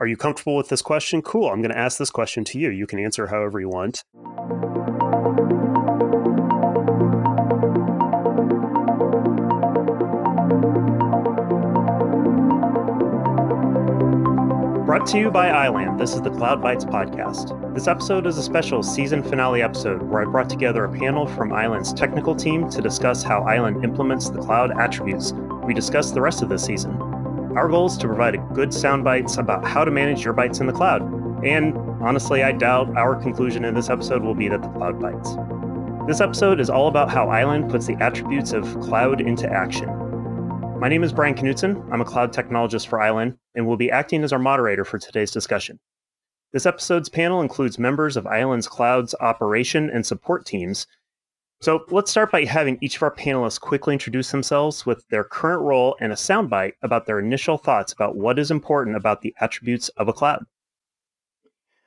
Are 0.00 0.08
you 0.08 0.16
comfortable 0.16 0.56
with 0.56 0.70
this 0.70 0.82
question? 0.82 1.22
Cool. 1.22 1.48
I'm 1.48 1.62
going 1.62 1.70
to 1.70 1.78
ask 1.78 1.98
this 1.98 2.10
question 2.10 2.42
to 2.46 2.58
you. 2.58 2.70
You 2.70 2.84
can 2.84 2.98
answer 2.98 3.28
however 3.28 3.60
you 3.60 3.68
want. 3.68 4.02
Brought 14.84 15.06
to 15.08 15.18
you 15.18 15.30
by 15.30 15.50
iland, 15.50 15.98
this 16.00 16.14
is 16.14 16.22
the 16.22 16.30
Cloud 16.30 16.60
Bytes 16.60 16.84
podcast. 16.84 17.74
This 17.74 17.86
episode 17.86 18.26
is 18.26 18.36
a 18.36 18.42
special 18.42 18.82
season 18.82 19.22
finale 19.22 19.62
episode 19.62 20.02
where 20.02 20.22
I 20.22 20.24
brought 20.24 20.50
together 20.50 20.84
a 20.84 20.92
panel 20.92 21.26
from 21.26 21.52
iland's 21.52 21.92
technical 21.92 22.34
team 22.34 22.68
to 22.70 22.82
discuss 22.82 23.22
how 23.22 23.42
iland 23.42 23.84
implements 23.84 24.28
the 24.28 24.40
cloud 24.40 24.72
attributes 24.78 25.32
we 25.64 25.72
discussed 25.72 26.14
the 26.14 26.20
rest 26.20 26.42
of 26.42 26.48
the 26.48 26.58
season. 26.58 27.13
Our 27.56 27.68
goal 27.68 27.86
is 27.86 27.96
to 27.98 28.08
provide 28.08 28.36
good 28.52 28.74
sound 28.74 29.04
bites 29.04 29.36
about 29.36 29.64
how 29.64 29.84
to 29.84 29.90
manage 29.92 30.24
your 30.24 30.34
bytes 30.34 30.60
in 30.60 30.66
the 30.66 30.72
cloud. 30.72 31.02
And 31.44 31.76
honestly, 32.02 32.42
I 32.42 32.50
doubt 32.50 32.96
our 32.96 33.14
conclusion 33.14 33.64
in 33.64 33.74
this 33.74 33.88
episode 33.88 34.24
will 34.24 34.34
be 34.34 34.48
that 34.48 34.60
the 34.60 34.68
cloud 34.70 35.00
bites. 35.00 35.36
This 36.08 36.20
episode 36.20 36.58
is 36.58 36.68
all 36.68 36.88
about 36.88 37.10
how 37.10 37.28
iland 37.28 37.70
puts 37.70 37.86
the 37.86 37.94
attributes 38.02 38.52
of 38.52 38.64
cloud 38.80 39.20
into 39.20 39.48
action. 39.48 39.88
My 40.80 40.88
name 40.88 41.04
is 41.04 41.12
Brian 41.12 41.36
Knudtson. 41.36 41.88
I'm 41.92 42.00
a 42.00 42.04
cloud 42.04 42.32
technologist 42.32 42.88
for 42.88 43.00
iland 43.00 43.38
and 43.54 43.68
will 43.68 43.76
be 43.76 43.88
acting 43.88 44.24
as 44.24 44.32
our 44.32 44.40
moderator 44.40 44.84
for 44.84 44.98
today's 44.98 45.30
discussion. 45.30 45.78
This 46.52 46.66
episode's 46.66 47.08
panel 47.08 47.40
includes 47.40 47.78
members 47.78 48.16
of 48.16 48.26
iland's 48.26 48.66
cloud's 48.66 49.14
operation 49.20 49.90
and 49.90 50.04
support 50.04 50.44
teams. 50.44 50.88
So 51.60 51.84
let's 51.90 52.10
start 52.10 52.30
by 52.30 52.44
having 52.44 52.78
each 52.80 52.96
of 52.96 53.02
our 53.02 53.14
panelists 53.14 53.60
quickly 53.60 53.94
introduce 53.94 54.30
themselves 54.30 54.84
with 54.84 55.08
their 55.08 55.24
current 55.24 55.62
role 55.62 55.96
and 56.00 56.12
a 56.12 56.16
soundbite 56.16 56.72
about 56.82 57.06
their 57.06 57.18
initial 57.18 57.56
thoughts 57.56 57.92
about 57.92 58.16
what 58.16 58.38
is 58.38 58.50
important 58.50 58.96
about 58.96 59.22
the 59.22 59.34
attributes 59.40 59.88
of 59.90 60.08
a 60.08 60.12
cloud. 60.12 60.44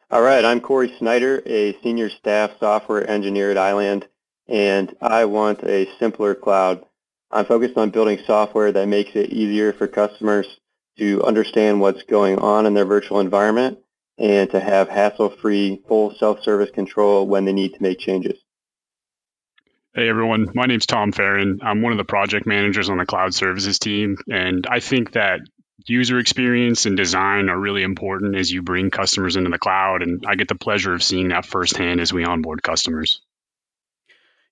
All 0.09 0.21
right, 0.21 0.43
I'm 0.43 0.61
Cory 0.61 0.95
Snyder, 0.97 1.43
a 1.45 1.77
senior 1.83 2.09
staff 2.09 2.51
software 2.59 3.07
engineer 3.09 3.51
at 3.51 3.57
iland, 3.57 4.07
and 4.47 4.95
I 5.01 5.25
want 5.25 5.63
a 5.63 5.87
simpler 5.99 6.33
cloud 6.33 6.85
I'm 7.29 7.45
focused 7.45 7.77
on 7.77 7.89
building 7.89 8.19
software 8.25 8.71
that 8.71 8.87
makes 8.87 9.15
it 9.15 9.31
easier 9.31 9.73
for 9.73 9.87
customers 9.87 10.47
to 10.97 11.21
understand 11.23 11.81
what's 11.81 12.03
going 12.03 12.39
on 12.39 12.65
in 12.65 12.73
their 12.73 12.85
virtual 12.85 13.19
environment 13.19 13.79
and 14.17 14.49
to 14.51 14.59
have 14.59 14.89
hassle-free 14.89 15.83
full 15.87 16.15
self-service 16.15 16.71
control 16.71 17.27
when 17.27 17.45
they 17.45 17.53
need 17.53 17.73
to 17.73 17.83
make 17.83 17.99
changes. 17.99 18.39
Hey 19.97 20.09
everyone, 20.09 20.51
my 20.53 20.67
name's 20.67 20.85
Tom 20.85 21.11
Ferron. 21.11 21.59
I'm 21.63 21.81
one 21.81 21.91
of 21.91 21.97
the 21.97 22.03
project 22.03 22.45
managers 22.45 22.87
on 22.87 22.99
the 22.99 23.05
cloud 23.07 23.33
services 23.33 23.79
team, 23.79 24.17
and 24.31 24.67
I 24.69 24.79
think 24.79 25.13
that 25.13 25.39
user 25.87 26.19
experience 26.19 26.85
and 26.85 26.95
design 26.95 27.49
are 27.49 27.59
really 27.59 27.81
important 27.81 28.35
as 28.35 28.51
you 28.51 28.61
bring 28.61 28.91
customers 28.91 29.37
into 29.37 29.49
the 29.49 29.57
cloud, 29.57 30.03
and 30.03 30.23
I 30.27 30.35
get 30.35 30.49
the 30.49 30.53
pleasure 30.53 30.93
of 30.93 31.01
seeing 31.01 31.29
that 31.29 31.47
firsthand 31.47 31.99
as 31.99 32.13
we 32.13 32.23
onboard 32.23 32.61
customers. 32.61 33.21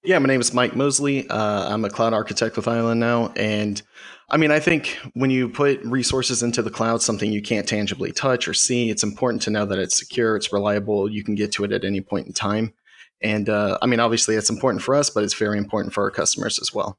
Yeah, 0.04 0.18
my 0.18 0.26
name 0.26 0.42
is 0.42 0.52
Mike 0.52 0.76
Mosley. 0.76 1.30
Uh, 1.30 1.72
I'm 1.72 1.86
a 1.86 1.92
cloud 1.92 2.14
architect 2.14 2.56
with 2.56 2.68
iland 2.68 3.00
now. 3.00 3.32
And 3.36 3.80
I 4.28 4.38
mean, 4.38 4.50
I 4.50 4.60
think 4.60 4.98
when 5.14 5.30
you 5.30 5.48
put 5.48 5.80
resources 5.84 6.42
into 6.42 6.64
the 6.64 6.72
cloud, 6.72 7.04
something 7.04 7.32
you 7.32 7.44
can't 7.44 7.68
tangibly 7.68 8.12
touch 8.12 8.48
or 8.48 8.56
see, 8.56 8.90
it's 8.90 9.04
important 9.04 9.44
to 9.44 9.52
know 9.52 9.68
that 9.68 9.78
it's 9.78 9.96
secure, 9.96 10.36
it's 10.36 10.52
reliable, 10.52 11.08
you 11.08 11.23
can 11.23 11.36
get 11.36 11.52
to 11.52 11.66
it 11.66 11.72
at 11.72 11.86
any 11.86 12.02
point 12.02 12.26
in 12.26 12.34
time. 12.34 12.73
And 13.21 13.47
uh, 13.49 13.77
I 13.81 13.85
mean, 13.88 13.99
obviously, 13.99 14.35
it's 14.35 14.49
important 14.49 14.83
for 14.83 14.95
us, 14.95 15.09
but 15.09 15.23
it's 15.23 15.33
very 15.33 15.58
important 15.58 15.94
for 15.94 16.03
our 16.03 16.11
customers 16.11 16.59
as 16.59 16.73
well. 16.73 16.97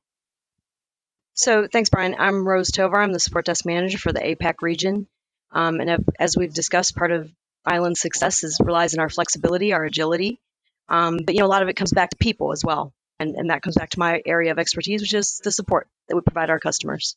So, 1.34 1.68
thanks, 1.70 1.90
Brian. 1.90 2.16
I'm 2.18 2.48
Rose 2.48 2.70
Tovar. 2.70 3.00
I'm 3.00 3.12
the 3.12 3.20
support 3.20 3.44
desk 3.44 3.66
manager 3.66 3.98
for 3.98 4.12
the 4.12 4.20
APAC 4.20 4.54
region. 4.62 5.06
Um, 5.52 5.80
and 5.80 6.04
as 6.18 6.36
we've 6.36 6.52
discussed, 6.52 6.96
part 6.96 7.12
of 7.12 7.30
iland's 7.64 8.00
success 8.00 8.44
is 8.44 8.60
relies 8.62 8.94
on 8.94 9.00
our 9.00 9.08
flexibility, 9.08 9.72
our 9.72 9.84
agility. 9.84 10.40
Um, 10.88 11.18
but 11.24 11.34
you 11.34 11.40
know, 11.40 11.46
a 11.46 11.48
lot 11.48 11.62
of 11.62 11.68
it 11.68 11.76
comes 11.76 11.92
back 11.92 12.10
to 12.10 12.16
people 12.16 12.52
as 12.52 12.64
well. 12.64 12.92
And, 13.18 13.34
and 13.34 13.50
that 13.50 13.62
comes 13.62 13.76
back 13.76 13.90
to 13.90 13.98
my 13.98 14.22
area 14.24 14.52
of 14.52 14.58
expertise, 14.58 15.00
which 15.00 15.14
is 15.14 15.40
the 15.42 15.50
support 15.50 15.88
that 16.08 16.14
we 16.14 16.20
provide 16.20 16.50
our 16.50 16.60
customers. 16.60 17.16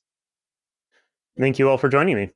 Thank 1.37 1.59
you 1.59 1.69
all 1.69 1.77
for 1.77 1.89
joining 1.89 2.15
me. 2.15 2.31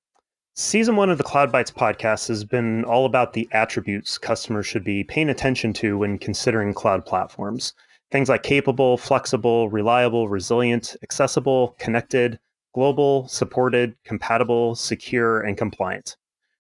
Season 0.56 0.96
one 0.96 1.10
of 1.10 1.18
the 1.18 1.24
Cloud 1.24 1.52
Bytes 1.52 1.74
podcast 1.74 2.28
has 2.28 2.44
been 2.44 2.84
all 2.84 3.08
about 3.08 3.34
the 3.34 3.50
attributes 3.54 4.20
customers 4.20 4.68
should 4.68 4.84
be 4.84 5.04
paying 5.04 5.30
attention 5.30 5.74
to 5.74 5.98
when 5.98 6.20
considering 6.20 6.76
cloud 6.76 7.08
platforms. 7.08 7.74
Things 8.12 8.30
like 8.30 8.44
capable, 8.44 8.96
flexible, 8.96 9.68
reliable, 9.72 10.30
resilient, 10.30 10.96
accessible, 11.02 11.76
connected, 11.80 12.38
global, 12.76 13.28
supported, 13.28 13.96
compatible, 14.04 14.76
secure, 14.76 15.42
and 15.42 15.58
compliant. 15.58 16.18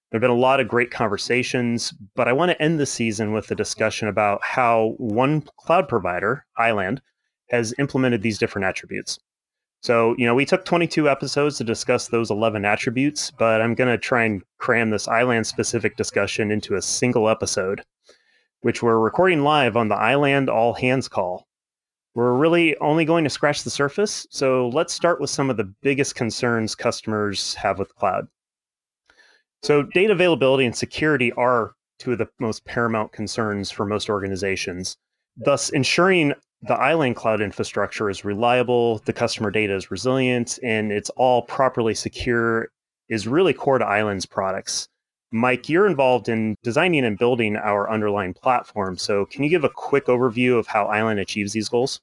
There 0.09 0.17
have 0.17 0.23
been 0.23 0.31
a 0.31 0.41
lot 0.41 0.59
of 0.59 0.67
great 0.67 0.89
conversations, 0.89 1.93
but 2.15 2.27
I 2.27 2.33
want 2.33 2.49
to 2.49 2.59
end 2.59 2.79
the 2.79 2.87
season 2.87 3.31
with 3.31 3.51
a 3.51 3.55
discussion 3.55 4.07
about 4.07 4.43
how 4.43 4.95
one 4.97 5.41
cloud 5.57 5.87
provider, 5.87 6.47
iland, 6.57 6.99
has 7.49 7.75
implemented 7.77 8.23
these 8.23 8.39
different 8.39 8.65
attributes. 8.65 9.19
So, 9.83 10.15
you 10.17 10.25
know, 10.25 10.33
we 10.33 10.45
took 10.45 10.63
22 10.63 11.09
episodes 11.09 11.57
to 11.57 11.65
discuss 11.65 12.07
those 12.07 12.31
11 12.31 12.63
attributes, 12.63 13.31
but 13.31 13.59
I'm 13.59 13.75
going 13.75 13.89
to 13.89 13.97
try 13.97 14.23
and 14.23 14.41
cram 14.57 14.91
this 14.91 15.09
iland 15.09 15.45
specific 15.45 15.97
discussion 15.97 16.51
into 16.51 16.75
a 16.75 16.81
single 16.81 17.27
episode, 17.27 17.83
which 18.61 18.81
we're 18.81 18.97
recording 18.97 19.41
live 19.41 19.75
on 19.75 19.89
the 19.89 19.95
iland 19.95 20.49
all 20.49 20.73
hands 20.73 21.09
call. 21.09 21.49
We're 22.15 22.33
really 22.33 22.77
only 22.77 23.03
going 23.03 23.25
to 23.25 23.29
scratch 23.29 23.63
the 23.63 23.69
surface, 23.69 24.25
so 24.29 24.69
let's 24.69 24.93
start 24.93 25.19
with 25.19 25.29
some 25.29 25.49
of 25.49 25.57
the 25.57 25.73
biggest 25.81 26.15
concerns 26.15 26.75
customers 26.75 27.53
have 27.55 27.77
with 27.77 27.93
cloud. 27.95 28.29
So, 29.63 29.83
data 29.83 30.13
availability 30.13 30.65
and 30.65 30.75
security 30.75 31.33
are 31.33 31.73
two 31.99 32.13
of 32.13 32.19
the 32.19 32.29
most 32.39 32.63
paramount 32.63 33.11
concerns 33.11 33.69
for 33.69 33.85
most 33.85 34.09
organizations. 34.09 34.95
Thus, 35.35 35.69
ensuring 35.71 36.33
the 36.63 36.75
iland 36.75 37.15
cloud 37.15 37.41
infrastructure 37.41 38.09
is 38.09 38.23
reliable, 38.23 38.99
the 39.05 39.13
customer 39.13 39.51
data 39.51 39.75
is 39.75 39.91
resilient, 39.91 40.59
and 40.63 40.91
it's 40.91 41.09
all 41.11 41.41
properly 41.43 41.93
secure 41.93 42.69
is 43.09 43.27
really 43.27 43.53
core 43.53 43.77
to 43.77 43.85
iland's 43.85 44.25
products. 44.25 44.87
Mike, 45.31 45.67
you're 45.67 45.87
involved 45.87 46.29
in 46.29 46.55
designing 46.63 47.03
and 47.03 47.17
building 47.17 47.55
our 47.57 47.89
underlying 47.89 48.33
platform. 48.33 48.97
So, 48.97 49.25
can 49.25 49.43
you 49.43 49.49
give 49.49 49.63
a 49.63 49.69
quick 49.69 50.05
overview 50.05 50.57
of 50.57 50.67
how 50.67 50.85
iland 50.85 51.19
achieves 51.19 51.53
these 51.53 51.69
goals? 51.69 51.99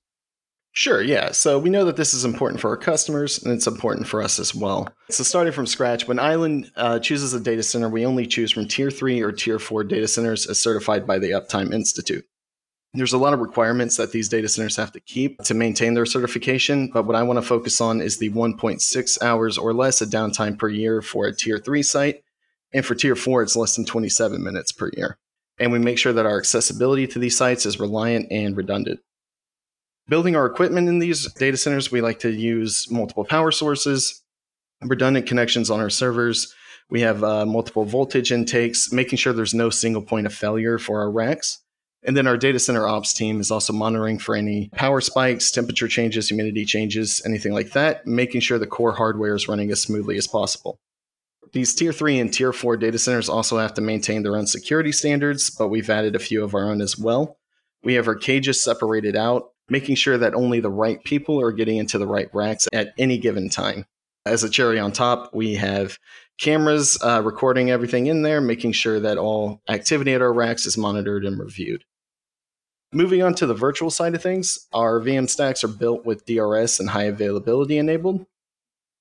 Sure, 0.73 1.03
yeah. 1.03 1.33
So 1.33 1.59
we 1.59 1.69
know 1.69 1.85
that 1.85 1.97
this 1.97 2.15
is 2.15 2.25
important 2.25 2.61
for 2.61 2.71
our 2.71 2.77
customers 2.77 3.43
and 3.43 3.53
it's 3.53 3.67
important 3.67 4.07
for 4.07 4.23
us 4.23 4.39
as 4.39 4.55
well. 4.55 4.89
So, 5.11 5.25
starting 5.25 5.53
from 5.53 5.67
scratch, 5.67 6.07
when 6.07 6.19
iland 6.19 6.71
uh, 6.77 6.99
chooses 6.99 7.35
a 7.35 7.41
data 7.41 7.63
center, 7.63 7.89
we 7.89 8.07
only 8.07 8.27
choose 8.27 8.53
from 8.53 8.69
tier 8.69 8.91
three 8.91 9.21
or 9.21 9.33
tier 9.33 9.59
four 9.59 9.85
data 9.85 10.07
centers 10.07 10.47
as 10.47 10.61
certified 10.61 11.07
by 11.07 11.19
the 11.19 11.31
Uptime 11.31 11.73
Institute. 11.73 12.25
There's 12.93 13.13
a 13.13 13.19
lot 13.19 13.35
of 13.35 13.41
requirements 13.41 13.97
that 13.99 14.11
these 14.11 14.29
data 14.29 14.49
centers 14.49 14.77
have 14.77 14.93
to 14.93 15.01
keep 15.01 15.39
to 15.45 15.55
maintain 15.55 15.95
their 15.95 16.07
certification, 16.07 16.91
but 16.93 17.07
what 17.07 17.15
I 17.15 17.23
want 17.23 17.37
to 17.37 17.43
focus 17.43 17.81
on 17.81 18.01
is 18.01 18.19
the 18.19 18.31
1.6 18.31 19.23
hours 19.23 19.57
or 19.57 19.73
less 19.73 20.01
of 20.01 20.09
downtime 20.09 20.59
per 20.59 20.69
year 20.69 21.01
for 21.01 21.27
a 21.27 21.35
tier 21.35 21.59
three 21.59 21.83
site. 21.83 22.23
And 22.73 22.85
for 22.85 22.95
tier 22.95 23.17
four, 23.17 23.43
it's 23.43 23.57
less 23.57 23.77
than 23.77 23.85
27 23.85 24.43
minutes 24.43 24.73
per 24.73 24.91
year. 24.97 25.19
And 25.59 25.71
we 25.73 25.79
make 25.79 25.99
sure 25.99 26.13
that 26.13 26.27
our 26.27 26.39
accessibility 26.39 27.07
to 27.09 27.19
these 27.19 27.37
sites 27.37 27.67
is 27.67 27.79
reliant 27.79 28.31
and 28.31 28.57
redundant 28.57 29.01
building 30.11 30.35
our 30.37 30.45
equipment 30.45 30.89
in 30.89 30.99
these 30.99 31.33
data 31.35 31.57
centers, 31.57 31.91
we 31.91 32.03
like 32.03 32.19
to 32.19 32.31
use 32.31 32.91
multiple 32.91 33.25
power 33.25 33.53
sources, 33.53 34.23
redundant 34.83 35.27
connections 35.27 35.71
on 35.71 35.81
our 35.81 35.89
servers. 35.89 36.53
We 36.91 37.01
have 37.03 37.23
uh, 37.23 37.47
multiple 37.47 37.85
voltage 37.85 38.33
intakes, 38.33 38.93
making 38.93 39.19
sure 39.19 39.33
there's 39.33 39.55
no 39.55 39.71
single 39.71 40.03
point 40.03 40.27
of 40.27 40.35
failure 40.35 40.79
for 40.79 41.01
our 41.01 41.11
racks. 41.11 41.61
And 42.03 42.17
then 42.17 42.27
our 42.27 42.37
data 42.37 42.59
center 42.59 42.89
ops 42.89 43.13
team 43.13 43.41
is 43.41 43.51
also 43.51 43.73
monitoring 43.73 44.19
for 44.19 44.35
any 44.35 44.71
power 44.75 45.01
spikes, 45.01 45.51
temperature 45.51 45.89
changes, 45.89 46.29
humidity 46.29 46.65
changes, 46.65 47.21
anything 47.27 47.53
like 47.53 47.73
that, 47.73 48.07
making 48.07 48.41
sure 48.41 48.59
the 48.59 48.67
core 48.67 48.95
hardware 48.95 49.35
is 49.35 49.49
running 49.49 49.71
as 49.71 49.83
smoothly 49.83 50.17
as 50.17 50.27
possible. 50.27 50.79
These 51.53 51.75
tier 51.75 51.93
three 51.93 52.19
and 52.19 52.33
tier 52.33 52.53
four 52.53 52.77
data 52.77 52.99
centers 52.99 53.29
also 53.29 53.59
have 53.59 53.75
to 53.75 53.81
maintain 53.81 54.23
their 54.23 54.37
own 54.37 54.47
security 54.47 54.93
standards, 54.93 55.51
but 55.51 55.69
we've 55.69 55.91
added 55.91 56.15
a 56.15 56.21
few 56.21 56.43
of 56.43 56.55
our 56.55 56.71
own 56.71 56.81
as 56.81 56.97
well. 56.97 57.37
We 57.83 57.95
have 57.95 58.09
our 58.09 58.15
cages 58.15 58.63
separated 58.63 59.17
out 59.17 59.51
making 59.71 59.95
sure 59.95 60.19
that 60.19 60.35
only 60.35 60.61
the 60.61 60.71
right 60.71 61.03
people 61.05 61.41
are 61.41 61.53
getting 61.53 61.77
into 61.77 61.97
the 61.97 62.07
right 62.07 62.29
racks 62.35 62.69
at 62.73 62.93
any 62.99 63.17
given 63.17 63.49
time. 63.49 63.87
As 64.27 64.45
a 64.45 64.51
cherry 64.51 64.79
on 64.79 64.93
top, 64.93 65.31
we 65.33 65.55
have 65.55 65.97
cameras 66.39 66.99
uh, 67.03 67.23
recording 67.25 67.71
everything 67.71 68.07
in 68.07 68.23
there, 68.23 68.41
making 68.41 68.73
sure 68.73 69.01
that 69.01 69.17
all 69.17 69.63
activity 69.69 70.13
at 70.13 70.21
our 70.21 70.33
racks 70.33 70.67
is 70.67 70.77
monitored 70.77 71.25
and 71.25 71.39
reviewed. 71.39 71.85
Moving 72.93 73.23
on 73.23 73.35
to 73.35 73.47
the 73.47 73.55
virtual 73.55 73.91
side 73.91 74.17
of 74.17 74.23
things, 74.23 74.67
our 74.73 75.01
VM 75.01 75.31
stacks 75.31 75.63
are 75.63 75.69
built 75.69 76.05
with 76.05 76.27
DRS 76.27 76.81
and 76.81 76.91
high 76.91 77.05
availability 77.05 77.79
enabled. 77.79 78.27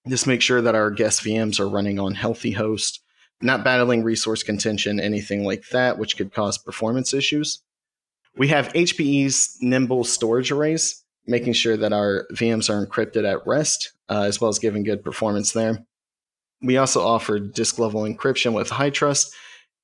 This 0.05 0.27
makes 0.27 0.45
sure 0.45 0.61
that 0.61 0.75
our 0.75 0.91
guest 0.91 1.23
VMs 1.23 1.59
are 1.59 1.67
running 1.67 1.99
on 1.99 2.13
healthy 2.13 2.51
host, 2.51 3.01
not 3.41 3.63
battling 3.63 4.03
resource 4.03 4.43
contention, 4.43 4.99
anything 4.99 5.43
like 5.43 5.69
that, 5.71 5.97
which 5.97 6.17
could 6.17 6.31
cause 6.31 6.57
performance 6.57 7.15
issues. 7.15 7.63
We 8.37 8.49
have 8.49 8.71
HPE's 8.73 9.57
Nimble 9.59 10.03
storage 10.03 10.51
arrays, 10.51 11.03
making 11.25 11.53
sure 11.53 11.75
that 11.75 11.91
our 11.91 12.27
VMs 12.31 12.69
are 12.69 12.85
encrypted 12.85 13.29
at 13.29 13.45
rest, 13.47 13.93
uh, 14.07 14.21
as 14.21 14.39
well 14.39 14.49
as 14.49 14.59
giving 14.59 14.83
good 14.83 15.03
performance 15.03 15.51
there. 15.51 15.83
We 16.61 16.77
also 16.77 17.01
offer 17.01 17.39
disk 17.39 17.79
level 17.79 18.01
encryption 18.01 18.53
with 18.53 18.69
HyTrust. 18.69 19.31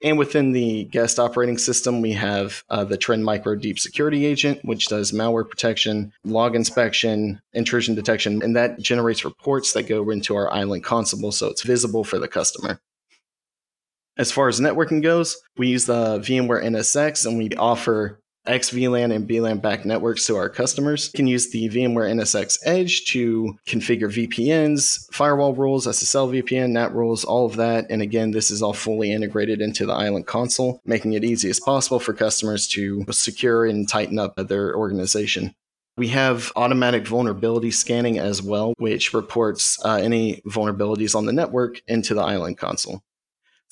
And 0.03 0.17
within 0.17 0.51
the 0.51 0.83
guest 0.85 1.19
operating 1.19 1.57
system, 1.57 2.01
we 2.01 2.11
have 2.13 2.63
uh, 2.69 2.83
the 2.83 2.97
Trend 2.97 3.23
Micro 3.23 3.55
Deep 3.55 3.79
Security 3.79 4.25
Agent, 4.25 4.59
which 4.63 4.87
does 4.87 5.11
malware 5.11 5.49
protection, 5.49 6.11
log 6.23 6.55
inspection, 6.55 7.41
intrusion 7.53 7.95
detection, 7.95 8.41
and 8.43 8.55
that 8.55 8.79
generates 8.79 9.23
reports 9.23 9.73
that 9.73 9.83
go 9.83 10.09
into 10.09 10.35
our 10.35 10.51
iland 10.53 10.83
console 10.83 11.31
so 11.31 11.47
it's 11.47 11.63
visible 11.63 12.03
for 12.03 12.19
the 12.19 12.27
customer. 12.27 12.79
As 14.17 14.31
far 14.31 14.47
as 14.47 14.61
networking 14.61 15.01
goes, 15.01 15.37
we 15.57 15.67
use 15.67 15.85
the 15.85 16.19
VMware 16.19 16.63
NSX 16.63 17.25
and 17.25 17.37
we 17.37 17.49
offer 17.57 18.19
VXLAN 18.45 19.13
and 19.13 19.27
VLAN 19.27 19.61
backed 19.61 19.85
networks 19.85 20.25
to 20.27 20.35
our 20.35 20.49
customers. 20.49 21.09
Can 21.09 21.27
use 21.27 21.49
the 21.49 21.69
VMware 21.69 22.11
NSX 22.11 22.59
Edge 22.65 23.05
to 23.05 23.57
configure 23.67 24.09
VPNs, 24.09 25.11
firewall 25.13 25.53
rules, 25.53 25.87
SSL 25.87 26.41
VPN, 26.41 26.71
NAT 26.71 26.93
rules, 26.93 27.25
all 27.25 27.45
of 27.45 27.55
that. 27.55 27.85
And 27.89 28.01
again, 28.01 28.31
this 28.31 28.51
is 28.51 28.61
all 28.61 28.73
fully 28.73 29.11
integrated 29.11 29.61
into 29.61 29.85
the 29.85 29.93
iland 29.93 30.27
console, 30.27 30.81
making 30.85 31.13
it 31.13 31.23
easy 31.23 31.49
as 31.49 31.59
possible 31.59 31.99
for 31.99 32.13
customers 32.13 32.67
to 32.69 33.05
secure 33.11 33.65
and 33.65 33.87
tighten 33.87 34.19
up 34.19 34.35
their 34.35 34.75
organization. 34.75 35.55
We 35.97 36.09
have 36.09 36.51
automatic 36.57 37.07
vulnerability 37.07 37.71
scanning 37.71 38.19
as 38.19 38.41
well, 38.41 38.73
which 38.77 39.13
reports 39.13 39.79
uh, 39.85 39.95
any 39.95 40.41
vulnerabilities 40.45 41.15
on 41.15 41.25
the 41.25 41.31
network 41.31 41.81
into 41.87 42.13
the 42.13 42.21
iland 42.21 42.57
console. 42.57 43.01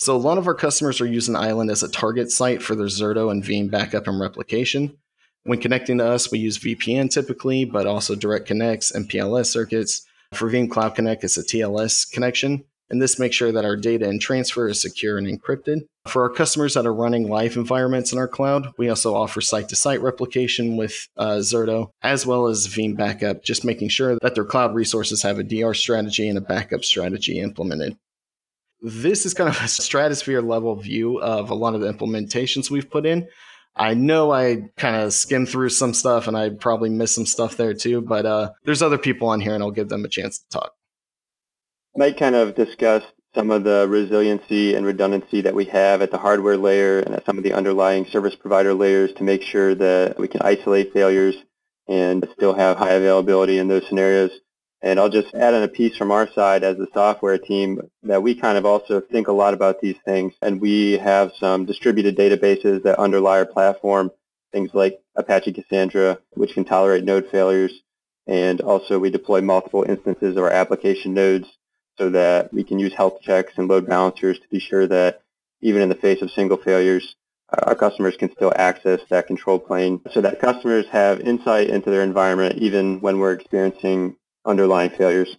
So 0.03 0.13
a 0.13 0.17
lot 0.17 0.37
of 0.37 0.47
our 0.47 0.53
customers 0.53 0.99
are 0.99 1.05
using 1.05 1.33
iland 1.33 1.71
as 1.71 1.81
a 1.81 1.87
target 1.87 2.29
site 2.29 2.61
for 2.61 2.75
their 2.75 2.87
Zerto 2.87 3.31
and 3.31 3.41
Veeam 3.41 3.71
backup 3.71 4.05
and 4.05 4.19
replication. 4.19 4.97
When 5.43 5.61
connecting 5.61 5.99
to 5.99 6.05
us, 6.05 6.29
we 6.29 6.39
use 6.39 6.59
VPN 6.59 7.09
typically, 7.09 7.63
but 7.63 7.87
also 7.87 8.13
Direct 8.13 8.45
Connects 8.45 8.91
and 8.91 9.09
PLS 9.09 9.45
circuits. 9.45 10.05
For 10.33 10.49
Veeam 10.49 10.69
Cloud 10.69 10.95
Connect, 10.95 11.23
it's 11.23 11.37
a 11.37 11.41
TLS 11.41 12.11
connection, 12.11 12.65
and 12.89 13.01
this 13.01 13.17
makes 13.17 13.37
sure 13.37 13.53
that 13.53 13.63
our 13.63 13.77
data 13.77 14.09
and 14.09 14.19
transfer 14.19 14.67
is 14.67 14.81
secure 14.81 15.17
and 15.17 15.25
encrypted. 15.25 15.85
For 16.05 16.23
our 16.23 16.29
customers 16.29 16.73
that 16.73 16.85
are 16.85 16.93
running 16.93 17.29
live 17.29 17.55
environments 17.55 18.11
in 18.11 18.19
our 18.19 18.27
cloud, 18.27 18.73
we 18.77 18.89
also 18.89 19.15
offer 19.15 19.39
site-to-site 19.39 20.01
replication 20.01 20.75
with 20.75 21.07
uh, 21.15 21.37
Zerto, 21.37 21.91
as 22.01 22.25
well 22.25 22.47
as 22.47 22.67
Veeam 22.67 22.97
backup, 22.97 23.41
just 23.41 23.63
making 23.63 23.87
sure 23.87 24.17
that 24.21 24.35
their 24.35 24.43
cloud 24.43 24.75
resources 24.75 25.21
have 25.21 25.39
a 25.39 25.43
DR 25.43 25.73
strategy 25.73 26.27
and 26.27 26.37
a 26.37 26.41
backup 26.41 26.83
strategy 26.83 27.39
implemented 27.39 27.95
this 28.83 29.25
is 29.25 29.33
kind 29.33 29.49
of 29.49 29.59
a 29.63 29.67
stratosphere 29.67 30.41
level 30.41 30.75
view 30.75 31.19
of 31.21 31.49
a 31.49 31.55
lot 31.55 31.73
of 31.73 31.81
the 31.81 31.91
implementations 31.91 32.69
we've 32.69 32.91
put 32.91 33.05
in. 33.05 33.27
I 33.75 33.93
know 33.93 34.31
I 34.31 34.69
kind 34.77 34.97
of 34.97 35.13
skimmed 35.13 35.49
through 35.49 35.69
some 35.69 35.93
stuff 35.93 36.27
and 36.27 36.37
I 36.37 36.49
probably 36.49 36.89
missed 36.89 37.15
some 37.15 37.25
stuff 37.25 37.57
there 37.57 37.73
too, 37.73 38.01
but 38.01 38.25
uh, 38.25 38.51
there's 38.65 38.81
other 38.83 38.97
people 38.97 39.29
on 39.29 39.39
here 39.39 39.55
and 39.55 39.63
I'll 39.63 39.71
give 39.71 39.89
them 39.89 40.05
a 40.05 40.09
chance 40.09 40.39
to 40.39 40.49
talk. 40.49 40.73
Mike 41.95 42.17
kind 42.17 42.35
of 42.35 42.55
discussed 42.55 43.07
some 43.33 43.49
of 43.49 43.63
the 43.63 43.87
resiliency 43.89 44.75
and 44.75 44.85
redundancy 44.85 45.41
that 45.41 45.55
we 45.55 45.65
have 45.65 46.01
at 46.01 46.11
the 46.11 46.17
hardware 46.17 46.57
layer 46.57 46.99
and 46.99 47.15
at 47.15 47.25
some 47.25 47.37
of 47.37 47.43
the 47.43 47.53
underlying 47.53 48.05
service 48.05 48.35
provider 48.35 48.73
layers 48.73 49.13
to 49.13 49.23
make 49.23 49.41
sure 49.41 49.73
that 49.73 50.19
we 50.19 50.27
can 50.27 50.41
isolate 50.41 50.93
failures 50.93 51.35
and 51.87 52.27
still 52.35 52.53
have 52.53 52.77
high 52.77 52.93
availability 52.93 53.57
in 53.57 53.67
those 53.69 53.87
scenarios. 53.87 54.31
And 54.83 54.99
I'll 54.99 55.09
just 55.09 55.33
add 55.33 55.53
in 55.53 55.63
a 55.63 55.69
piece 55.69 55.95
from 55.95 56.11
our 56.11 56.29
side 56.33 56.65
as 56.65 56.77
a 56.77 56.87
software 56.93 57.37
team 57.37 57.79
that 58.03 58.21
we 58.21 58.35
kind 58.35 58.57
of 58.57 58.65
also 58.65 58.99
think 58.99 59.29
a 59.29 59.31
lot 59.31 59.53
about 59.53 59.79
these 59.79 59.95
things. 60.03 60.33
And 60.41 60.59
we 60.59 60.97
have 60.97 61.31
some 61.39 61.65
distributed 61.65 62.17
databases 62.17 62.83
that 62.83 62.99
underlie 62.99 63.37
our 63.37 63.45
platform, 63.45 64.11
things 64.51 64.71
like 64.73 64.99
Apache 65.15 65.53
Cassandra, 65.53 66.19
which 66.31 66.53
can 66.53 66.65
tolerate 66.65 67.05
node 67.05 67.29
failures. 67.31 67.71
And 68.27 68.59
also 68.59 68.99
we 68.99 69.09
deploy 69.09 69.39
multiple 69.39 69.85
instances 69.87 70.35
of 70.35 70.43
our 70.43 70.51
application 70.51 71.13
nodes 71.13 71.47
so 71.97 72.09
that 72.09 72.53
we 72.53 72.65
can 72.65 72.77
use 72.77 72.93
health 72.93 73.21
checks 73.21 73.53
and 73.55 73.69
load 73.69 73.87
balancers 73.87 74.37
to 74.37 74.47
be 74.49 74.59
sure 74.59 74.85
that 74.87 75.21
even 75.61 75.81
in 75.81 75.87
the 75.87 75.95
face 75.95 76.21
of 76.21 76.29
single 76.31 76.57
failures, 76.57 77.15
uh, 77.53 77.61
our 77.67 77.75
customers 77.75 78.17
can 78.17 78.33
still 78.33 78.51
access 78.53 78.99
that 79.09 79.27
control 79.27 79.59
plane 79.59 80.01
so 80.11 80.19
that 80.19 80.41
customers 80.41 80.85
have 80.91 81.21
insight 81.21 81.69
into 81.69 81.89
their 81.89 82.03
environment 82.03 82.57
even 82.57 82.99
when 82.99 83.19
we're 83.19 83.31
experiencing 83.31 84.17
underlying 84.45 84.89
failures. 84.89 85.37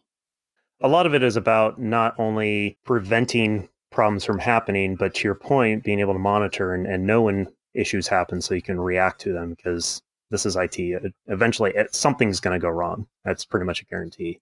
A 0.81 0.89
lot 0.89 1.06
of 1.06 1.15
it 1.15 1.23
is 1.23 1.37
about 1.37 1.81
not 1.81 2.15
only 2.19 2.77
preventing 2.85 3.69
problems 3.91 4.25
from 4.25 4.39
happening, 4.39 4.97
but 4.97 5.15
to 5.15 5.25
your 5.25 5.35
point, 5.35 5.85
being 5.85 6.01
able 6.01 6.12
to 6.12 6.19
monitor 6.19 6.75
and, 6.75 6.87
and 6.87 7.06
know 7.06 7.23
when 7.23 7.47
issues 7.75 8.09
happen 8.09 8.41
so 8.41 8.55
you 8.55 8.62
can 8.62 8.81
react 8.81 9.21
to 9.21 9.33
them 9.33 9.55
because 9.55 10.03
this 10.31 10.47
is 10.47 10.56
IT. 10.56 10.79
Eventually, 11.27 11.73
something's 11.93 12.41
going 12.41 12.59
to 12.59 12.62
go 12.62 12.69
wrong. 12.69 13.06
That's 13.25 13.45
pretty 13.45 13.67
much 13.67 13.83
a 13.83 13.85
guarantee. 13.85 14.41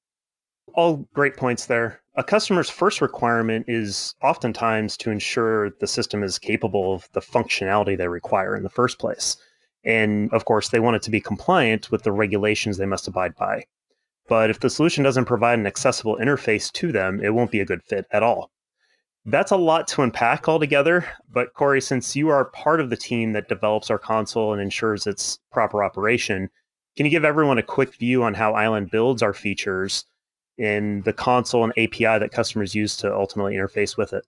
All 0.74 1.06
great 1.12 1.36
points 1.36 1.66
there. 1.66 2.00
A 2.14 2.24
customer's 2.24 2.70
first 2.70 3.00
requirement 3.00 3.66
is 3.68 4.14
oftentimes 4.22 4.96
to 4.98 5.10
ensure 5.10 5.70
the 5.70 5.86
system 5.86 6.22
is 6.22 6.38
capable 6.38 6.94
of 6.94 7.08
the 7.12 7.20
functionality 7.20 7.96
they 7.96 8.08
require 8.08 8.56
in 8.56 8.62
the 8.62 8.70
first 8.70 8.98
place. 8.98 9.36
And 9.84 10.32
of 10.32 10.44
course, 10.44 10.68
they 10.68 10.80
want 10.80 10.96
it 10.96 11.02
to 11.02 11.10
be 11.10 11.20
compliant 11.20 11.90
with 11.90 12.04
the 12.04 12.12
regulations 12.12 12.76
they 12.76 12.86
must 12.86 13.08
abide 13.08 13.34
by. 13.34 13.64
But 14.28 14.50
if 14.50 14.60
the 14.60 14.70
solution 14.70 15.04
doesn't 15.04 15.24
provide 15.24 15.58
an 15.58 15.66
accessible 15.66 16.16
interface 16.16 16.72
to 16.72 16.92
them, 16.92 17.20
it 17.22 17.34
won't 17.34 17.50
be 17.50 17.60
a 17.60 17.64
good 17.64 17.82
fit 17.82 18.06
at 18.12 18.22
all. 18.22 18.50
That's 19.24 19.52
a 19.52 19.56
lot 19.56 19.86
to 19.88 20.02
unpack 20.02 20.48
altogether. 20.48 21.06
But 21.30 21.54
Cory, 21.54 21.80
since 21.80 22.16
you 22.16 22.28
are 22.28 22.46
part 22.46 22.80
of 22.80 22.90
the 22.90 22.96
team 22.96 23.32
that 23.32 23.48
develops 23.48 23.90
our 23.90 23.98
console 23.98 24.52
and 24.52 24.60
ensures 24.60 25.06
its 25.06 25.38
proper 25.52 25.84
operation, 25.84 26.50
can 26.96 27.06
you 27.06 27.10
give 27.10 27.24
everyone 27.24 27.58
a 27.58 27.62
quick 27.62 27.94
view 27.94 28.22
on 28.22 28.34
how 28.34 28.52
iland 28.54 28.90
builds 28.90 29.22
our 29.22 29.32
features 29.32 30.04
in 30.58 31.02
the 31.02 31.12
console 31.12 31.64
and 31.64 31.72
API 31.78 32.18
that 32.18 32.32
customers 32.32 32.74
use 32.74 32.96
to 32.98 33.14
ultimately 33.14 33.54
interface 33.54 33.96
with 33.96 34.12
it? 34.12 34.24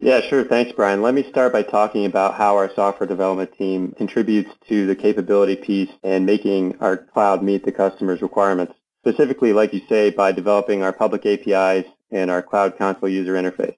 Yeah, 0.00 0.20
sure. 0.20 0.44
Thanks, 0.44 0.72
Brian. 0.72 1.02
Let 1.02 1.14
me 1.14 1.28
start 1.28 1.52
by 1.52 1.62
talking 1.62 2.04
about 2.04 2.34
how 2.34 2.56
our 2.56 2.72
software 2.72 3.08
development 3.08 3.52
team 3.58 3.92
contributes 3.98 4.50
to 4.68 4.86
the 4.86 4.94
capability 4.94 5.56
piece 5.56 5.90
and 6.04 6.24
making 6.24 6.76
our 6.78 6.96
cloud 6.96 7.42
meet 7.42 7.64
the 7.64 7.72
customer's 7.72 8.22
requirements 8.22 8.74
specifically, 9.00 9.52
like 9.52 9.72
you 9.72 9.82
say, 9.88 10.10
by 10.10 10.32
developing 10.32 10.82
our 10.82 10.92
public 10.92 11.24
APIs 11.24 11.86
and 12.10 12.30
our 12.30 12.42
Cloud 12.42 12.76
Console 12.78 13.08
user 13.08 13.34
interface. 13.34 13.76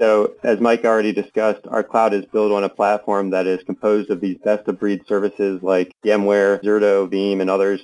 So 0.00 0.34
as 0.42 0.60
Mike 0.60 0.84
already 0.86 1.12
discussed, 1.12 1.66
our 1.68 1.82
cloud 1.82 2.14
is 2.14 2.24
built 2.24 2.52
on 2.52 2.64
a 2.64 2.70
platform 2.70 3.30
that 3.30 3.46
is 3.46 3.62
composed 3.64 4.08
of 4.10 4.20
these 4.20 4.38
best-of-breed 4.38 5.06
services 5.06 5.62
like 5.62 5.92
VMware, 6.02 6.62
Zerto, 6.62 7.06
Veeam, 7.06 7.42
and 7.42 7.50
others. 7.50 7.82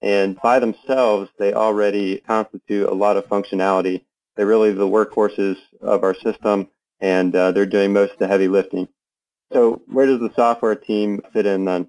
And 0.00 0.38
by 0.40 0.60
themselves, 0.60 1.30
they 1.38 1.52
already 1.52 2.20
constitute 2.26 2.88
a 2.88 2.94
lot 2.94 3.18
of 3.18 3.28
functionality. 3.28 4.04
They're 4.34 4.46
really 4.46 4.72
the 4.72 4.88
workhorses 4.88 5.56
of 5.82 6.04
our 6.04 6.14
system, 6.14 6.68
and 7.00 7.36
uh, 7.36 7.52
they're 7.52 7.66
doing 7.66 7.92
most 7.92 8.12
of 8.12 8.18
the 8.18 8.28
heavy 8.28 8.48
lifting. 8.48 8.88
So 9.52 9.82
where 9.88 10.06
does 10.06 10.20
the 10.20 10.32
software 10.34 10.74
team 10.74 11.20
fit 11.34 11.44
in 11.44 11.66
then? 11.66 11.88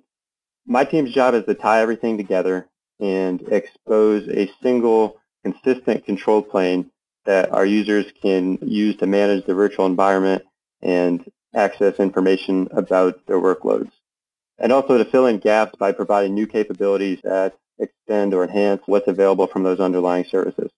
My 0.66 0.84
team's 0.84 1.14
job 1.14 1.36
is 1.36 1.46
to 1.46 1.54
tie 1.54 1.82
everything 1.82 2.18
together 2.18 2.68
and 3.00 3.42
expose 3.50 4.28
a 4.28 4.52
single 4.62 5.18
consistent 5.44 6.06
control 6.06 6.42
plane 6.42 6.92
that 7.26 7.52
our 7.52 7.66
users 7.66 8.06
can 8.22 8.58
use 8.62 8.96
to 8.98 9.08
manage 9.08 9.46
the 9.46 9.54
virtual 9.54 9.86
environment 9.86 10.44
and 10.82 11.30
access 11.54 12.00
information 12.00 12.68
about 12.72 13.26
their 13.28 13.40
workloads. 13.40 13.92
And 14.58 14.72
also 14.72 14.98
to 14.98 15.06
fill 15.06 15.26
in 15.26 15.40
gaps 15.40 15.76
by 15.78 15.92
providing 15.92 16.34
new 16.34 16.48
capabilities 16.48 17.20
that 17.24 17.56
extend 17.78 18.34
or 18.34 18.44
enhance 18.44 18.82
what's 18.86 19.08
available 19.08 19.48
from 19.48 19.64
those 19.64 19.80
underlying 19.80 20.26
services. 20.26 20.70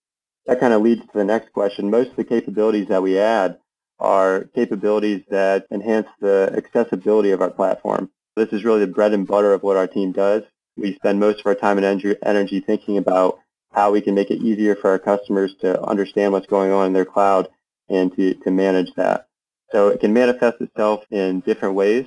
That 0.45 0.59
kind 0.59 0.73
of 0.73 0.81
leads 0.81 1.01
to 1.01 1.11
the 1.13 1.23
next 1.23 1.51
question. 1.53 1.89
Most 1.89 2.11
of 2.11 2.15
the 2.15 2.23
capabilities 2.23 2.87
that 2.89 3.01
we 3.01 3.17
add 3.17 3.57
are 3.99 4.45
capabilities 4.55 5.23
that 5.29 5.67
enhance 5.71 6.07
the 6.19 6.51
accessibility 6.55 7.31
of 7.31 7.41
our 7.41 7.51
platform. 7.51 8.09
This 8.35 8.49
is 8.49 8.63
really 8.63 8.81
the 8.81 8.87
bread 8.87 9.13
and 9.13 9.27
butter 9.27 9.53
of 9.53 9.63
what 9.63 9.77
our 9.77 9.87
team 9.87 10.11
does 10.11 10.43
we 10.81 10.95
spend 10.95 11.19
most 11.19 11.39
of 11.39 11.45
our 11.45 11.55
time 11.55 11.77
and 11.77 12.17
energy 12.23 12.59
thinking 12.59 12.97
about 12.97 13.39
how 13.71 13.91
we 13.91 14.01
can 14.01 14.15
make 14.15 14.31
it 14.31 14.41
easier 14.41 14.75
for 14.75 14.89
our 14.89 14.99
customers 14.99 15.55
to 15.61 15.81
understand 15.83 16.33
what's 16.33 16.47
going 16.47 16.71
on 16.71 16.87
in 16.87 16.93
their 16.93 17.05
cloud 17.05 17.47
and 17.89 18.15
to, 18.15 18.33
to 18.35 18.51
manage 18.51 18.93
that. 18.95 19.27
So 19.71 19.87
it 19.87 20.01
can 20.01 20.13
manifest 20.13 20.59
itself 20.59 21.03
in 21.09 21.39
different 21.41 21.75
ways. 21.75 22.05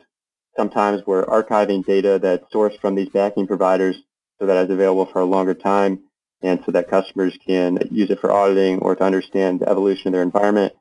Sometimes 0.57 1.03
we're 1.07 1.25
archiving 1.25 1.85
data 1.85 2.19
that's 2.23 2.53
sourced 2.53 2.79
from 2.81 2.95
these 2.95 3.09
backing 3.09 3.47
providers 3.47 3.97
so 4.39 4.47
that 4.47 4.63
it's 4.63 4.73
available 4.73 5.07
for 5.07 5.21
a 5.21 5.25
longer 5.25 5.55
time 5.55 6.01
and 6.43 6.63
so 6.67 6.73
that 6.73 6.91
customers 6.91 7.37
can 7.47 7.79
use 7.91 8.11
it 8.11 8.21
for 8.21 8.31
auditing 8.31 8.79
or 8.81 8.95
to 8.95 9.03
understand 9.03 9.61
the 9.61 9.69
evolution 9.69 10.09
of 10.09 10.13
their 10.13 10.23
environment. 10.23 10.75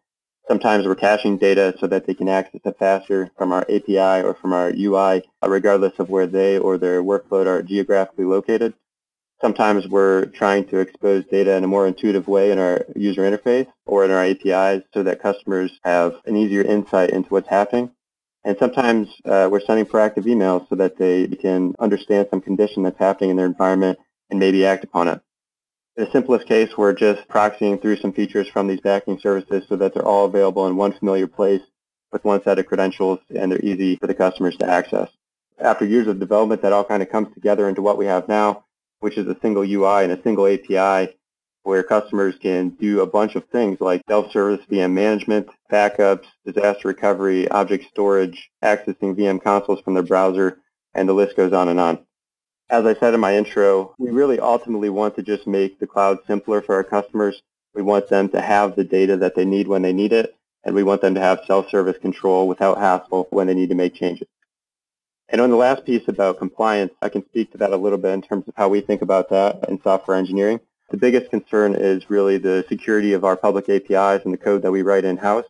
Sometimes 0.47 0.85
we're 0.85 0.95
caching 0.95 1.37
data 1.37 1.73
so 1.79 1.87
that 1.87 2.05
they 2.05 2.13
can 2.13 2.27
access 2.27 2.59
it 2.65 2.77
faster 2.77 3.31
from 3.37 3.53
our 3.53 3.61
API 3.61 4.25
or 4.25 4.33
from 4.33 4.51
our 4.51 4.73
UI, 4.75 5.23
uh, 5.41 5.49
regardless 5.49 5.93
of 5.99 6.09
where 6.09 6.27
they 6.27 6.57
or 6.57 6.77
their 6.77 7.01
workload 7.01 7.47
are 7.47 7.61
geographically 7.63 8.25
located. 8.25 8.73
Sometimes 9.41 9.87
we're 9.87 10.25
trying 10.25 10.65
to 10.67 10.79
expose 10.79 11.25
data 11.25 11.55
in 11.55 11.63
a 11.63 11.67
more 11.67 11.87
intuitive 11.87 12.27
way 12.27 12.51
in 12.51 12.59
our 12.59 12.85
user 12.95 13.21
interface 13.21 13.67
or 13.85 14.03
in 14.05 14.11
our 14.11 14.23
APIs 14.23 14.83
so 14.93 15.03
that 15.03 15.21
customers 15.21 15.71
have 15.83 16.15
an 16.25 16.35
easier 16.35 16.61
insight 16.61 17.09
into 17.11 17.29
what's 17.29 17.49
happening. 17.49 17.91
And 18.45 18.57
sometimes 18.57 19.07
uh, 19.25 19.47
we're 19.49 19.61
sending 19.61 19.85
proactive 19.85 20.25
emails 20.25 20.67
so 20.69 20.75
that 20.75 20.97
they 20.97 21.27
can 21.27 21.73
understand 21.79 22.27
some 22.29 22.41
condition 22.41 22.83
that's 22.83 22.99
happening 22.99 23.29
in 23.29 23.37
their 23.37 23.45
environment 23.45 23.99
and 24.29 24.39
maybe 24.39 24.65
act 24.65 24.83
upon 24.83 25.07
it. 25.07 25.21
In 25.95 26.05
the 26.05 26.11
simplest 26.11 26.47
case, 26.47 26.75
we're 26.75 26.93
just 26.93 27.27
proxying 27.27 27.79
through 27.79 27.97
some 27.97 28.13
features 28.13 28.47
from 28.47 28.67
these 28.67 28.81
backing 28.81 29.19
services 29.19 29.63
so 29.69 29.75
that 29.75 29.93
they're 29.93 30.07
all 30.07 30.25
available 30.25 30.65
in 30.65 30.75
one 30.75 30.93
familiar 30.93 31.27
place 31.27 31.61
with 32.11 32.25
one 32.25 32.41
set 32.41 32.57
of 32.57 32.65
credentials 32.65 33.19
and 33.29 33.51
they're 33.51 33.63
easy 33.63 33.95
for 33.97 34.07
the 34.07 34.15
customers 34.15 34.57
to 34.57 34.67
access. 34.67 35.09
After 35.59 35.85
years 35.85 36.07
of 36.07 36.19
development, 36.19 36.63
that 36.63 36.73
all 36.73 36.83
kind 36.83 37.03
of 37.03 37.11
comes 37.11 37.31
together 37.35 37.69
into 37.69 37.83
what 37.83 37.99
we 37.99 38.07
have 38.07 38.27
now, 38.27 38.65
which 39.01 39.19
is 39.19 39.27
a 39.27 39.37
single 39.39 39.61
UI 39.61 40.03
and 40.03 40.11
a 40.11 40.21
single 40.23 40.47
API 40.47 41.15
where 41.61 41.83
customers 41.83 42.33
can 42.41 42.69
do 42.69 43.01
a 43.01 43.07
bunch 43.07 43.35
of 43.35 43.47
things 43.49 43.79
like 43.79 44.01
self-service 44.09 44.65
VM 44.71 44.93
management, 44.93 45.47
backups, 45.71 46.25
disaster 46.43 46.87
recovery, 46.87 47.47
object 47.49 47.85
storage, 47.89 48.49
accessing 48.63 49.15
VM 49.15 49.41
consoles 49.41 49.79
from 49.81 49.93
their 49.93 50.01
browser, 50.01 50.57
and 50.95 51.07
the 51.07 51.13
list 51.13 51.37
goes 51.37 51.53
on 51.53 51.69
and 51.69 51.79
on. 51.79 51.99
As 52.69 52.85
I 52.85 52.95
said 52.95 53.13
in 53.13 53.19
my 53.19 53.35
intro, 53.37 53.93
we 53.99 54.09
really 54.09 54.39
ultimately 54.39 54.89
want 54.89 55.15
to 55.15 55.21
just 55.21 55.45
make 55.45 55.79
the 55.79 55.87
cloud 55.87 56.19
simpler 56.25 56.61
for 56.61 56.75
our 56.75 56.83
customers. 56.83 57.41
We 57.75 57.81
want 57.81 58.09
them 58.09 58.29
to 58.29 58.41
have 58.41 58.75
the 58.75 58.83
data 58.83 59.17
that 59.17 59.35
they 59.35 59.45
need 59.45 59.67
when 59.67 59.81
they 59.81 59.93
need 59.93 60.13
it, 60.13 60.35
and 60.63 60.73
we 60.73 60.83
want 60.83 61.01
them 61.01 61.15
to 61.15 61.21
have 61.21 61.41
self-service 61.45 61.97
control 61.99 62.47
without 62.47 62.77
hassle 62.77 63.27
when 63.31 63.47
they 63.47 63.53
need 63.53 63.69
to 63.69 63.75
make 63.75 63.95
changes. 63.95 64.27
And 65.29 65.41
on 65.41 65.49
the 65.49 65.55
last 65.55 65.85
piece 65.85 66.07
about 66.07 66.37
compliance, 66.37 66.93
I 67.01 67.09
can 67.09 67.25
speak 67.25 67.51
to 67.51 67.57
that 67.59 67.73
a 67.73 67.77
little 67.77 67.97
bit 67.97 68.13
in 68.13 68.21
terms 68.21 68.47
of 68.47 68.53
how 68.55 68.69
we 68.69 68.81
think 68.81 69.01
about 69.01 69.29
that 69.29 69.67
in 69.67 69.81
software 69.81 70.17
engineering. 70.17 70.59
The 70.89 70.97
biggest 70.97 71.31
concern 71.31 71.73
is 71.73 72.09
really 72.09 72.37
the 72.37 72.65
security 72.69 73.13
of 73.13 73.23
our 73.23 73.35
public 73.35 73.67
APIs 73.67 74.23
and 74.25 74.33
the 74.33 74.37
code 74.37 74.61
that 74.61 74.71
we 74.71 74.83
write 74.83 75.05
in-house. 75.05 75.45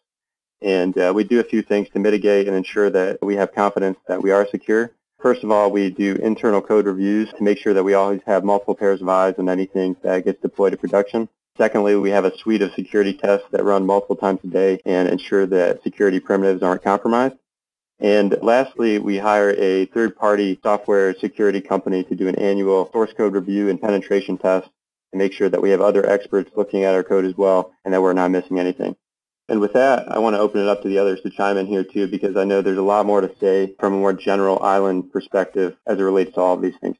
And 0.61 0.97
uh, 0.97 1.11
we 1.13 1.25
do 1.25 1.41
a 1.41 1.43
few 1.43 1.61
things 1.61 1.89
to 1.89 1.99
mitigate 1.99 2.47
and 2.47 2.55
ensure 2.55 2.89
that 2.91 3.19
we 3.21 3.35
have 3.35 3.53
confidence 3.53 3.97
that 4.07 4.21
we 4.21 4.31
are 4.31 4.47
secure. 4.47 4.91
First 5.23 5.45
of 5.45 5.51
all, 5.51 5.71
we 5.71 5.89
do 5.89 6.15
internal 6.15 6.61
code 6.61 6.85
reviews 6.85 7.31
to 7.37 7.43
make 7.43 7.57
sure 7.57 7.73
that 7.73 7.85
we 7.85 7.93
always 7.93 8.19
have 8.25 8.43
multiple 8.43 8.75
pairs 8.75 9.01
of 9.01 9.07
eyes 9.07 9.35
on 9.37 9.47
anything 9.47 9.95
that 10.03 10.25
gets 10.25 10.41
deployed 10.41 10.73
to 10.73 10.77
production. 10.77 11.29
Secondly, 11.57 11.95
we 11.95 12.09
have 12.09 12.25
a 12.25 12.37
suite 12.39 12.61
of 12.61 12.73
security 12.73 13.13
tests 13.13 13.47
that 13.51 13.63
run 13.63 13.85
multiple 13.85 14.17
times 14.17 14.41
a 14.43 14.47
day 14.47 14.81
and 14.85 15.07
ensure 15.07 15.45
that 15.45 15.81
security 15.81 16.19
primitives 16.19 16.61
aren't 16.61 16.83
compromised. 16.83 17.35
And 17.99 18.37
lastly, 18.41 18.99
we 18.99 19.17
hire 19.17 19.51
a 19.57 19.85
third-party 19.85 20.59
software 20.61 21.15
security 21.17 21.61
company 21.61 22.03
to 22.03 22.15
do 22.15 22.27
an 22.27 22.35
annual 22.35 22.89
source 22.91 23.13
code 23.13 23.33
review 23.33 23.69
and 23.69 23.81
penetration 23.81 24.37
test 24.37 24.67
and 25.13 25.19
make 25.19 25.31
sure 25.31 25.47
that 25.47 25.61
we 25.61 25.69
have 25.69 25.79
other 25.79 26.05
experts 26.05 26.51
looking 26.57 26.83
at 26.83 26.95
our 26.95 27.03
code 27.03 27.23
as 27.23 27.37
well 27.37 27.71
and 27.85 27.93
that 27.93 28.01
we're 28.01 28.11
not 28.11 28.29
missing 28.29 28.59
anything. 28.59 28.93
And 29.49 29.59
with 29.59 29.73
that, 29.73 30.09
I 30.11 30.19
want 30.19 30.35
to 30.35 30.39
open 30.39 30.61
it 30.61 30.67
up 30.67 30.81
to 30.83 30.87
the 30.87 30.97
others 30.97 31.21
to 31.21 31.29
chime 31.29 31.57
in 31.57 31.67
here 31.67 31.83
too 31.83 32.07
because 32.07 32.37
I 32.37 32.45
know 32.45 32.61
there's 32.61 32.77
a 32.77 32.81
lot 32.81 33.05
more 33.05 33.21
to 33.21 33.31
say 33.39 33.75
from 33.79 33.93
a 33.93 33.97
more 33.97 34.13
general 34.13 34.61
iland 34.63 35.11
perspective 35.11 35.75
as 35.85 35.99
it 35.99 36.03
relates 36.03 36.33
to 36.35 36.41
all 36.41 36.53
of 36.53 36.61
these 36.61 36.77
things. 36.79 36.95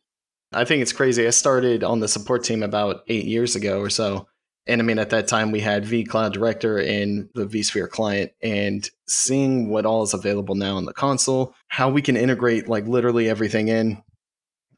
I 0.52 0.66
think 0.66 0.82
it's 0.82 0.94
crazy. 0.94 1.26
I 1.26 1.32
started 1.32 1.84
on 1.84 2.00
the 2.00 2.08
support 2.08 2.44
team 2.44 2.62
about 2.62 3.04
eight 3.08 3.26
years 3.26 3.56
ago 3.56 3.80
or 3.80 3.90
so. 3.90 4.28
And 4.66 4.82
I 4.82 4.86
mean, 4.86 5.00
at 5.00 5.10
that 5.10 5.28
time, 5.28 5.52
we 5.52 5.60
had 5.60 5.84
vCloud 5.84 6.32
Director 6.32 6.78
and 6.78 7.30
the 7.34 7.46
vSphere 7.46 7.90
client, 7.90 8.32
and 8.42 8.90
seeing 9.10 9.70
what 9.70 9.86
all 9.86 10.04
is 10.04 10.14
available 10.14 10.56
now 10.56 10.78
in 10.78 10.86
the 10.86 10.94
console, 10.94 11.54
how 11.68 11.90
we 11.90 12.02
can 12.02 12.16
integrate 12.16 12.70
like 12.70 12.88
literally 12.88 13.30
everything 13.30 13.68
in, 13.68 14.02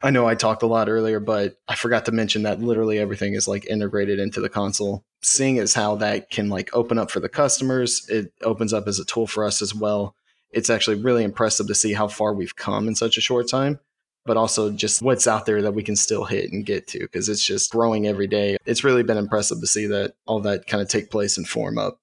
I 0.06 0.12
know 0.12 0.28
I 0.28 0.36
talked 0.36 0.62
a 0.62 0.68
lot 0.68 0.88
earlier, 0.88 1.20
but 1.20 1.58
I 1.68 1.74
forgot 1.74 2.06
to 2.06 2.12
mention 2.12 2.44
that 2.44 2.62
literally 2.62 3.00
everything 3.00 3.34
is 3.34 3.48
like 3.48 3.66
integrated 3.66 4.20
into 4.20 4.40
the 4.40 4.50
console. 4.50 5.04
Seeing 5.24 5.58
as 5.58 5.74
how 5.74 5.96
that 5.96 6.30
can 6.30 6.48
like 6.48 6.70
open 6.76 7.00
up 7.00 7.10
for 7.10 7.20
the 7.20 7.28
customers, 7.28 8.08
it 8.08 8.32
opens 8.44 8.72
up 8.72 8.88
as 8.88 9.00
a 9.00 9.06
tool 9.06 9.26
for 9.26 9.44
us 9.44 9.64
as 9.64 9.74
well. 9.74 10.14
It's 10.52 10.70
actually 10.70 11.02
really 11.02 11.24
impressive 11.24 11.66
to 11.66 11.74
see 11.74 11.94
how 11.94 12.08
far 12.08 12.36
we've 12.36 12.56
come 12.56 12.88
in 12.88 12.94
such 12.94 13.18
a 13.18 13.22
short 13.22 13.50
time, 13.50 13.80
but 14.28 14.38
also 14.38 14.70
just 14.70 15.02
what's 15.02 15.26
out 15.26 15.48
there 15.48 15.64
that 15.64 15.74
we 15.74 15.82
can 15.82 15.96
still 15.96 16.26
hit 16.26 16.52
and 16.52 16.68
get 16.68 16.86
to 16.90 17.00
because 17.00 17.28
it's 17.28 17.44
just 17.44 17.72
growing 17.72 18.06
every 18.06 18.28
day. 18.28 18.58
It's 18.64 18.84
really 18.84 19.02
been 19.02 19.18
impressive 19.18 19.60
to 19.60 19.66
see 19.66 19.88
that 19.88 20.14
all 20.28 20.40
that 20.42 20.68
kind 20.68 20.84
of 20.84 20.88
take 20.88 21.10
place 21.10 21.36
and 21.36 21.50
form 21.50 21.80
up. 21.80 21.98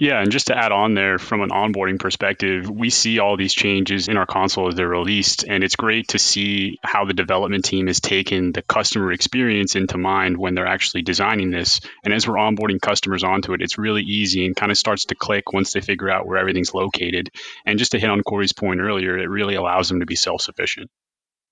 Yeah, 0.00 0.20
and 0.20 0.30
just 0.30 0.46
to 0.46 0.56
add 0.56 0.70
on 0.70 0.94
there 0.94 1.18
from 1.18 1.42
an 1.42 1.50
onboarding 1.50 1.98
perspective, 1.98 2.70
we 2.70 2.88
see 2.88 3.18
all 3.18 3.36
these 3.36 3.52
changes 3.52 4.06
in 4.06 4.16
our 4.16 4.26
console 4.26 4.68
as 4.68 4.76
they're 4.76 4.86
released, 4.86 5.42
and 5.42 5.64
it's 5.64 5.74
great 5.74 6.08
to 6.08 6.20
see 6.20 6.78
how 6.84 7.04
the 7.04 7.14
development 7.14 7.64
team 7.64 7.88
has 7.88 7.98
taken 7.98 8.52
the 8.52 8.62
customer 8.62 9.10
experience 9.10 9.74
into 9.74 9.98
mind 9.98 10.38
when 10.38 10.54
they're 10.54 10.68
actually 10.68 11.02
designing 11.02 11.50
this. 11.50 11.80
And 12.04 12.14
as 12.14 12.28
we're 12.28 12.36
onboarding 12.36 12.80
customers 12.80 13.24
onto 13.24 13.54
it, 13.54 13.60
it's 13.60 13.76
really 13.76 14.02
easy 14.02 14.46
and 14.46 14.54
kind 14.54 14.70
of 14.70 14.78
starts 14.78 15.06
to 15.06 15.16
click 15.16 15.52
once 15.52 15.72
they 15.72 15.80
figure 15.80 16.08
out 16.10 16.26
where 16.26 16.38
everything's 16.38 16.74
located. 16.74 17.30
And 17.66 17.76
just 17.76 17.90
to 17.90 17.98
hit 17.98 18.08
on 18.08 18.22
Cory's 18.22 18.52
point 18.52 18.78
earlier, 18.78 19.18
it 19.18 19.28
really 19.28 19.56
allows 19.56 19.88
them 19.88 19.98
to 19.98 20.06
be 20.06 20.14
self-sufficient 20.14 20.90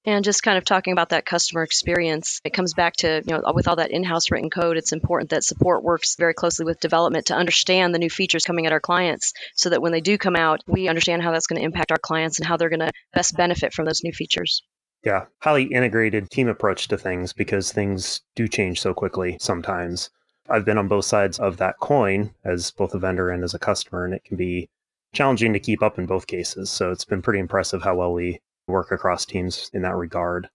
and 0.07 0.25
just 0.25 0.43
kind 0.43 0.57
of 0.57 0.65
talking 0.65 0.93
about 0.93 1.11
that 1.11 1.27
customer 1.27 1.63
experience 1.63 2.41
it 2.45 2.53
comes 2.55 2.73
back 2.73 2.95
to 2.95 3.23
you 3.27 3.35
know 3.35 3.43
with 3.53 3.69
all 3.69 3.77
that 3.77 3.91
in-house 3.91 4.31
written 4.31 4.49
code 4.49 4.77
it's 4.77 4.93
important 4.93 5.31
that 5.31 5.45
support 5.45 5.83
works 5.83 6.17
very 6.17 6.33
closely 6.33 6.65
with 6.65 6.81
development 6.81 7.27
to 7.27 7.35
understand 7.35 7.95
the 7.95 7.99
new 7.99 8.09
features 8.09 8.45
coming 8.45 8.67
at 8.67 8.73
our 8.73 8.81
clients 8.81 9.33
so 9.55 9.69
that 9.69 9.83
when 9.83 9.93
they 9.93 10.01
do 10.01 10.17
come 10.17 10.37
out 10.37 10.63
we 10.67 10.89
understand 10.89 11.23
how 11.23 11.33
that's 11.33 11.47
going 11.47 11.61
to 11.61 11.65
impact 11.65 11.91
our 11.91 11.99
clients 11.99 12.39
and 12.39 12.47
how 12.47 12.57
they're 12.57 12.71
going 12.71 12.81
to 12.81 12.93
best 13.13 13.37
benefit 13.37 13.73
from 13.75 13.85
those 13.85 14.03
new 14.05 14.13
features. 14.13 14.63
Yeah 15.05 15.27
highly 15.41 15.65
integrated 15.65 16.31
team 16.31 16.49
approach 16.49 16.89
to 16.89 16.97
things 16.97 17.33
because 17.33 17.73
things 17.73 18.23
do 18.35 18.49
change 18.49 18.81
so 18.81 18.95
quickly 18.95 19.37
sometimes. 19.41 20.11
I've 20.49 20.65
been 20.65 20.79
on 20.79 20.87
both 20.87 21.05
sides 21.05 21.41
of 21.41 21.57
that 21.57 21.79
coin 21.81 22.31
as 22.45 22.71
both 22.71 22.95
a 22.95 22.99
vendor 23.01 23.31
and 23.31 23.43
as 23.43 23.53
a 23.53 23.59
customer 23.59 24.05
and 24.05 24.15
it 24.15 24.25
can 24.25 24.37
be 24.37 24.69
challenging 25.13 25.53
to 25.53 25.59
keep 25.59 25.83
up 25.83 25.99
in 25.99 26.07
both 26.07 26.27
cases. 26.27 26.71
So 26.71 26.93
it's 26.93 27.05
been 27.05 27.23
pretty 27.23 27.41
impressive 27.41 27.83
how 27.83 27.97
well 27.97 28.13
we 28.13 28.41
work 28.67 28.91
across 28.91 29.25
teams 29.25 29.71
in 29.73 29.83
that 29.83 29.95
regard. 29.95 30.49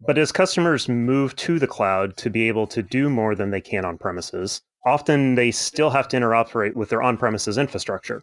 But 0.00 0.18
as 0.18 0.30
customers 0.30 0.88
move 0.88 1.34
to 1.36 1.58
the 1.58 1.66
cloud 1.66 2.16
to 2.18 2.30
be 2.30 2.48
able 2.48 2.66
to 2.68 2.82
do 2.82 3.10
more 3.10 3.34
than 3.34 3.50
they 3.50 3.60
can 3.60 3.84
on 3.84 3.98
premises, 3.98 4.62
often 4.86 5.34
they 5.34 5.50
still 5.50 5.90
have 5.90 6.08
to 6.08 6.16
interoperate 6.16 6.74
with 6.74 6.90
their 6.90 7.02
on 7.02 7.16
premises 7.16 7.58
infrastructure. 7.58 8.22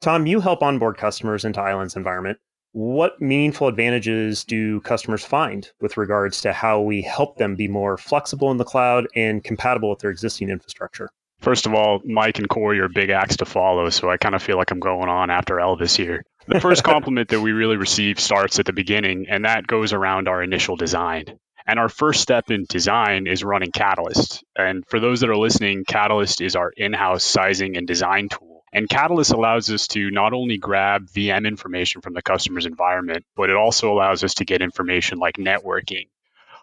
Tom, 0.00 0.26
you 0.26 0.40
help 0.40 0.62
onboard 0.62 0.96
customers 0.96 1.44
into 1.44 1.60
iland's 1.60 1.96
environment. 1.96 2.38
What 2.72 3.20
meaningful 3.20 3.68
advantages 3.68 4.44
do 4.44 4.80
customers 4.80 5.24
find 5.24 5.70
with 5.80 5.96
regards 5.96 6.40
to 6.42 6.52
how 6.52 6.80
we 6.80 7.02
help 7.02 7.36
them 7.36 7.56
be 7.56 7.66
more 7.66 7.96
flexible 7.96 8.50
in 8.50 8.56
the 8.56 8.64
cloud 8.64 9.08
and 9.16 9.42
compatible 9.42 9.90
with 9.90 10.00
their 10.00 10.10
existing 10.10 10.50
infrastructure? 10.50 11.10
First 11.40 11.66
of 11.66 11.74
all, 11.74 12.00
Mike 12.04 12.38
and 12.38 12.48
Cory 12.48 12.80
are 12.80 12.88
big 12.88 13.10
acts 13.10 13.36
to 13.36 13.44
follow, 13.44 13.88
so 13.90 14.10
I 14.10 14.16
kind 14.16 14.34
of 14.34 14.42
feel 14.42 14.56
like 14.56 14.70
I'm 14.70 14.80
going 14.80 15.08
on 15.08 15.30
after 15.30 15.56
Elvis 15.56 15.96
here. 15.96 16.24
The 16.50 16.60
first 16.60 16.82
compliment 16.82 17.28
that 17.28 17.42
we 17.42 17.52
really 17.52 17.76
receive 17.76 18.18
starts 18.18 18.58
at 18.58 18.64
the 18.64 18.72
beginning, 18.72 19.26
and 19.28 19.44
that 19.44 19.66
goes 19.66 19.92
around 19.92 20.28
our 20.28 20.42
initial 20.42 20.76
design. 20.76 21.38
And 21.66 21.78
our 21.78 21.90
first 21.90 22.22
step 22.22 22.50
in 22.50 22.64
design 22.66 23.26
is 23.26 23.44
running 23.44 23.70
Catalyst. 23.70 24.42
And 24.56 24.82
for 24.88 24.98
those 24.98 25.20
that 25.20 25.28
are 25.28 25.36
listening, 25.36 25.84
Catalyst 25.84 26.40
is 26.40 26.56
our 26.56 26.70
in 26.74 26.94
house 26.94 27.22
sizing 27.22 27.76
and 27.76 27.86
design 27.86 28.30
tool. 28.30 28.64
And 28.72 28.88
Catalyst 28.88 29.32
allows 29.32 29.70
us 29.70 29.88
to 29.88 30.10
not 30.10 30.32
only 30.32 30.56
grab 30.56 31.10
VM 31.10 31.46
information 31.46 32.00
from 32.00 32.14
the 32.14 32.22
customer's 32.22 32.64
environment, 32.64 33.26
but 33.36 33.50
it 33.50 33.56
also 33.56 33.92
allows 33.92 34.24
us 34.24 34.32
to 34.34 34.46
get 34.46 34.62
information 34.62 35.18
like 35.18 35.34
networking, 35.34 36.08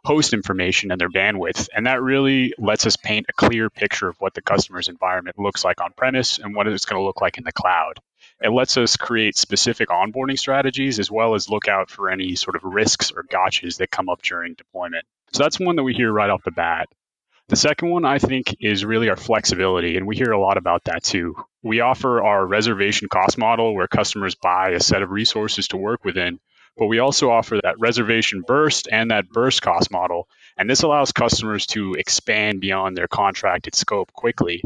host 0.04 0.34
information 0.34 0.92
and 0.92 1.00
their 1.00 1.12
bandwidth. 1.12 1.70
And 1.76 1.86
that 1.86 2.02
really 2.02 2.56
lets 2.58 2.88
us 2.88 2.98
paint 2.98 3.28
a 3.30 3.34
clear 3.34 3.70
picture 3.70 4.08
of 4.08 4.16
what 4.18 4.34
the 4.34 4.42
customer's 4.42 4.88
environment 4.88 5.38
looks 5.38 5.64
like 5.64 5.80
on 5.80 5.94
premise 5.96 6.40
and 6.40 6.56
what 6.56 6.66
it's 6.66 6.86
going 6.86 7.00
to 7.00 7.06
look 7.06 7.22
like 7.22 7.38
in 7.38 7.44
the 7.44 7.52
cloud. 7.52 8.00
It 8.42 8.50
lets 8.50 8.78
us 8.78 8.98
create 8.98 9.38
specific 9.38 9.90
onboarding 9.90 10.38
strategies 10.38 11.00
as 11.00 11.10
well 11.10 11.36
as 11.36 11.50
look 11.50 11.68
out 11.68 11.90
for 11.90 12.10
any 12.10 12.36
sort 12.36 12.56
of 12.56 12.64
risks 12.64 13.12
or 13.12 13.24
gotchas 13.24 13.78
that 13.78 13.92
come 13.92 14.10
up 14.10 14.22
during 14.22 14.56
deployment. 14.56 15.06
So 15.32 15.44
that's 15.44 15.60
one 15.60 15.78
that 15.78 15.84
we 15.84 15.94
hear 15.94 16.12
right 16.12 16.30
off 16.30 16.44
the 16.44 16.52
bat. 16.52 16.90
The 17.48 17.56
second 17.56 17.90
one, 17.90 18.06
I 18.06 18.18
think, 18.18 18.58
is 18.60 18.84
really 18.84 19.10
our 19.10 19.16
flexibility, 19.16 19.98
and 19.98 20.08
we 20.08 20.16
hear 20.16 20.32
a 20.32 20.40
lot 20.40 20.58
about 20.58 20.86
that 20.86 21.04
too. 21.04 21.36
We 21.62 21.80
offer 21.80 22.24
our 22.24 22.46
reservation 22.46 23.08
cost 23.08 23.38
model 23.38 23.76
where 23.76 23.88
customers 23.88 24.34
buy 24.34 24.72
a 24.72 24.80
set 24.80 25.04
of 25.04 25.12
resources 25.12 25.68
to 25.68 25.78
work 25.78 26.04
within, 26.04 26.40
but 26.76 26.88
we 26.88 27.00
also 27.00 27.30
offer 27.30 27.60
that 27.62 27.80
reservation 27.80 28.42
burst 28.42 28.88
and 28.92 29.12
that 29.12 29.30
burst 29.30 29.62
cost 29.62 29.92
model. 29.92 30.28
And 30.58 30.70
this 30.70 30.82
allows 30.82 31.12
customers 31.12 31.68
to 31.68 31.94
expand 31.94 32.62
beyond 32.62 32.98
their 32.98 33.08
contracted 33.08 33.76
scope 33.76 34.12
quickly. 34.12 34.64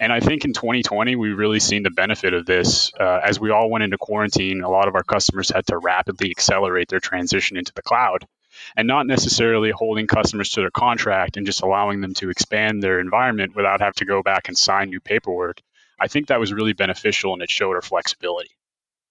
And 0.00 0.14
I 0.14 0.20
think 0.20 0.46
in 0.46 0.54
2020, 0.54 1.14
we've 1.14 1.36
really 1.36 1.60
seen 1.60 1.82
the 1.82 1.90
benefit 1.90 2.32
of 2.32 2.46
this. 2.46 2.90
Uh, 2.98 3.20
as 3.22 3.38
we 3.38 3.50
all 3.50 3.68
went 3.68 3.84
into 3.84 3.98
quarantine, 3.98 4.62
a 4.62 4.70
lot 4.70 4.88
of 4.88 4.94
our 4.94 5.02
customers 5.02 5.50
had 5.50 5.66
to 5.66 5.76
rapidly 5.76 6.30
accelerate 6.30 6.88
their 6.88 7.00
transition 7.00 7.58
into 7.58 7.74
the 7.74 7.82
cloud 7.82 8.26
and 8.76 8.88
not 8.88 9.06
necessarily 9.06 9.70
holding 9.70 10.06
customers 10.06 10.50
to 10.50 10.62
their 10.62 10.70
contract 10.70 11.36
and 11.36 11.44
just 11.44 11.62
allowing 11.62 12.00
them 12.00 12.14
to 12.14 12.30
expand 12.30 12.82
their 12.82 12.98
environment 12.98 13.54
without 13.54 13.80
having 13.80 13.92
to 13.94 14.06
go 14.06 14.22
back 14.22 14.48
and 14.48 14.56
sign 14.56 14.88
new 14.88 15.00
paperwork. 15.00 15.60
I 16.00 16.08
think 16.08 16.28
that 16.28 16.40
was 16.40 16.50
really 16.50 16.72
beneficial 16.72 17.34
and 17.34 17.42
it 17.42 17.50
showed 17.50 17.76
our 17.76 17.82
flexibility. 17.82 18.50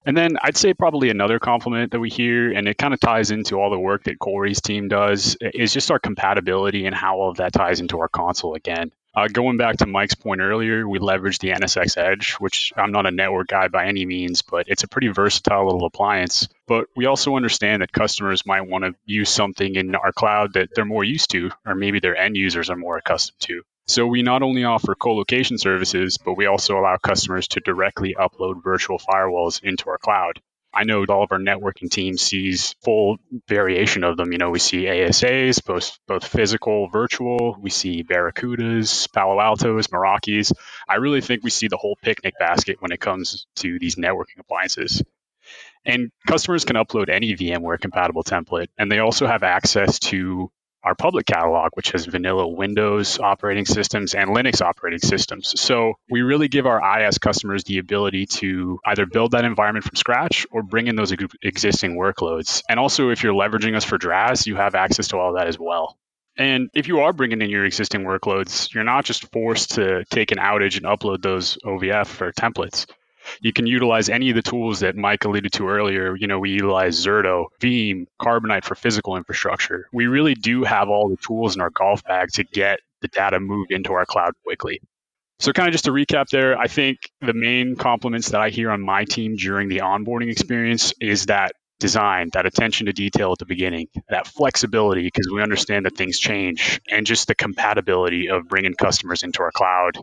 And 0.06 0.18
then 0.18 0.38
I'd 0.42 0.58
say 0.58 0.74
probably 0.74 1.12
another 1.12 1.38
compliment 1.38 1.92
that 1.92 2.00
we 2.00 2.10
hear, 2.10 2.52
and 2.52 2.68
it 2.68 2.78
kind 2.78 2.96
of 2.96 3.00
ties 3.00 3.30
into 3.30 3.60
all 3.60 3.70
the 3.70 3.78
work 3.78 4.06
that 4.06 4.18
Cory's 4.18 4.62
team 4.62 4.88
does, 4.88 5.38
is 5.40 5.72
just 5.74 5.92
our 5.92 6.00
compatibility 6.00 6.86
and 6.88 6.96
how 6.96 7.20
all 7.20 7.30
of 7.30 7.38
that 7.38 7.54
ties 7.54 7.80
into 7.80 8.00
our 8.00 8.08
console 8.08 8.56
again. 8.56 8.92
Uh, 9.20 9.28
going 9.28 9.58
back 9.58 9.76
to 9.76 9.86
Mike's 9.86 10.16
point 10.16 10.40
earlier, 10.40 10.88
we 10.88 10.98
leverage 10.98 11.40
the 11.40 11.50
NSX 11.50 11.98
Edge, 11.98 12.36
which 12.36 12.72
I'm 12.78 12.94
not 12.94 13.06
a 13.06 13.12
network 13.12 13.48
guy 13.48 13.68
by 13.68 13.86
any 13.86 14.06
means, 14.06 14.44
but 14.44 14.70
it's 14.70 14.84
a 14.84 14.88
pretty 14.88 15.10
versatile 15.10 15.66
little 15.66 15.86
appliance. 15.86 16.48
But 16.68 16.86
we 16.96 17.06
also 17.06 17.36
understand 17.36 17.82
that 17.82 17.92
customers 17.92 18.46
might 18.46 18.66
want 18.66 18.86
to 18.86 18.96
use 19.06 19.30
something 19.30 19.76
in 19.76 19.94
our 19.94 20.14
cloud 20.14 20.54
that 20.54 20.70
they're 20.74 20.86
more 20.86 21.04
used 21.04 21.32
to, 21.32 21.52
or 21.66 21.76
maybe 21.76 22.00
their 22.00 22.16
end 22.16 22.38
users 22.38 22.70
are 22.70 22.78
more 22.78 22.96
accustomed 22.96 23.42
to. 23.42 23.64
So 23.88 24.08
we 24.08 24.22
not 24.22 24.42
only 24.42 24.64
offer 24.64 24.96
co-location 24.96 25.58
services, 25.58 26.18
but 26.18 26.36
we 26.36 26.46
also 26.46 26.80
allow 26.80 26.96
customers 26.96 27.50
to 27.50 27.60
directly 27.60 28.16
upload 28.18 28.64
virtual 28.64 29.00
firewalls 29.00 29.62
into 29.62 29.90
our 29.90 29.98
cloud. 29.98 30.40
I 30.74 30.84
know 30.84 31.04
all 31.10 31.24
of 31.24 31.32
our 31.32 31.40
networking 31.40 31.90
team 31.90 32.18
sees 32.18 32.76
full 32.84 33.18
variation 33.48 34.04
of 34.04 34.18
them. 34.18 34.32
You 34.32 34.38
know, 34.38 34.52
we 34.52 34.60
see 34.60 34.84
ASAs, 34.86 35.64
both 35.66 35.98
both 36.08 36.26
physical, 36.26 36.88
virtual. 36.90 37.58
We 37.60 37.70
see 37.70 38.04
Barracudas, 38.04 39.12
Palo 39.12 39.40
Altos, 39.40 39.88
Meraki's. 39.88 40.54
I 40.88 40.96
really 40.96 41.22
think 41.22 41.44
we 41.44 41.50
see 41.50 41.68
the 41.68 41.78
whole 41.78 41.98
picnic 42.02 42.36
basket 42.40 42.78
when 42.82 42.92
it 42.92 43.00
comes 43.00 43.48
to 43.58 43.80
these 43.80 43.96
networking 43.96 44.40
appliances. 44.40 45.02
And 45.86 46.12
customers 46.28 46.66
can 46.66 46.76
upload 46.76 47.10
any 47.10 47.36
VMware 47.36 47.80
compatible 47.80 48.24
template, 48.24 48.68
and 48.78 48.92
they 48.92 49.00
also 49.00 49.26
have 49.26 49.44
access 49.44 49.98
to 50.00 50.52
our 50.84 50.96
public 50.96 51.26
catalog, 51.26 51.72
which 51.74 51.92
has 51.92 52.06
vanilla 52.06 52.48
Windows 52.48 53.20
operating 53.20 53.66
systems 53.66 54.16
and 54.16 54.30
Linux 54.30 54.62
operating 54.62 55.00
systems. 55.00 55.60
So 55.60 55.94
we 56.10 56.22
really 56.22 56.48
give 56.48 56.66
our 56.66 56.80
IaaS 56.80 57.20
customers 57.20 57.64
the 57.64 57.80
ability 57.80 58.28
to 58.28 58.80
either 58.86 59.06
build 59.06 59.32
that 59.32 59.46
environment 59.46 59.86
from 59.86 59.96
scratch 59.96 60.48
or 60.52 60.64
bring 60.64 60.88
in 60.88 60.96
those 60.96 61.14
existing 61.42 61.98
workloads. 61.98 62.64
And 62.70 62.80
also, 62.80 63.10
if 63.10 63.24
you're 63.24 63.34
leveraging 63.34 63.76
us 63.76 63.84
for 63.84 63.98
DRaaS, 63.98 64.48
you 64.48 64.56
have 64.56 64.76
access 64.76 65.10
to 65.10 65.18
all 65.18 65.34
that 65.34 65.48
as 65.48 65.60
well. 65.60 65.98
And 66.38 66.70
if 66.74 66.88
you 66.88 67.02
are 67.02 67.12
bringing 67.12 67.42
in 67.42 67.50
your 67.50 67.66
existing 67.66 68.06
workloads, 68.06 68.74
you're 68.74 68.86
not 68.86 69.04
just 69.04 69.30
forced 69.34 69.72
to 69.72 70.06
take 70.06 70.32
an 70.32 70.38
outage 70.38 70.78
and 70.78 70.86
upload 70.86 71.22
those 71.22 71.58
OVF 71.66 72.22
or 72.22 72.32
templates 72.32 72.86
you 73.42 73.54
can 73.54 73.68
utilize 73.68 74.10
any 74.10 74.30
of 74.30 74.36
the 74.36 74.42
tools 74.42 74.80
that 74.82 74.96
Mike 74.96 75.26
alluded 75.26 75.54
to 75.54 75.68
earlier. 75.68 76.16
You 76.16 76.28
know, 76.28 76.40
we 76.40 76.52
utilize 76.52 77.04
Zerto, 77.04 77.48
Veeam, 77.60 78.06
Carbonite 78.20 78.64
for 78.64 78.76
physical 78.76 79.18
infrastructure. 79.18 79.88
We 79.92 80.08
really 80.08 80.36
do 80.36 80.64
have 80.64 80.90
all 80.90 81.10
the 81.10 81.18
tools 81.18 81.56
in 81.56 81.62
our 81.62 81.70
golf 81.70 82.04
bag 82.04 82.30
to 82.34 82.44
get 82.44 82.80
the 83.02 83.08
data 83.08 83.40
moved 83.40 83.72
into 83.72 83.94
our 83.94 84.06
cloud 84.06 84.34
quickly. 84.44 84.82
So, 85.40 85.54
kind 85.54 85.70
of 85.70 85.72
just 85.72 85.86
to 85.86 85.92
recap 85.92 86.28
there, 86.30 86.58
I 86.58 86.68
think 86.68 87.10
the 87.22 87.34
main 87.34 87.78
compliments 87.78 88.32
that 88.32 88.42
I 88.42 88.50
hear 88.50 88.72
on 88.72 88.82
my 88.82 89.06
team 89.06 89.38
during 89.38 89.70
the 89.70 89.78
onboarding 89.78 90.30
experience 90.30 90.94
is 91.00 91.28
that 91.28 91.54
design, 91.80 92.30
that 92.34 92.46
attention 92.46 92.88
to 92.88 92.94
detail 92.94 93.32
at 93.32 93.38
the 93.38 93.46
beginning, 93.46 93.88
that 94.10 94.28
flexibility, 94.28 95.04
because 95.04 95.30
we 95.32 95.42
understand 95.42 95.86
that 95.86 95.96
things 95.96 96.20
change, 96.20 96.82
and 96.90 97.06
just 97.06 97.28
the 97.28 97.36
compatibility 97.36 98.30
of 98.30 98.50
bringing 98.50 98.74
customers 98.74 99.24
into 99.24 99.42
our 99.42 99.52
cloud 99.52 99.98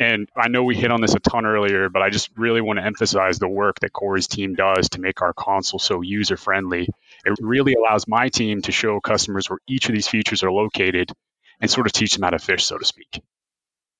and 0.00 0.28
I 0.34 0.48
know 0.48 0.64
we 0.64 0.76
hit 0.76 0.90
on 0.90 1.02
this 1.02 1.14
a 1.14 1.20
ton 1.20 1.44
earlier, 1.44 1.90
but 1.90 2.00
I 2.00 2.08
just 2.08 2.30
really 2.36 2.62
want 2.62 2.78
to 2.78 2.84
emphasize 2.84 3.38
the 3.38 3.48
work 3.48 3.80
that 3.80 3.92
Cory's 3.92 4.26
team 4.26 4.54
does 4.54 4.88
to 4.90 5.00
make 5.00 5.20
our 5.20 5.34
console 5.34 5.78
so 5.78 6.00
user 6.00 6.38
friendly. 6.38 6.88
It 7.26 7.38
really 7.40 7.74
allows 7.74 8.08
my 8.08 8.30
team 8.30 8.62
to 8.62 8.72
show 8.72 8.98
customers 8.98 9.50
where 9.50 9.58
each 9.68 9.90
of 9.90 9.94
these 9.94 10.08
features 10.08 10.42
are 10.42 10.50
located 10.50 11.12
and 11.60 11.70
sort 11.70 11.86
of 11.86 11.92
teach 11.92 12.14
them 12.14 12.22
how 12.22 12.30
to 12.30 12.38
fish, 12.38 12.64
so 12.64 12.78
to 12.78 12.84
speak. 12.86 13.20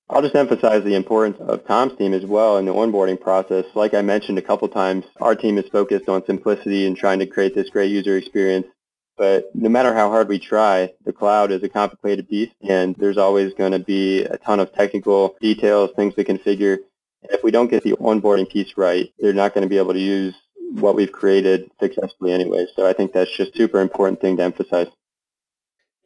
I'll 0.08 0.22
just 0.22 0.34
emphasize 0.34 0.82
the 0.82 0.94
importance 0.94 1.38
of 1.38 1.66
Tom's 1.66 1.96
team 1.96 2.14
as 2.14 2.24
well 2.24 2.56
in 2.56 2.64
the 2.64 2.72
onboarding 2.72 3.20
process. 3.20 3.66
Like 3.74 3.92
I 3.92 4.00
mentioned 4.00 4.38
a 4.38 4.42
couple 4.42 4.68
times, 4.68 5.04
our 5.20 5.36
team 5.36 5.58
is 5.58 5.68
focused 5.68 6.08
on 6.08 6.24
simplicity 6.24 6.86
and 6.86 6.96
trying 6.96 7.18
to 7.18 7.26
create 7.26 7.54
this 7.54 7.68
great 7.68 7.92
user 7.92 8.16
experience. 8.16 8.66
But 9.20 9.54
no 9.54 9.68
matter 9.68 9.92
how 9.92 10.08
hard 10.08 10.30
we 10.30 10.38
try, 10.38 10.94
the 11.04 11.12
cloud 11.12 11.52
is 11.52 11.62
a 11.62 11.68
complicated 11.68 12.26
beast, 12.26 12.54
and 12.66 12.96
there's 12.96 13.18
always 13.18 13.52
going 13.52 13.72
to 13.72 13.78
be 13.78 14.22
a 14.24 14.38
ton 14.38 14.60
of 14.60 14.72
technical 14.72 15.36
details, 15.42 15.90
things 15.94 16.14
to 16.14 16.24
configure. 16.24 16.78
And 17.22 17.30
if 17.32 17.44
we 17.44 17.50
don't 17.50 17.68
get 17.68 17.82
the 17.82 17.92
onboarding 17.96 18.48
piece 18.48 18.78
right, 18.78 19.12
they're 19.18 19.34
not 19.34 19.52
going 19.52 19.60
to 19.60 19.68
be 19.68 19.76
able 19.76 19.92
to 19.92 20.00
use 20.00 20.34
what 20.70 20.96
we've 20.96 21.12
created 21.12 21.70
successfully 21.78 22.32
anyway. 22.32 22.66
So 22.74 22.86
I 22.86 22.94
think 22.94 23.12
that's 23.12 23.36
just 23.36 23.54
super 23.54 23.80
important 23.80 24.22
thing 24.22 24.38
to 24.38 24.42
emphasize. 24.42 24.86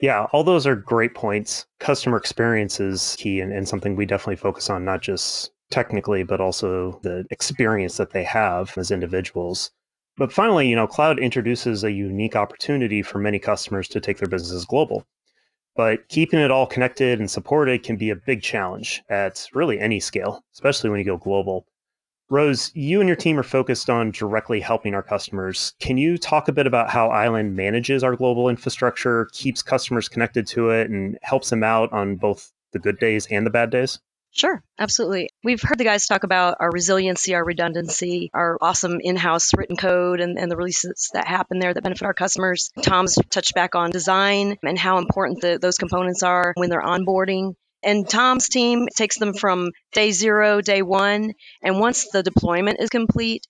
Yeah, 0.00 0.26
all 0.32 0.42
those 0.42 0.66
are 0.66 0.74
great 0.74 1.14
points. 1.14 1.66
Customer 1.78 2.16
experience 2.16 2.80
is 2.80 3.14
key 3.16 3.38
and, 3.38 3.52
and 3.52 3.68
something 3.68 3.94
we 3.94 4.06
definitely 4.06 4.42
focus 4.42 4.68
on, 4.68 4.84
not 4.84 5.02
just 5.02 5.52
technically, 5.70 6.24
but 6.24 6.40
also 6.40 6.98
the 7.04 7.24
experience 7.30 7.96
that 7.98 8.10
they 8.10 8.24
have 8.24 8.76
as 8.76 8.90
individuals. 8.90 9.70
But 10.16 10.32
finally, 10.32 10.68
you 10.68 10.76
know, 10.76 10.86
cloud 10.86 11.18
introduces 11.18 11.82
a 11.82 11.90
unique 11.90 12.36
opportunity 12.36 13.02
for 13.02 13.18
many 13.18 13.38
customers 13.38 13.88
to 13.88 14.00
take 14.00 14.18
their 14.18 14.28
businesses 14.28 14.64
global. 14.64 15.06
But 15.74 16.08
keeping 16.08 16.38
it 16.38 16.52
all 16.52 16.66
connected 16.66 17.18
and 17.18 17.28
supported 17.28 17.82
can 17.82 17.96
be 17.96 18.10
a 18.10 18.16
big 18.16 18.40
challenge 18.40 19.02
at 19.08 19.48
really 19.52 19.80
any 19.80 19.98
scale, 19.98 20.44
especially 20.52 20.90
when 20.90 21.00
you 21.00 21.04
go 21.04 21.16
global. 21.16 21.66
Rose, 22.30 22.70
you 22.74 23.00
and 23.00 23.08
your 23.08 23.16
team 23.16 23.38
are 23.38 23.42
focused 23.42 23.90
on 23.90 24.12
directly 24.12 24.60
helping 24.60 24.94
our 24.94 25.02
customers. 25.02 25.74
Can 25.80 25.98
you 25.98 26.16
talk 26.16 26.46
a 26.46 26.52
bit 26.52 26.66
about 26.66 26.90
how 26.90 27.10
iland 27.10 27.56
manages 27.56 28.04
our 28.04 28.14
global 28.14 28.48
infrastructure, 28.48 29.28
keeps 29.32 29.62
customers 29.62 30.08
connected 30.08 30.46
to 30.46 30.70
it, 30.70 30.88
and 30.90 31.18
helps 31.22 31.50
them 31.50 31.64
out 31.64 31.92
on 31.92 32.16
both 32.16 32.52
the 32.72 32.78
good 32.78 32.98
days 32.98 33.26
and 33.26 33.44
the 33.44 33.50
bad 33.50 33.70
days? 33.70 33.98
Sure, 34.34 34.64
absolutely. 34.80 35.28
We've 35.44 35.62
heard 35.62 35.78
the 35.78 35.84
guys 35.84 36.06
talk 36.06 36.24
about 36.24 36.56
our 36.58 36.68
resiliency, 36.72 37.36
our 37.36 37.44
redundancy, 37.44 38.30
our 38.34 38.58
awesome 38.60 38.98
in 39.00 39.14
house 39.14 39.54
written 39.56 39.76
code, 39.76 40.18
and, 40.20 40.36
and, 40.40 40.50
the 40.50 40.56
releases 40.56 41.10
that 41.14 41.28
happen 41.28 41.60
there 41.60 41.72
that 41.72 41.84
benefit 41.84 42.04
our 42.04 42.14
customers. 42.14 42.72
Tom's 42.82 43.16
touched 43.30 43.54
back 43.54 43.76
on 43.76 43.92
design 43.92 44.56
and 44.64 44.76
how 44.76 44.98
important 44.98 45.40
the, 45.40 45.60
those 45.62 45.78
components 45.78 46.24
are 46.24 46.52
when 46.56 46.68
they're 46.68 46.82
onboarding. 46.82 47.54
And 47.84 48.08
Tom's 48.08 48.48
team 48.48 48.88
takes 48.96 49.18
them 49.18 49.34
from 49.34 49.70
day 49.92 50.10
zero, 50.10 50.60
day 50.60 50.82
one, 50.82 51.34
and 51.62 51.78
once 51.78 52.08
the 52.10 52.24
deployment 52.24 52.80
is 52.80 52.90
complete, 52.90 53.46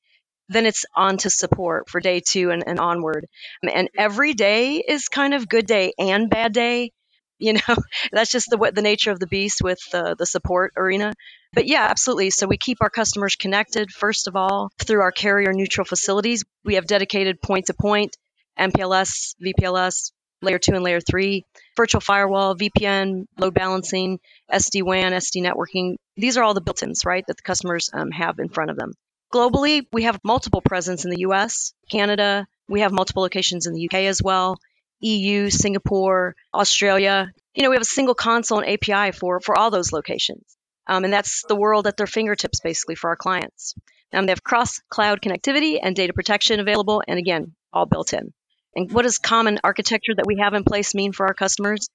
then 0.51 0.67
it's 0.67 0.85
on 0.95 1.17
to 1.19 1.31
support 1.31 1.89
for 1.89 1.99
day 1.99 2.21
two 2.21 2.51
and, 2.51 2.63
and 2.67 2.79
onward. 2.79 3.27
And 3.63 3.89
every 3.97 4.35
day 4.35 4.85
is 4.87 5.09
kind 5.09 5.33
of 5.33 5.49
good 5.49 5.67
day 5.67 5.95
and 5.99 6.29
bad 6.29 6.53
day 6.53 6.91
you 7.39 7.55
know 7.55 7.77
that's 8.13 8.31
just 8.31 8.51
the 8.51 8.73
the 8.75 8.83
nature 8.83 9.11
of 9.11 9.21
the 9.21 9.27
beast 9.27 9.63
with 9.63 9.79
the, 9.93 10.15
the 10.19 10.27
support 10.27 10.73
arena. 10.77 11.13
But 11.53 11.67
yeah 11.67 11.87
absolutely. 11.89 12.31
So 12.31 12.47
we 12.47 12.57
keep 12.57 12.79
our 12.81 12.91
customers 12.91 13.37
connected 13.37 13.91
first 13.91 14.29
of 14.29 14.37
all 14.37 14.71
through 14.79 15.01
our 15.01 15.13
carrier 15.13 15.53
neutral 15.53 15.85
facilities. 15.85 16.45
We 16.65 16.75
have 16.75 16.87
dedicated 16.87 17.41
point 17.41 17.67
to 17.67 17.75
point 17.75 18.17
mpls 18.59 19.35
vpls 19.45 20.13
layer 20.41 20.59
2 20.59 20.75
and 20.75 20.85
layer 20.85 21.01
3 21.01 21.45
virtual 21.77 22.01
firewall 22.01 22.55
vpn 22.55 23.25
load 23.39 23.55
balancing 23.55 24.21
sd-wan 24.53 25.13
sd 25.13 25.43
networking. 25.43 25.97
These 26.17 26.37
are 26.37 26.45
all 26.45 26.55
the 26.55 26.61
built-ins 26.61 27.05
right 27.05 27.25
that 27.27 27.37
the 27.37 27.43
customers 27.43 27.91
um, 27.93 28.11
have 28.13 28.39
in 28.39 28.49
front 28.49 28.71
of 28.71 28.77
them. 28.77 28.93
Globally 29.33 29.87
we 29.93 30.05
have 30.05 30.21
multiple 30.23 30.61
presence 30.61 31.05
in 31.05 31.11
the 31.11 31.19
us 31.19 31.75
canada. 31.91 32.47
We 32.69 32.81
have 32.81 32.93
multiple 32.93 33.23
locations 33.23 33.67
in 33.67 33.75
the 33.75 33.87
uk 33.87 33.95
as 33.95 34.23
well 34.23 34.59
EU, 35.01 35.51
Singapore, 35.51 36.35
Australia. 36.53 37.31
You 37.55 37.63
know, 37.63 37.71
we 37.71 37.77
have 37.77 37.83
a 37.83 37.87
single 37.87 38.15
console 38.15 38.61
and 38.61 38.69
API 38.69 39.13
for, 39.13 39.41
for 39.41 39.57
all 39.57 39.71
those 39.71 39.93
locations. 39.93 40.45
Um, 40.87 41.05
and 41.05 41.13
that's 41.13 41.43
the 41.49 41.57
world 41.57 41.87
at 41.87 41.97
their 41.97 42.07
fingertips, 42.07 42.61
basically, 42.61 42.95
for 42.95 43.11
our 43.11 43.17
clients. 43.17 43.75
Um, 44.13 44.27
they 44.27 44.33
have 44.33 44.45
cross 44.45 44.81
cloud 44.89 45.21
connectivity 45.21 45.79
and 45.83 45.97
data 45.97 46.13
protection 46.13 46.61
available, 46.61 47.03
and 47.07 47.19
again, 47.19 47.55
all 47.73 47.87
built 47.87 48.13
in. 48.13 48.33
And 48.77 48.91
what 48.93 49.03
does 49.03 49.19
common 49.19 49.61
architecture 49.65 50.15
that 50.17 50.27
we 50.27 50.39
have 50.39 50.55
in 50.55 50.65
place 50.65 50.95
mean 50.95 51.13
for 51.13 51.27
our 51.27 51.35
customers? 51.35 51.89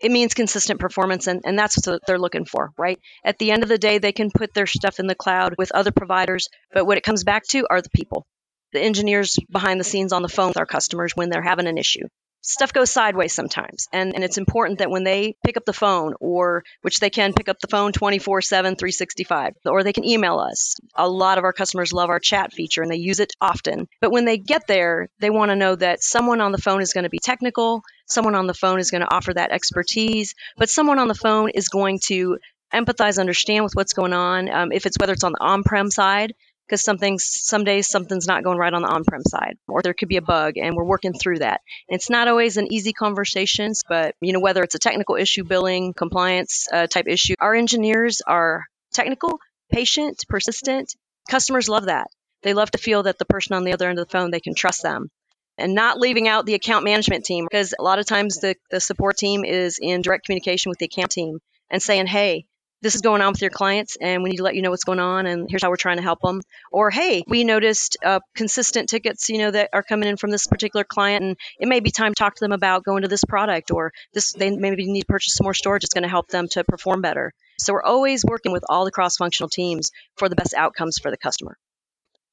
It 0.00 0.10
means 0.10 0.34
consistent 0.34 0.80
performance, 0.80 1.26
and, 1.26 1.40
and 1.44 1.58
that's 1.58 1.86
what 1.86 2.02
they're 2.06 2.18
looking 2.18 2.44
for, 2.44 2.72
right? 2.76 3.00
At 3.24 3.38
the 3.38 3.50
end 3.50 3.62
of 3.62 3.70
the 3.70 3.78
day, 3.78 3.98
they 3.98 4.12
can 4.12 4.30
put 4.30 4.52
their 4.52 4.66
stuff 4.66 5.00
in 5.00 5.06
the 5.06 5.14
cloud 5.14 5.54
with 5.56 5.72
other 5.72 5.92
providers, 5.92 6.48
but 6.72 6.84
what 6.84 6.98
it 6.98 7.04
comes 7.04 7.24
back 7.24 7.44
to 7.48 7.66
are 7.70 7.80
the 7.80 7.90
people, 7.90 8.26
the 8.72 8.80
engineers 8.80 9.36
behind 9.50 9.80
the 9.80 9.84
scenes 9.84 10.12
on 10.12 10.20
the 10.20 10.28
phone 10.28 10.48
with 10.48 10.58
our 10.58 10.66
customers 10.66 11.12
when 11.14 11.30
they're 11.30 11.42
having 11.42 11.66
an 11.66 11.78
issue 11.78 12.06
stuff 12.46 12.72
goes 12.72 12.90
sideways 12.90 13.34
sometimes. 13.34 13.88
And, 13.92 14.14
and 14.14 14.22
it's 14.22 14.38
important 14.38 14.78
that 14.78 14.90
when 14.90 15.04
they 15.04 15.36
pick 15.44 15.56
up 15.56 15.64
the 15.64 15.72
phone, 15.72 16.14
or 16.20 16.62
which 16.82 17.00
they 17.00 17.10
can 17.10 17.32
pick 17.32 17.48
up 17.48 17.58
the 17.60 17.66
phone 17.66 17.92
24 17.92 18.40
7, 18.40 18.76
365, 18.76 19.54
or 19.66 19.82
they 19.82 19.92
can 19.92 20.04
email 20.04 20.38
us. 20.38 20.76
A 20.94 21.08
lot 21.08 21.38
of 21.38 21.44
our 21.44 21.52
customers 21.52 21.92
love 21.92 22.08
our 22.08 22.20
chat 22.20 22.52
feature 22.52 22.82
and 22.82 22.90
they 22.90 22.96
use 22.96 23.20
it 23.20 23.32
often. 23.40 23.88
But 24.00 24.12
when 24.12 24.24
they 24.24 24.38
get 24.38 24.66
there, 24.66 25.08
they 25.18 25.30
want 25.30 25.50
to 25.50 25.56
know 25.56 25.74
that 25.74 26.02
someone 26.02 26.40
on 26.40 26.52
the 26.52 26.58
phone 26.58 26.80
is 26.80 26.92
going 26.92 27.04
to 27.04 27.10
be 27.10 27.18
technical, 27.18 27.82
someone 28.06 28.36
on 28.36 28.46
the 28.46 28.54
phone 28.54 28.78
is 28.78 28.90
going 28.90 29.02
to 29.02 29.12
offer 29.12 29.34
that 29.34 29.50
expertise, 29.50 30.34
but 30.56 30.70
someone 30.70 30.98
on 30.98 31.08
the 31.08 31.14
phone 31.14 31.50
is 31.50 31.68
going 31.68 31.98
to 32.06 32.38
empathize, 32.72 33.18
understand 33.18 33.64
with 33.64 33.74
what's 33.74 33.92
going 33.92 34.12
on. 34.12 34.48
Um, 34.48 34.72
if 34.72 34.86
it's 34.86 34.96
whether 34.98 35.12
it's 35.12 35.24
on 35.24 35.32
the 35.32 35.42
on-prem 35.42 35.90
side, 35.90 36.34
because 36.66 36.82
something's 36.82 37.24
some 37.24 37.64
days 37.64 37.88
something's 37.88 38.26
not 38.26 38.44
going 38.44 38.58
right 38.58 38.74
on 38.74 38.82
the 38.82 38.88
on-prem 38.88 39.22
side 39.22 39.56
or 39.68 39.82
there 39.82 39.94
could 39.94 40.08
be 40.08 40.16
a 40.16 40.22
bug 40.22 40.56
and 40.56 40.76
we're 40.76 40.84
working 40.84 41.12
through 41.12 41.38
that. 41.38 41.60
And 41.88 41.96
it's 41.96 42.10
not 42.10 42.28
always 42.28 42.56
an 42.56 42.72
easy 42.72 42.92
conversation 42.92 43.72
but 43.88 44.14
you 44.20 44.32
know 44.32 44.40
whether 44.40 44.62
it's 44.62 44.74
a 44.74 44.80
technical 44.80 45.16
issue 45.16 45.44
billing 45.44 45.94
compliance 45.94 46.66
uh, 46.72 46.86
type 46.86 47.06
issue 47.06 47.34
our 47.40 47.54
engineers 47.54 48.22
are 48.26 48.64
technical 48.92 49.38
patient 49.70 50.24
persistent. 50.28 50.94
Customers 51.28 51.68
love 51.68 51.86
that. 51.86 52.08
They 52.42 52.54
love 52.54 52.70
to 52.72 52.78
feel 52.78 53.04
that 53.04 53.18
the 53.18 53.24
person 53.24 53.56
on 53.56 53.64
the 53.64 53.72
other 53.72 53.88
end 53.88 53.98
of 53.98 54.06
the 54.06 54.12
phone 54.12 54.30
they 54.30 54.40
can 54.40 54.54
trust 54.54 54.82
them. 54.82 55.10
And 55.58 55.74
not 55.74 55.98
leaving 55.98 56.28
out 56.28 56.44
the 56.44 56.54
account 56.54 56.84
management 56.84 57.24
team 57.24 57.46
because 57.50 57.74
a 57.78 57.82
lot 57.82 57.98
of 57.98 58.04
times 58.04 58.40
the, 58.40 58.56
the 58.70 58.78
support 58.78 59.16
team 59.16 59.44
is 59.44 59.78
in 59.80 60.02
direct 60.02 60.26
communication 60.26 60.68
with 60.68 60.78
the 60.78 60.84
account 60.84 61.10
team 61.10 61.38
and 61.70 61.82
saying, 61.82 62.06
hey, 62.06 62.46
this 62.82 62.94
is 62.94 63.00
going 63.00 63.22
on 63.22 63.32
with 63.32 63.40
your 63.40 63.50
clients 63.50 63.96
and 64.00 64.22
we 64.22 64.30
need 64.30 64.36
to 64.36 64.42
let 64.42 64.54
you 64.54 64.62
know 64.62 64.70
what's 64.70 64.84
going 64.84 65.00
on 65.00 65.26
and 65.26 65.46
here's 65.48 65.62
how 65.62 65.70
we're 65.70 65.76
trying 65.76 65.96
to 65.96 66.02
help 66.02 66.20
them 66.20 66.40
or 66.70 66.90
hey 66.90 67.22
we 67.26 67.44
noticed 67.44 67.96
uh, 68.04 68.20
consistent 68.34 68.88
tickets 68.88 69.28
you 69.28 69.38
know 69.38 69.50
that 69.50 69.70
are 69.72 69.82
coming 69.82 70.08
in 70.08 70.16
from 70.16 70.30
this 70.30 70.46
particular 70.46 70.84
client 70.84 71.24
and 71.24 71.36
it 71.58 71.68
may 71.68 71.80
be 71.80 71.90
time 71.90 72.12
to 72.12 72.18
talk 72.18 72.34
to 72.34 72.44
them 72.44 72.52
about 72.52 72.84
going 72.84 73.02
to 73.02 73.08
this 73.08 73.24
product 73.24 73.70
or 73.70 73.92
this 74.14 74.32
they 74.32 74.50
maybe 74.50 74.86
need 74.86 75.00
to 75.00 75.06
purchase 75.06 75.34
some 75.34 75.44
more 75.44 75.54
storage 75.54 75.84
it's 75.84 75.94
going 75.94 76.02
to 76.02 76.08
help 76.08 76.28
them 76.28 76.48
to 76.48 76.64
perform 76.64 77.00
better 77.00 77.32
so 77.58 77.72
we're 77.72 77.82
always 77.82 78.24
working 78.24 78.52
with 78.52 78.64
all 78.68 78.84
the 78.84 78.90
cross 78.90 79.16
functional 79.16 79.48
teams 79.48 79.90
for 80.16 80.28
the 80.28 80.36
best 80.36 80.54
outcomes 80.54 80.98
for 80.98 81.10
the 81.10 81.16
customer 81.16 81.56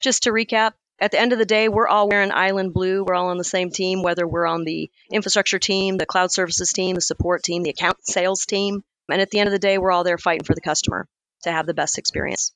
just 0.02 0.24
to 0.24 0.32
recap 0.32 0.74
at 1.00 1.12
the 1.12 1.20
end 1.20 1.34
of 1.34 1.40
the 1.40 1.46
day, 1.46 1.68
we're 1.70 1.88
all 1.88 2.08
wearing 2.08 2.32
iland 2.32 2.74
blue. 2.74 3.04
We're 3.04 3.16
all 3.16 3.28
on 3.28 3.38
the 3.38 3.44
same 3.44 3.72
team, 3.72 4.04
whether 4.04 4.28
we're 4.28 4.46
on 4.46 4.64
the 4.64 4.90
infrastructure 5.12 5.60
team, 5.60 5.98
the 5.98 6.06
cloud 6.06 6.32
services 6.32 6.72
team, 6.72 6.96
the 6.96 7.02
support 7.02 7.44
team, 7.44 7.64
the 7.64 7.72
account 7.72 7.98
sales 8.06 8.46
team. 8.46 8.84
And 9.10 9.22
at 9.22 9.30
the 9.32 9.40
end 9.40 9.48
of 9.48 9.54
the 9.54 9.60
day, 9.60 9.78
we're 9.78 9.92
all 9.92 10.04
there 10.04 10.18
fighting 10.18 10.46
for 10.46 10.56
the 10.56 10.62
customer 10.62 11.08
to 11.44 11.52
have 11.52 11.66
the 11.66 11.74
best 11.74 11.98
experience. 11.98 12.54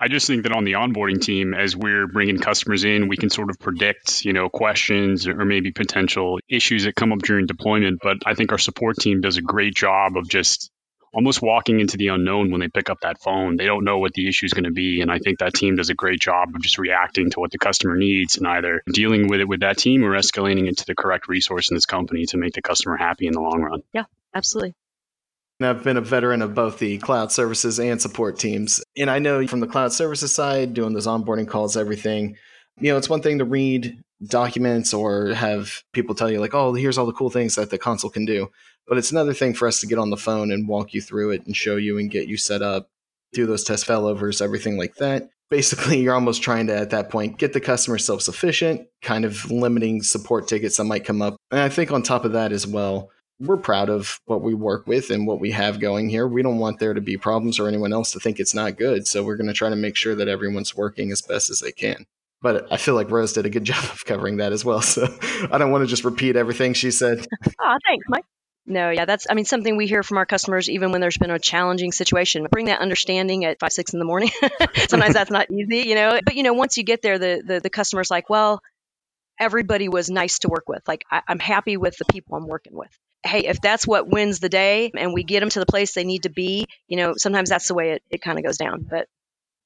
I 0.00 0.06
just 0.08 0.28
think 0.28 0.44
that 0.44 0.52
on 0.52 0.64
the 0.64 0.74
onboarding 0.74 1.20
team, 1.20 1.54
as 1.54 1.74
we're 1.74 2.06
bringing 2.06 2.38
customers 2.38 2.84
in, 2.84 3.08
we 3.08 3.16
can 3.16 3.30
sort 3.30 3.50
of 3.50 3.58
predict, 3.58 4.24
you 4.24 4.32
know, 4.32 4.48
questions 4.48 5.26
or 5.26 5.44
maybe 5.44 5.72
potential 5.72 6.38
issues 6.48 6.84
that 6.84 6.94
come 6.94 7.12
up 7.12 7.18
during 7.18 7.46
deployment. 7.46 7.98
But 8.00 8.18
I 8.24 8.34
think 8.34 8.52
our 8.52 8.58
support 8.58 8.96
team 8.96 9.20
does 9.20 9.38
a 9.38 9.42
great 9.42 9.74
job 9.74 10.16
of 10.16 10.28
just 10.28 10.70
almost 11.12 11.42
walking 11.42 11.80
into 11.80 11.96
the 11.96 12.08
unknown 12.08 12.52
when 12.52 12.60
they 12.60 12.68
pick 12.68 12.90
up 12.90 12.98
that 13.00 13.20
phone. 13.20 13.56
They 13.56 13.66
don't 13.66 13.84
know 13.84 13.98
what 13.98 14.12
the 14.12 14.28
issue 14.28 14.46
is 14.46 14.52
going 14.52 14.64
to 14.64 14.70
be. 14.70 15.00
And 15.00 15.10
I 15.10 15.18
think 15.18 15.40
that 15.40 15.54
team 15.54 15.74
does 15.74 15.90
a 15.90 15.94
great 15.94 16.20
job 16.20 16.54
of 16.54 16.62
just 16.62 16.78
reacting 16.78 17.30
to 17.30 17.40
what 17.40 17.50
the 17.50 17.58
customer 17.58 17.96
needs 17.96 18.36
and 18.36 18.46
either 18.46 18.82
dealing 18.92 19.26
with 19.26 19.40
it 19.40 19.48
with 19.48 19.60
that 19.60 19.78
team 19.78 20.04
or 20.04 20.12
escalating 20.12 20.68
it 20.68 20.78
to 20.78 20.86
the 20.86 20.94
correct 20.94 21.26
resource 21.26 21.70
in 21.70 21.76
this 21.76 21.86
company 21.86 22.26
to 22.26 22.36
make 22.36 22.52
the 22.52 22.62
customer 22.62 22.96
happy 22.96 23.26
in 23.26 23.32
the 23.32 23.40
long 23.40 23.62
run. 23.62 23.82
Yeah, 23.92 24.04
absolutely. 24.32 24.76
I've 25.60 25.82
been 25.82 25.96
a 25.96 26.02
veteran 26.02 26.40
of 26.40 26.54
both 26.54 26.78
the 26.78 26.98
cloud 26.98 27.32
services 27.32 27.80
and 27.80 28.00
support 28.00 28.38
teams. 28.38 28.80
And 28.96 29.10
I 29.10 29.18
know 29.18 29.44
from 29.46 29.60
the 29.60 29.66
cloud 29.66 29.92
services 29.92 30.32
side, 30.32 30.72
doing 30.72 30.92
those 30.92 31.06
onboarding 31.06 31.48
calls, 31.48 31.76
everything, 31.76 32.36
you 32.78 32.92
know, 32.92 32.96
it's 32.96 33.08
one 33.08 33.22
thing 33.22 33.38
to 33.38 33.44
read 33.44 34.00
documents 34.24 34.94
or 34.94 35.34
have 35.34 35.82
people 35.92 36.14
tell 36.14 36.30
you, 36.30 36.40
like, 36.40 36.54
oh, 36.54 36.74
here's 36.74 36.96
all 36.96 37.06
the 37.06 37.12
cool 37.12 37.30
things 37.30 37.56
that 37.56 37.70
the 37.70 37.78
console 37.78 38.10
can 38.10 38.24
do. 38.24 38.50
But 38.86 38.98
it's 38.98 39.10
another 39.10 39.34
thing 39.34 39.52
for 39.52 39.66
us 39.66 39.80
to 39.80 39.86
get 39.86 39.98
on 39.98 40.10
the 40.10 40.16
phone 40.16 40.52
and 40.52 40.68
walk 40.68 40.94
you 40.94 41.00
through 41.02 41.32
it 41.32 41.44
and 41.46 41.56
show 41.56 41.76
you 41.76 41.98
and 41.98 42.10
get 42.10 42.28
you 42.28 42.36
set 42.36 42.62
up, 42.62 42.88
do 43.32 43.44
those 43.44 43.64
test 43.64 43.86
failovers, 43.86 44.40
everything 44.40 44.78
like 44.78 44.94
that. 44.96 45.28
Basically, 45.50 45.98
you're 46.00 46.14
almost 46.14 46.42
trying 46.42 46.66
to, 46.68 46.76
at 46.76 46.90
that 46.90 47.10
point, 47.10 47.38
get 47.38 47.52
the 47.52 47.60
customer 47.60 47.98
self 47.98 48.22
sufficient, 48.22 48.86
kind 49.02 49.24
of 49.24 49.50
limiting 49.50 50.02
support 50.02 50.46
tickets 50.46 50.76
that 50.76 50.84
might 50.84 51.04
come 51.06 51.22
up. 51.22 51.36
And 51.50 51.60
I 51.60 51.68
think 51.68 51.90
on 51.90 52.02
top 52.02 52.24
of 52.26 52.32
that 52.32 52.52
as 52.52 52.66
well, 52.66 53.10
we're 53.40 53.56
proud 53.56 53.88
of 53.88 54.20
what 54.26 54.42
we 54.42 54.54
work 54.54 54.86
with 54.86 55.10
and 55.10 55.26
what 55.26 55.40
we 55.40 55.52
have 55.52 55.80
going 55.80 56.08
here. 56.08 56.26
We 56.26 56.42
don't 56.42 56.58
want 56.58 56.78
there 56.78 56.94
to 56.94 57.00
be 57.00 57.16
problems 57.16 57.58
or 57.58 57.68
anyone 57.68 57.92
else 57.92 58.12
to 58.12 58.20
think 58.20 58.40
it's 58.40 58.54
not 58.54 58.76
good. 58.76 59.06
So 59.06 59.22
we're 59.22 59.36
going 59.36 59.46
to 59.48 59.52
try 59.52 59.70
to 59.70 59.76
make 59.76 59.96
sure 59.96 60.14
that 60.16 60.28
everyone's 60.28 60.76
working 60.76 61.12
as 61.12 61.22
best 61.22 61.50
as 61.50 61.60
they 61.60 61.72
can. 61.72 62.06
But 62.40 62.72
I 62.72 62.76
feel 62.76 62.94
like 62.94 63.10
Rose 63.10 63.32
did 63.32 63.46
a 63.46 63.50
good 63.50 63.64
job 63.72 63.84
of 63.84 64.04
covering 64.04 64.38
that 64.38 64.52
as 64.52 64.64
well. 64.64 64.82
So 64.82 65.06
I 65.50 65.58
don't 65.58 65.70
want 65.70 65.82
to 65.82 65.88
just 65.88 66.04
repeat 66.04 66.36
everything 66.36 66.74
she 66.74 66.90
said. 66.90 67.26
oh, 67.60 67.76
thanks, 67.86 68.04
Mike. 68.08 68.24
No, 68.66 68.90
yeah, 68.90 69.06
that's, 69.06 69.26
I 69.30 69.34
mean, 69.34 69.46
something 69.46 69.78
we 69.78 69.86
hear 69.86 70.02
from 70.02 70.18
our 70.18 70.26
customers, 70.26 70.68
even 70.68 70.92
when 70.92 71.00
there's 71.00 71.16
been 71.16 71.30
a 71.30 71.38
challenging 71.38 71.90
situation. 71.90 72.46
Bring 72.50 72.66
that 72.66 72.80
understanding 72.80 73.46
at 73.46 73.58
five, 73.58 73.72
six 73.72 73.94
in 73.94 73.98
the 73.98 74.04
morning. 74.04 74.28
Sometimes 74.88 75.14
that's 75.14 75.30
not 75.30 75.50
easy, 75.50 75.88
you 75.88 75.94
know. 75.94 76.20
But, 76.22 76.34
you 76.34 76.42
know, 76.42 76.52
once 76.52 76.76
you 76.76 76.82
get 76.82 77.00
there, 77.00 77.18
the, 77.18 77.42
the, 77.42 77.60
the 77.60 77.70
customer's 77.70 78.10
like, 78.10 78.28
well, 78.28 78.60
everybody 79.40 79.88
was 79.88 80.10
nice 80.10 80.40
to 80.40 80.48
work 80.48 80.68
with. 80.68 80.82
Like, 80.86 81.04
I, 81.10 81.22
I'm 81.26 81.38
happy 81.38 81.78
with 81.78 81.96
the 81.96 82.04
people 82.04 82.36
I'm 82.36 82.46
working 82.46 82.76
with 82.76 82.90
hey, 83.24 83.46
if 83.46 83.60
that's 83.60 83.86
what 83.86 84.08
wins 84.08 84.40
the 84.40 84.48
day 84.48 84.90
and 84.96 85.12
we 85.12 85.24
get 85.24 85.40
them 85.40 85.50
to 85.50 85.60
the 85.60 85.66
place 85.66 85.94
they 85.94 86.04
need 86.04 86.22
to 86.22 86.30
be, 86.30 86.66
you 86.86 86.96
know, 86.96 87.14
sometimes 87.16 87.48
that's 87.48 87.68
the 87.68 87.74
way 87.74 87.92
it, 87.92 88.02
it 88.10 88.22
kind 88.22 88.38
of 88.38 88.44
goes 88.44 88.56
down. 88.56 88.86
But 88.88 89.08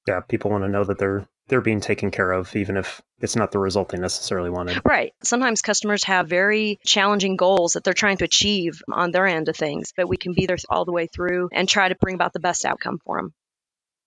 yeah, 0.07 0.21
people 0.21 0.51
want 0.51 0.65
to 0.65 0.69
know 0.69 0.85
that 0.85 0.99
they're 0.99 1.27
they're 1.49 1.61
being 1.61 1.81
taken 1.81 2.11
care 2.11 2.33
of, 2.33 2.55
even 2.57 2.77
if 2.77 3.03
it's 3.21 3.37
not 3.37 3.51
the 3.53 3.59
result 3.59 3.91
they 3.91 3.99
necessarily 3.99 4.49
wanted. 4.49 4.81
Right. 4.85 5.13
Sometimes 5.23 5.61
customers 5.61 6.05
have 6.05 6.29
very 6.29 6.79
challenging 6.87 7.37
goals 7.37 7.73
that 7.73 7.85
they're 7.85 7.93
trying 7.93 8.17
to 8.19 8.25
achieve 8.25 8.81
on 8.91 9.11
their 9.11 9.27
end 9.27 9.49
of 9.49 9.57
things, 9.57 9.93
but 9.97 10.09
we 10.09 10.17
can 10.17 10.35
be 10.35 10.47
there 10.47 10.57
all 10.71 10.85
the 10.85 10.93
way 10.93 11.09
through 11.09 11.51
and 11.53 11.69
try 11.69 11.89
to 11.89 11.97
bring 11.97 12.15
about 12.15 12.33
the 12.33 12.41
best 12.41 12.65
outcome 12.65 12.99
for 13.05 13.19
them. 13.19 13.35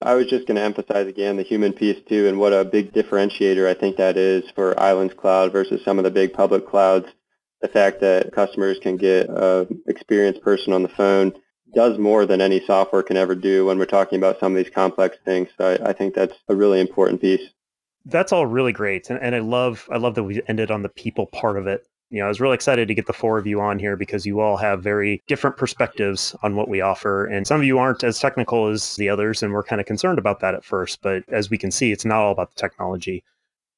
I 0.01 0.15
was 0.15 0.27
just 0.27 0.47
going 0.47 0.55
to 0.55 0.63
emphasize 0.63 1.07
again 1.07 1.37
the 1.37 1.43
human 1.43 1.73
piece 1.73 2.01
too, 2.07 2.27
and 2.27 2.39
what 2.39 2.53
a 2.53 2.65
big 2.65 2.93
differentiator 2.93 3.67
I 3.67 3.73
think 3.73 3.97
that 3.97 4.17
is 4.17 4.49
for 4.51 4.79
ilands 4.79 5.13
Cloud 5.13 5.51
versus 5.51 5.83
some 5.83 5.97
of 5.97 6.03
the 6.03 6.11
big 6.11 6.33
public 6.33 6.67
clouds 6.67 7.07
the 7.65 7.71
fact 7.71 7.99
that 7.99 8.31
customers 8.31 8.77
can 8.79 8.95
get 8.95 9.27
an 9.27 9.81
experienced 9.87 10.41
person 10.41 10.71
on 10.71 10.83
the 10.83 10.89
phone 10.89 11.33
does 11.73 11.97
more 11.97 12.25
than 12.25 12.39
any 12.39 12.63
software 12.63 13.01
can 13.01 13.17
ever 13.17 13.33
do 13.33 13.65
when 13.65 13.79
we're 13.79 13.85
talking 13.85 14.19
about 14.19 14.39
some 14.39 14.55
of 14.55 14.63
these 14.63 14.71
complex 14.71 15.17
things. 15.25 15.49
So 15.57 15.71
I, 15.71 15.89
I 15.89 15.93
think 15.93 16.13
that's 16.13 16.35
a 16.47 16.55
really 16.55 16.79
important 16.79 17.21
piece. 17.21 17.41
That's 18.05 18.31
all 18.31 18.45
really 18.45 18.71
great, 18.71 19.09
and, 19.09 19.19
and 19.19 19.33
I 19.33 19.39
love 19.39 19.89
I 19.91 19.97
love 19.97 20.13
that 20.13 20.23
we 20.23 20.39
ended 20.47 20.69
on 20.69 20.83
the 20.83 20.89
people 20.89 21.25
part 21.25 21.57
of 21.57 21.65
it. 21.65 21.87
You 22.11 22.19
know, 22.19 22.25
I 22.25 22.27
was 22.27 22.39
really 22.39 22.53
excited 22.53 22.87
to 22.87 22.93
get 22.93 23.07
the 23.07 23.13
four 23.13 23.39
of 23.39 23.47
you 23.47 23.59
on 23.59 23.79
here 23.79 23.97
because 23.97 24.27
you 24.27 24.39
all 24.39 24.57
have 24.57 24.83
very 24.83 25.23
different 25.27 25.57
perspectives 25.57 26.35
on 26.43 26.55
what 26.55 26.69
we 26.69 26.81
offer. 26.81 27.25
And 27.25 27.47
some 27.47 27.59
of 27.59 27.65
you 27.65 27.79
aren't 27.79 28.03
as 28.03 28.19
technical 28.19 28.67
as 28.67 28.95
the 28.97 29.09
others, 29.09 29.41
and 29.41 29.51
we're 29.51 29.63
kind 29.63 29.81
of 29.81 29.87
concerned 29.87 30.19
about 30.19 30.39
that 30.41 30.53
at 30.53 30.63
first. 30.63 31.01
But 31.01 31.23
as 31.29 31.49
we 31.49 31.57
can 31.57 31.71
see, 31.71 31.91
it's 31.91 32.05
not 32.05 32.19
all 32.21 32.31
about 32.31 32.53
the 32.53 32.61
technology 32.61 33.23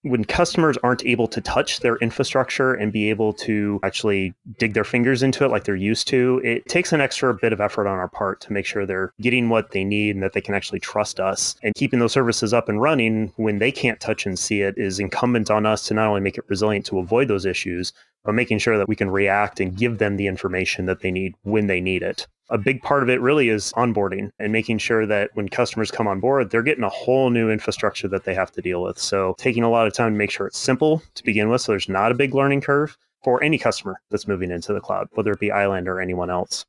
when 0.03 0.23
customers 0.23 0.77
aren't 0.83 1.05
able 1.05 1.27
to 1.27 1.41
touch 1.41 1.79
their 1.79 1.95
infrastructure 1.97 2.73
and 2.73 2.91
be 2.91 3.09
able 3.09 3.33
to 3.33 3.79
actually 3.83 4.33
dig 4.57 4.73
their 4.73 4.83
fingers 4.83 5.23
into 5.23 5.43
it 5.43 5.49
like 5.49 5.63
they're 5.63 5.75
used 5.75 6.07
to, 6.07 6.41
it 6.43 6.65
takes 6.67 6.93
an 6.93 7.01
extra 7.01 7.33
bit 7.33 7.53
of 7.53 7.59
effort 7.59 7.87
on 7.87 7.97
our 7.97 8.07
part 8.07 8.39
to 8.41 8.53
make 8.53 8.65
sure 8.65 8.85
they're 8.85 9.13
getting 9.21 9.49
what 9.49 9.71
they 9.71 9.83
need 9.83 10.15
and 10.15 10.23
that 10.23 10.33
they 10.33 10.41
can 10.41 10.55
actually 10.55 10.79
trust 10.79 11.19
us. 11.19 11.55
And 11.63 11.73
keeping 11.75 11.99
those 11.99 12.13
services 12.13 12.53
up 12.53 12.69
and 12.69 12.81
running 12.81 13.33
when 13.35 13.59
they 13.59 13.71
can't 13.71 13.99
touch 13.99 14.25
and 14.25 14.37
see 14.37 14.61
it 14.61 14.77
is 14.77 14.99
incumbent 14.99 15.49
on 15.49 15.65
us 15.65 15.87
to 15.87 15.93
not 15.93 16.07
only 16.07 16.21
make 16.21 16.37
it 16.37 16.45
resilient 16.47 16.85
to 16.87 16.99
avoid 16.99 17.27
those 17.27 17.45
issues, 17.45 17.93
but 18.23 18.35
making 18.35 18.59
sure 18.59 18.77
that 18.77 18.89
we 18.89 18.95
can 18.95 19.09
react 19.09 19.59
and 19.59 19.77
give 19.77 19.97
them 19.97 20.17
the 20.17 20.27
information 20.27 20.85
that 20.85 21.01
they 21.01 21.11
need 21.11 21.33
when 21.43 21.67
they 21.67 21.81
need 21.81 22.03
it. 22.03 22.27
A 22.49 22.57
big 22.57 22.81
part 22.81 23.03
of 23.03 23.09
it 23.09 23.19
really 23.19 23.49
is 23.49 23.73
onboarding 23.73 24.31
and 24.39 24.53
making 24.53 24.77
sure 24.77 25.05
that 25.05 25.31
when 25.33 25.49
customers 25.49 25.91
come 25.91 26.07
on 26.07 26.19
board, 26.19 26.49
they're 26.49 26.63
getting 26.63 26.83
a 26.83 26.89
whole 26.89 27.29
new 27.29 27.49
infrastructure 27.49 28.07
that 28.07 28.23
they 28.23 28.33
have 28.33 28.51
to 28.51 28.61
deal 28.61 28.81
with. 28.81 28.97
So, 28.97 29.35
taking 29.37 29.63
a 29.63 29.69
lot 29.69 29.85
of 29.85 29.93
time 29.93 30.13
to 30.13 30.17
make 30.17 30.31
sure 30.31 30.47
it's 30.47 30.57
simple 30.57 31.01
to 31.15 31.23
begin 31.23 31.49
with, 31.49 31.61
so 31.61 31.73
there's 31.73 31.89
not 31.89 32.11
a 32.11 32.15
big 32.15 32.33
learning 32.33 32.61
curve 32.61 32.97
for 33.23 33.43
any 33.43 33.57
customer 33.57 33.99
that's 34.09 34.27
moving 34.27 34.51
into 34.51 34.73
the 34.73 34.79
cloud, 34.79 35.09
whether 35.11 35.31
it 35.31 35.39
be 35.39 35.51
iland 35.51 35.89
or 35.89 35.99
anyone 35.99 36.29
else. 36.29 36.65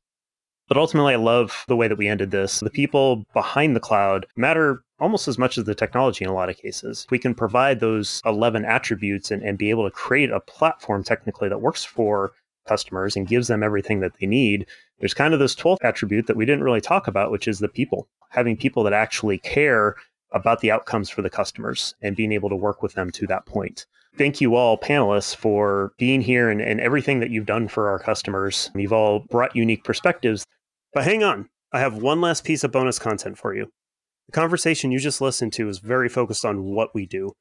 But 0.67 0.77
ultimately, 0.77 1.13
I 1.13 1.17
love 1.17 1.65
the 1.67 1.75
way 1.75 1.87
that 1.87 1.97
we 1.97 2.07
ended 2.07 2.31
this. 2.31 2.59
The 2.59 2.69
people 2.69 3.25
behind 3.33 3.75
the 3.75 3.79
cloud 3.79 4.27
matter 4.35 4.83
almost 4.99 5.27
as 5.27 5.37
much 5.37 5.57
as 5.57 5.65
the 5.65 5.75
technology 5.75 6.23
in 6.23 6.29
a 6.29 6.33
lot 6.33 6.49
of 6.49 6.57
cases. 6.57 7.07
We 7.09 7.19
can 7.19 7.33
provide 7.33 7.79
those 7.79 8.21
11 8.25 8.65
attributes 8.65 9.31
and, 9.31 9.41
and 9.43 9.57
be 9.57 9.69
able 9.69 9.85
to 9.85 9.91
create 9.91 10.31
a 10.31 10.39
platform 10.39 11.03
technically 11.03 11.49
that 11.49 11.61
works 11.61 11.83
for 11.83 12.31
customers 12.67 13.15
and 13.15 13.27
gives 13.27 13.47
them 13.47 13.63
everything 13.63 13.99
that 14.01 14.13
they 14.19 14.27
need. 14.27 14.65
There's 14.99 15.13
kind 15.13 15.33
of 15.33 15.39
this 15.39 15.55
12th 15.55 15.83
attribute 15.83 16.27
that 16.27 16.37
we 16.37 16.45
didn't 16.45 16.63
really 16.63 16.81
talk 16.81 17.07
about, 17.07 17.31
which 17.31 17.47
is 17.47 17.59
the 17.59 17.67
people, 17.67 18.07
having 18.29 18.55
people 18.55 18.83
that 18.83 18.93
actually 18.93 19.39
care 19.39 19.95
about 20.31 20.59
the 20.59 20.71
outcomes 20.71 21.09
for 21.09 21.21
the 21.21 21.29
customers 21.29 21.95
and 22.01 22.15
being 22.15 22.31
able 22.31 22.49
to 22.49 22.55
work 22.55 22.83
with 22.83 22.93
them 22.93 23.09
to 23.11 23.25
that 23.27 23.45
point. 23.45 23.87
Thank 24.17 24.41
you 24.41 24.55
all, 24.55 24.77
panelists, 24.77 25.35
for 25.35 25.93
being 25.97 26.21
here 26.21 26.49
and, 26.49 26.61
and 26.61 26.79
everything 26.79 27.19
that 27.19 27.29
you've 27.29 27.45
done 27.45 27.67
for 27.67 27.89
our 27.89 27.99
customers. 27.99 28.69
You've 28.75 28.93
all 28.93 29.19
brought 29.19 29.55
unique 29.55 29.83
perspectives. 29.83 30.45
But 30.93 31.03
hang 31.03 31.23
on, 31.23 31.49
I 31.71 31.79
have 31.79 32.01
one 32.01 32.19
last 32.21 32.43
piece 32.43 32.63
of 32.63 32.71
bonus 32.71 32.99
content 32.99 33.37
for 33.37 33.55
you. 33.55 33.71
The 34.29 34.39
conversation 34.39 34.91
you 34.91 34.99
just 34.99 35.21
listened 35.21 35.53
to 35.53 35.69
is 35.69 35.79
very 35.79 36.07
focused 36.07 36.45
on 36.45 36.63
what 36.65 36.93
we 36.93 37.07
do. 37.07 37.31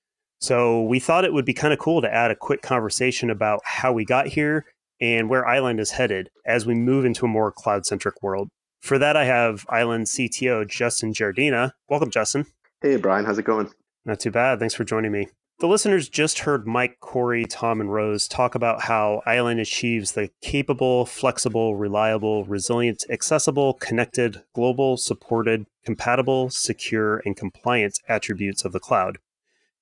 So 0.41 0.85
we 0.85 0.99
thought 0.99 1.27
it 1.27 1.35
would 1.35 1.45
be 1.45 1.53
kind 1.53 1.75
of 1.75 1.79
cool 1.79 2.01
to 2.01 2.11
add 2.11 2.31
a 2.31 2.35
quick 2.35 2.63
conversation 2.63 3.29
about 3.29 3.61
how 3.63 3.93
we 3.93 4.07
got 4.07 4.29
here 4.29 4.65
and 4.99 5.29
where 5.29 5.47
iland 5.47 5.81
is 5.81 5.91
headed 5.91 6.31
as 6.47 6.65
we 6.65 6.75
move 6.75 7.05
into 7.05 7.27
a 7.27 7.29
more 7.29 7.53
cloud 7.53 7.85
centric 7.85 8.23
world. 8.23 8.49
For 8.81 8.99
that, 9.01 9.19
I 9.19 9.25
have 9.25 9.67
iland 9.69 10.07
CTO 10.07 10.67
Justin 10.67 11.13
Giardina. 11.13 11.73
Welcome, 11.91 12.11
Justin. 12.11 12.47
Hey, 12.81 12.97
Brian. 12.97 13.27
How's 13.27 13.39
it 13.39 13.45
going? 13.45 13.71
Not 14.07 14.21
too 14.21 14.31
bad. 14.31 14.59
Thanks 14.59 14.75
for 14.75 14.85
joining 14.85 15.13
me. 15.13 15.29
The 15.61 15.67
listeners 15.67 16.09
just 16.09 16.41
heard 16.41 16.69
Mike, 16.69 17.01
Cory, 17.01 17.45
Tom, 17.45 17.81
and 17.81 17.93
Rose 17.93 18.29
talk 18.29 18.55
about 18.55 18.83
how 18.83 19.23
iland 19.27 19.59
achieves 19.59 20.13
the 20.13 20.31
capable, 20.41 21.05
flexible, 21.05 21.75
reliable, 21.75 22.45
resilient, 22.45 23.05
accessible, 23.11 23.75
connected, 23.75 24.45
global, 24.53 24.97
supported, 24.97 25.67
compatible, 25.85 26.49
secure, 26.51 27.21
and 27.25 27.37
compliant 27.37 27.99
attributes 28.09 28.65
of 28.65 28.71
the 28.71 28.79
cloud. 28.79 29.19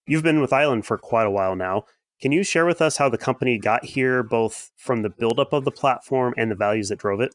You've 0.07 0.23
been 0.23 0.41
with 0.41 0.51
iland 0.51 0.87
for 0.87 0.97
quite 0.97 1.27
a 1.27 1.31
while 1.31 1.55
now. 1.55 1.85
Can 2.23 2.33
you 2.33 2.43
share 2.43 2.65
with 2.65 2.81
us 2.81 2.97
how 2.97 3.11
the 3.11 3.19
company 3.19 3.59
got 3.59 3.85
here, 3.85 4.23
both 4.23 4.71
from 4.77 5.03
the 5.03 5.11
buildup 5.11 5.53
of 5.53 5.67
the 5.67 5.71
platform 5.71 6.33
and 6.39 6.51
the 6.51 6.55
values 6.55 6.89
that 6.89 7.01
drove 7.01 7.21
it? 7.21 7.35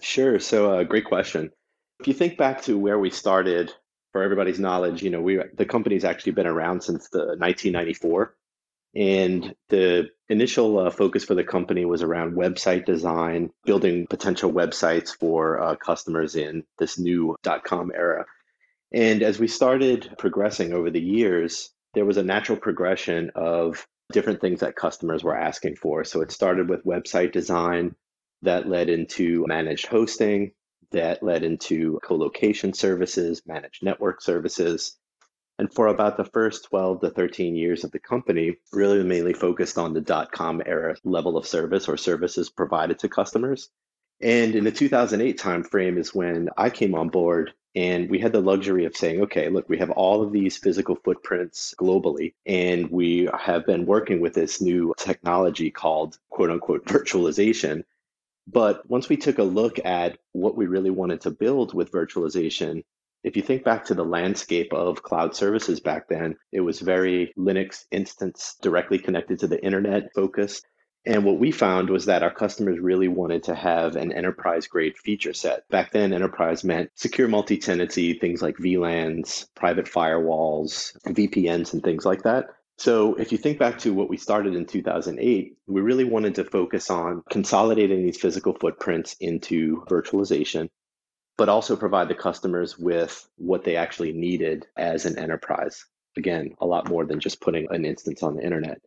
Sure. 0.00 0.38
So, 0.38 0.70
uh, 0.70 0.84
great 0.84 1.06
question. 1.06 1.50
If 1.98 2.06
you 2.06 2.14
think 2.14 2.38
back 2.38 2.62
to 2.62 2.78
where 2.78 3.00
we 3.00 3.10
started, 3.10 3.72
for 4.14 4.22
everybody's 4.22 4.60
knowledge, 4.60 5.02
you 5.02 5.10
know, 5.10 5.20
we 5.20 5.40
the 5.56 5.66
company's 5.66 6.04
actually 6.04 6.32
been 6.32 6.46
around 6.46 6.84
since 6.84 7.08
the 7.08 7.18
1994. 7.18 8.32
And 8.94 9.56
the 9.70 10.10
initial 10.28 10.78
uh, 10.78 10.90
focus 10.90 11.24
for 11.24 11.34
the 11.34 11.42
company 11.42 11.84
was 11.84 12.00
around 12.00 12.36
website 12.36 12.86
design, 12.86 13.50
building 13.64 14.06
potential 14.06 14.52
websites 14.52 15.08
for 15.18 15.60
uh, 15.60 15.74
customers 15.74 16.36
in 16.36 16.62
this 16.78 16.96
new 16.96 17.34
dot 17.42 17.64
.com 17.64 17.90
era. 17.92 18.24
And 18.92 19.24
as 19.24 19.40
we 19.40 19.48
started 19.48 20.14
progressing 20.16 20.72
over 20.72 20.92
the 20.92 21.00
years, 21.00 21.70
there 21.94 22.04
was 22.04 22.16
a 22.16 22.22
natural 22.22 22.56
progression 22.56 23.32
of 23.34 23.84
different 24.12 24.40
things 24.40 24.60
that 24.60 24.76
customers 24.76 25.24
were 25.24 25.36
asking 25.36 25.74
for. 25.74 26.04
So 26.04 26.20
it 26.20 26.30
started 26.30 26.68
with 26.68 26.84
website 26.84 27.32
design, 27.32 27.96
that 28.42 28.68
led 28.68 28.88
into 28.88 29.44
managed 29.48 29.86
hosting, 29.86 30.52
that 30.94 31.22
led 31.22 31.44
into 31.44 32.00
co-location 32.02 32.72
services, 32.72 33.42
managed 33.46 33.82
network 33.84 34.22
services. 34.22 34.96
And 35.58 35.72
for 35.72 35.86
about 35.86 36.16
the 36.16 36.24
first 36.24 36.64
12 36.64 37.02
to 37.02 37.10
13 37.10 37.54
years 37.54 37.84
of 37.84 37.92
the 37.92 38.00
company, 38.00 38.56
really 38.72 39.04
mainly 39.04 39.34
focused 39.34 39.78
on 39.78 39.92
the 39.92 40.00
dot 40.00 40.32
com 40.32 40.62
era 40.66 40.96
level 41.04 41.36
of 41.36 41.46
service 41.46 41.88
or 41.88 41.96
services 41.96 42.50
provided 42.50 42.98
to 43.00 43.08
customers. 43.08 43.68
And 44.20 44.54
in 44.54 44.64
the 44.64 44.72
2008 44.72 45.38
timeframe 45.38 45.98
is 45.98 46.14
when 46.14 46.48
I 46.56 46.70
came 46.70 46.94
on 46.94 47.08
board 47.08 47.52
and 47.76 48.08
we 48.08 48.20
had 48.20 48.32
the 48.32 48.40
luxury 48.40 48.84
of 48.84 48.96
saying, 48.96 49.22
okay, 49.22 49.48
look, 49.48 49.68
we 49.68 49.78
have 49.78 49.90
all 49.90 50.22
of 50.22 50.32
these 50.32 50.56
physical 50.56 50.96
footprints 50.96 51.74
globally, 51.78 52.34
and 52.46 52.88
we 52.90 53.28
have 53.36 53.66
been 53.66 53.84
working 53.84 54.20
with 54.20 54.34
this 54.34 54.60
new 54.60 54.94
technology 54.96 55.70
called 55.70 56.18
quote 56.30 56.50
unquote 56.50 56.84
virtualization. 56.84 57.84
But 58.46 58.88
once 58.88 59.08
we 59.08 59.16
took 59.16 59.38
a 59.38 59.42
look 59.42 59.78
at 59.84 60.18
what 60.32 60.56
we 60.56 60.66
really 60.66 60.90
wanted 60.90 61.22
to 61.22 61.30
build 61.30 61.74
with 61.74 61.92
virtualization, 61.92 62.84
if 63.22 63.36
you 63.36 63.42
think 63.42 63.64
back 63.64 63.86
to 63.86 63.94
the 63.94 64.04
landscape 64.04 64.72
of 64.74 65.02
cloud 65.02 65.34
services 65.34 65.80
back 65.80 66.08
then, 66.08 66.36
it 66.52 66.60
was 66.60 66.80
very 66.80 67.32
Linux 67.38 67.86
instance 67.90 68.56
directly 68.60 68.98
connected 68.98 69.38
to 69.38 69.46
the 69.46 69.64
internet 69.64 70.12
focused. 70.14 70.66
And 71.06 71.24
what 71.24 71.38
we 71.38 71.50
found 71.50 71.90
was 71.90 72.06
that 72.06 72.22
our 72.22 72.32
customers 72.32 72.78
really 72.78 73.08
wanted 73.08 73.42
to 73.44 73.54
have 73.54 73.96
an 73.96 74.12
enterprise 74.12 74.66
grade 74.66 74.96
feature 74.96 75.34
set. 75.34 75.68
Back 75.68 75.92
then, 75.92 76.12
enterprise 76.12 76.64
meant 76.64 76.90
secure 76.94 77.28
multi 77.28 77.58
tenancy, 77.58 78.14
things 78.18 78.42
like 78.42 78.56
VLANs, 78.56 79.46
private 79.54 79.86
firewalls, 79.86 80.96
VPNs, 81.06 81.72
and 81.72 81.82
things 81.82 82.04
like 82.04 82.22
that. 82.22 82.46
So, 82.76 83.14
if 83.14 83.30
you 83.30 83.38
think 83.38 83.58
back 83.58 83.78
to 83.80 83.94
what 83.94 84.10
we 84.10 84.16
started 84.16 84.56
in 84.56 84.66
2008, 84.66 85.56
we 85.66 85.80
really 85.80 86.04
wanted 86.04 86.34
to 86.36 86.44
focus 86.44 86.90
on 86.90 87.22
consolidating 87.30 88.02
these 88.02 88.20
physical 88.20 88.52
footprints 88.52 89.14
into 89.20 89.84
virtualization, 89.88 90.70
but 91.36 91.48
also 91.48 91.76
provide 91.76 92.08
the 92.08 92.16
customers 92.16 92.76
with 92.76 93.28
what 93.36 93.62
they 93.62 93.76
actually 93.76 94.12
needed 94.12 94.66
as 94.76 95.06
an 95.06 95.18
enterprise. 95.18 95.84
Again, 96.16 96.54
a 96.60 96.66
lot 96.66 96.88
more 96.88 97.04
than 97.06 97.20
just 97.20 97.40
putting 97.40 97.68
an 97.70 97.84
instance 97.84 98.22
on 98.22 98.36
the 98.36 98.42
internet. 98.42 98.80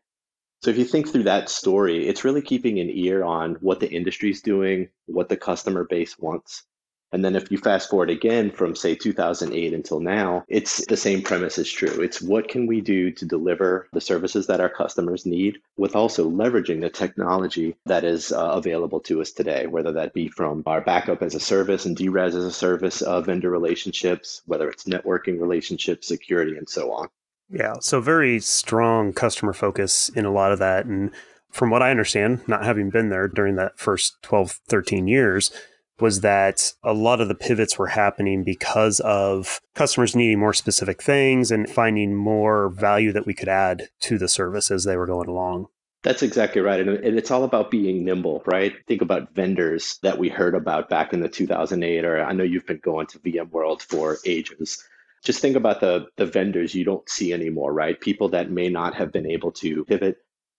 So 0.64 0.72
if 0.72 0.78
you 0.78 0.86
think 0.86 1.08
through 1.08 1.24
that 1.24 1.50
story, 1.50 2.08
it's 2.08 2.26
really 2.26 2.42
keeping 2.42 2.80
an 2.80 2.90
ear 2.90 3.24
on 3.24 3.56
what 3.56 3.80
the 3.80 3.90
industry's 3.90 4.42
doing, 4.42 4.90
what 5.06 5.30
the 5.30 5.38
customer 5.38 5.86
base 5.86 6.18
wants. 6.18 6.64
And 7.12 7.24
then 7.24 7.36
if 7.36 7.50
you 7.52 7.58
fast 7.58 7.90
forward 7.90 8.10
again 8.10 8.52
from 8.52 8.76
say 8.76 8.96
2008 8.96 9.74
until 9.74 10.00
now, 10.00 10.44
it's 10.48 10.86
the 10.88 10.98
same 10.98 11.22
premise 11.22 11.58
is 11.58 11.72
true. 11.72 12.02
It's 12.02 12.22
what 12.22 12.50
can 12.50 12.68
we 12.68 12.82
do 12.82 13.12
to 13.12 13.26
deliver 13.26 13.88
the 13.94 14.02
services 14.02 14.48
that 14.48 14.60
our 14.60 14.70
customers 14.70 15.26
need 15.26 15.60
with 15.78 15.96
also 15.96 16.30
leveraging 16.30 16.82
the 16.82 16.90
technology 16.90 17.76
that 17.86 18.04
is 18.04 18.32
uh, 18.32 18.52
available 18.52 19.00
to 19.02 19.22
us 19.22 19.32
today, 19.32 19.68
whether 19.68 19.92
that 19.94 20.14
be 20.14 20.28
from 20.28 20.64
our 20.66 20.82
backup 20.82 21.22
as 21.22 21.36
a 21.36 21.40
service 21.40 21.86
and 21.86 21.96
DRaaS 21.96 22.36
as 22.36 22.44
a 22.44 22.52
service 22.52 23.02
uh, 23.02 23.22
vendor 23.22 23.50
relationships, 23.50 24.42
whether 24.46 24.70
it's 24.70 24.84
networking 24.84 25.40
relationships, 25.40 26.08
security, 26.08 26.58
and 26.58 26.68
so 26.68 26.92
on. 26.92 27.08
Yeah, 27.50 27.76
so 27.80 28.02
very 28.02 28.40
strong 28.42 29.14
customer 29.14 29.54
focus 29.54 30.10
in 30.10 30.26
a 30.26 30.32
lot 30.32 30.52
of 30.52 30.60
that. 30.60 30.86
And 30.86 31.12
from 31.50 31.70
what 31.70 31.82
I 31.82 31.92
understand, 31.92 32.42
not 32.48 32.66
having 32.66 32.90
been 32.90 33.10
there 33.10 33.28
during 33.28 33.56
that 33.56 33.80
first 33.80 34.22
12, 34.24 34.60
13 34.68 35.08
years, 35.08 35.52
was 36.00 36.22
that 36.22 36.74
a 36.84 36.94
lot 36.94 37.22
of 37.22 37.28
the 37.28 37.36
pivots 37.36 37.78
were 37.78 37.88
happening 37.88 38.44
because 38.44 39.00
of 39.02 39.60
customers 39.76 40.16
needing 40.16 40.40
more 40.40 40.54
specific 40.54 41.02
things 41.02 41.52
and 41.52 41.70
finding 41.70 42.16
more 42.16 42.70
value 42.70 43.12
that 43.12 43.26
we 43.26 43.34
could 43.34 43.50
add 43.50 43.90
to 44.02 44.18
the 44.18 44.28
service 44.28 44.70
as 44.72 44.84
they 44.84 44.98
were 44.98 45.08
going 45.08 45.30
along. 45.30 45.68
That's 46.04 46.22
exactly 46.22 46.62
right. 46.62 46.80
And 46.80 47.18
it's 47.18 47.32
all 47.32 47.44
about 47.44 47.72
being 47.72 48.06
nimble, 48.06 48.44
right? 48.46 48.74
Think 48.88 49.02
about 49.02 49.34
vendors 49.34 50.00
that 50.04 50.18
we 50.18 50.30
heard 50.30 50.56
about 50.56 50.90
back 50.90 51.12
in 51.12 51.20
the 51.20 51.28
2008, 51.28 52.06
or 52.06 52.24
I 52.24 52.34
know 52.34 52.44
you've 52.44 52.68
been 52.68 52.80
going 52.84 53.08
to 53.08 53.20
VMworld 53.20 53.82
for 53.82 54.18
ages 54.26 54.84
just 55.24 55.42
think 55.42 55.56
about 55.56 55.82
the 55.82 56.08
the 56.16 56.26
vendors 56.26 56.76
you 56.76 56.84
don't 56.84 57.08
see 57.10 57.34
anymore, 57.34 57.74
right? 57.74 58.00
People 58.00 58.30
that 58.30 58.50
may 58.50 58.70
not 58.70 58.96
have 58.96 59.12
been 59.12 59.26
able 59.26 59.52
to 59.54 59.84
pivot, 59.86 60.18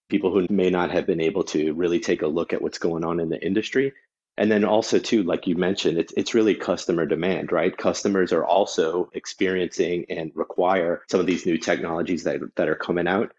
people 0.08 0.32
who 0.32 0.46
may 0.50 0.70
not 0.70 0.90
have 0.90 1.06
been 1.06 1.20
able 1.20 1.44
to 1.44 1.72
really 1.74 2.00
take 2.00 2.22
a 2.22 2.26
look 2.26 2.52
at 2.52 2.60
what's 2.60 2.78
going 2.78 3.04
on 3.04 3.20
in 3.20 3.28
the 3.28 3.44
industry. 3.44 3.92
And 4.38 4.52
then 4.52 4.64
also 4.64 5.00
too, 5.00 5.24
like 5.24 5.48
you 5.48 5.56
mentioned, 5.56 5.98
it's 5.98 6.12
it's 6.16 6.32
really 6.32 6.54
customer 6.54 7.04
demand, 7.04 7.50
right? 7.50 7.76
Customers 7.76 8.32
are 8.32 8.44
also 8.44 9.10
experiencing 9.12 10.06
and 10.08 10.30
require 10.34 11.02
some 11.10 11.18
of 11.18 11.26
these 11.26 11.44
new 11.44 11.58
technologies 11.58 12.22
that, 12.22 12.40
that 12.54 12.68
are 12.68 12.76
coming 12.76 13.08
out. 13.08 13.32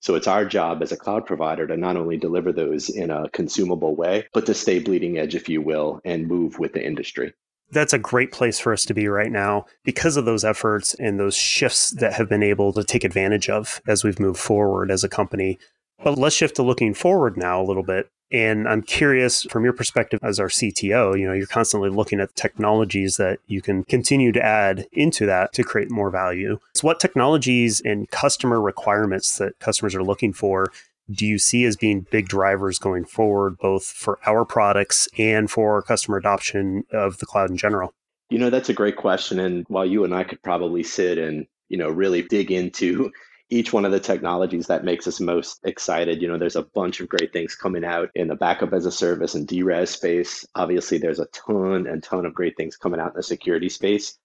So 0.00 0.14
it's 0.14 0.26
our 0.26 0.46
job 0.46 0.82
as 0.82 0.92
a 0.92 0.96
cloud 0.96 1.26
provider 1.26 1.66
to 1.66 1.76
not 1.76 1.96
only 1.96 2.16
deliver 2.16 2.52
those 2.52 2.88
in 2.88 3.10
a 3.10 3.28
consumable 3.30 3.94
way, 3.94 4.26
but 4.32 4.46
to 4.46 4.54
stay 4.54 4.78
bleeding 4.78 5.18
edge, 5.18 5.34
if 5.34 5.48
you 5.48 5.60
will, 5.60 6.00
and 6.04 6.26
move 6.26 6.58
with 6.58 6.72
the 6.72 6.84
industry 6.84 7.34
that's 7.70 7.92
a 7.92 7.98
great 7.98 8.32
place 8.32 8.58
for 8.58 8.72
us 8.72 8.84
to 8.84 8.94
be 8.94 9.08
right 9.08 9.32
now 9.32 9.66
because 9.84 10.16
of 10.16 10.24
those 10.24 10.44
efforts 10.44 10.94
and 10.94 11.18
those 11.18 11.36
shifts 11.36 11.90
that 11.90 12.12
have 12.12 12.28
been 12.28 12.42
able 12.42 12.72
to 12.72 12.84
take 12.84 13.04
advantage 13.04 13.48
of 13.48 13.80
as 13.86 14.04
we've 14.04 14.20
moved 14.20 14.38
forward 14.38 14.90
as 14.90 15.02
a 15.02 15.08
company. 15.08 15.58
But 16.02 16.18
let's 16.18 16.36
shift 16.36 16.56
to 16.56 16.62
looking 16.62 16.94
forward 16.94 17.36
now 17.36 17.60
a 17.60 17.64
little 17.64 17.82
bit. 17.82 18.08
And 18.32 18.68
I'm 18.68 18.82
curious 18.82 19.44
from 19.44 19.62
your 19.62 19.72
perspective 19.72 20.18
as 20.22 20.40
our 20.40 20.48
CTO, 20.48 21.18
you 21.18 21.26
know, 21.26 21.32
you're 21.32 21.46
constantly 21.46 21.90
looking 21.90 22.18
at 22.18 22.34
technologies 22.34 23.18
that 23.18 23.38
you 23.46 23.62
can 23.62 23.84
continue 23.84 24.32
to 24.32 24.44
add 24.44 24.86
into 24.92 25.26
that 25.26 25.52
to 25.52 25.62
create 25.62 25.92
more 25.92 26.10
value. 26.10 26.58
So 26.74 26.86
what 26.88 26.98
technologies 26.98 27.80
and 27.80 28.10
customer 28.10 28.60
requirements 28.60 29.38
that 29.38 29.58
customers 29.60 29.94
are 29.94 30.02
looking 30.02 30.32
for 30.32 30.72
do 31.10 31.24
you 31.24 31.38
see 31.38 31.64
as 31.64 31.76
being 31.76 32.06
big 32.10 32.28
drivers 32.28 32.78
going 32.78 33.04
forward, 33.04 33.58
both 33.58 33.84
for 33.84 34.18
our 34.26 34.44
products 34.44 35.08
and 35.16 35.50
for 35.50 35.80
customer 35.82 36.16
adoption 36.16 36.84
of 36.92 37.18
the 37.18 37.26
cloud 37.26 37.50
in 37.50 37.56
general? 37.56 37.94
You 38.28 38.38
know, 38.38 38.50
that's 38.50 38.68
a 38.68 38.74
great 38.74 38.96
question. 38.96 39.38
And 39.38 39.64
while 39.68 39.86
you 39.86 40.02
and 40.02 40.12
I 40.14 40.24
could 40.24 40.42
probably 40.42 40.82
sit 40.82 41.16
and, 41.16 41.46
you 41.68 41.78
know, 41.78 41.88
really 41.88 42.22
dig 42.22 42.50
into 42.50 43.12
each 43.48 43.72
one 43.72 43.84
of 43.84 43.92
the 43.92 44.00
technologies 44.00 44.66
that 44.66 44.84
makes 44.84 45.06
us 45.06 45.20
most 45.20 45.60
excited. 45.64 46.20
You 46.20 46.28
know, 46.28 46.38
there's 46.38 46.56
a 46.56 46.62
bunch 46.62 47.00
of 47.00 47.08
great 47.08 47.32
things 47.32 47.54
coming 47.54 47.84
out 47.84 48.10
in 48.14 48.28
the 48.28 48.34
backup 48.34 48.72
as 48.72 48.86
a 48.86 48.92
service 48.92 49.34
and 49.34 49.46
DRaaS 49.46 49.88
space. 49.88 50.46
Obviously, 50.54 50.98
there's 50.98 51.20
a 51.20 51.26
ton 51.26 51.86
and 51.86 52.02
ton 52.02 52.26
of 52.26 52.34
great 52.34 52.56
things 52.56 52.76
coming 52.76 53.00
out 53.00 53.12
in 53.12 53.16
the 53.16 53.22
security 53.22 53.68
space. 53.68 54.18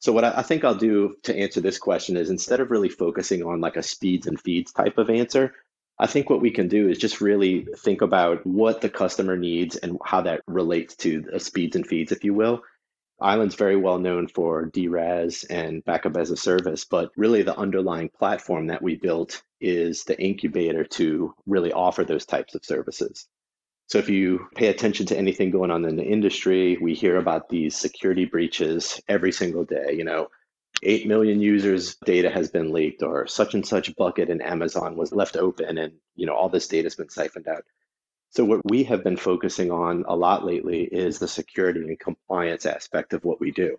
So 0.00 0.12
what 0.12 0.24
I 0.24 0.42
think 0.42 0.62
I'll 0.62 0.74
do 0.74 1.16
to 1.22 1.36
answer 1.36 1.60
this 1.60 1.78
question 1.78 2.16
is 2.18 2.28
instead 2.28 2.60
of 2.60 2.70
really 2.70 2.90
focusing 2.90 3.42
on 3.42 3.60
like 3.60 3.76
a 3.76 3.82
speeds 3.82 4.26
and 4.26 4.38
feeds 4.38 4.72
type 4.72 4.98
of 4.98 5.08
answer, 5.08 5.54
I 5.98 6.06
think 6.06 6.28
what 6.28 6.42
we 6.42 6.50
can 6.50 6.68
do 6.68 6.90
is 6.90 6.98
just 6.98 7.22
really 7.22 7.66
think 7.78 8.02
about 8.02 8.46
what 8.46 8.82
the 8.82 8.90
customer 8.90 9.36
needs 9.36 9.76
and 9.76 9.98
how 10.04 10.20
that 10.20 10.42
relates 10.46 10.94
to 10.96 11.22
the 11.22 11.40
speeds 11.40 11.76
and 11.76 11.86
feeds, 11.86 12.12
if 12.12 12.24
you 12.24 12.34
will. 12.34 12.62
Island's 13.20 13.54
very 13.54 13.76
well 13.76 13.98
known 13.98 14.28
for 14.28 14.66
DRaaS 14.66 15.44
and 15.48 15.84
backup 15.84 16.16
as 16.16 16.30
a 16.30 16.36
service, 16.36 16.84
but 16.84 17.10
really 17.16 17.42
the 17.42 17.56
underlying 17.56 18.10
platform 18.10 18.66
that 18.66 18.82
we 18.82 18.96
built 18.96 19.42
is 19.60 20.04
the 20.04 20.20
incubator 20.20 20.84
to 20.84 21.34
really 21.46 21.72
offer 21.72 22.04
those 22.04 22.26
types 22.26 22.54
of 22.54 22.64
services. 22.64 23.26
So 23.88 23.98
if 23.98 24.08
you 24.08 24.48
pay 24.54 24.66
attention 24.66 25.06
to 25.06 25.16
anything 25.16 25.50
going 25.50 25.70
on 25.70 25.84
in 25.84 25.96
the 25.96 26.04
industry, 26.04 26.76
we 26.76 26.92
hear 26.92 27.16
about 27.16 27.48
these 27.48 27.76
security 27.76 28.24
breaches 28.24 29.00
every 29.08 29.32
single 29.32 29.64
day. 29.64 29.94
You 29.96 30.04
know, 30.04 30.28
8 30.82 31.06
million 31.06 31.40
users 31.40 31.96
data 32.04 32.28
has 32.28 32.50
been 32.50 32.72
leaked 32.72 33.02
or 33.02 33.26
such 33.26 33.54
and 33.54 33.66
such 33.66 33.94
bucket 33.96 34.28
in 34.28 34.42
Amazon 34.42 34.96
was 34.96 35.12
left 35.12 35.36
open 35.36 35.78
and 35.78 35.94
you 36.16 36.26
know 36.26 36.34
all 36.34 36.48
this 36.48 36.68
data 36.68 36.86
has 36.86 36.96
been 36.96 37.08
siphoned 37.08 37.48
out. 37.48 37.64
So 38.30 38.44
what 38.44 38.60
we 38.64 38.84
have 38.84 39.02
been 39.02 39.16
focusing 39.16 39.70
on 39.70 40.04
a 40.06 40.16
lot 40.16 40.44
lately 40.44 40.82
is 40.82 41.18
the 41.18 41.28
security 41.28 41.80
and 41.80 41.98
compliance 41.98 42.66
aspect 42.66 43.12
of 43.12 43.24
what 43.24 43.40
we 43.40 43.50
do. 43.50 43.78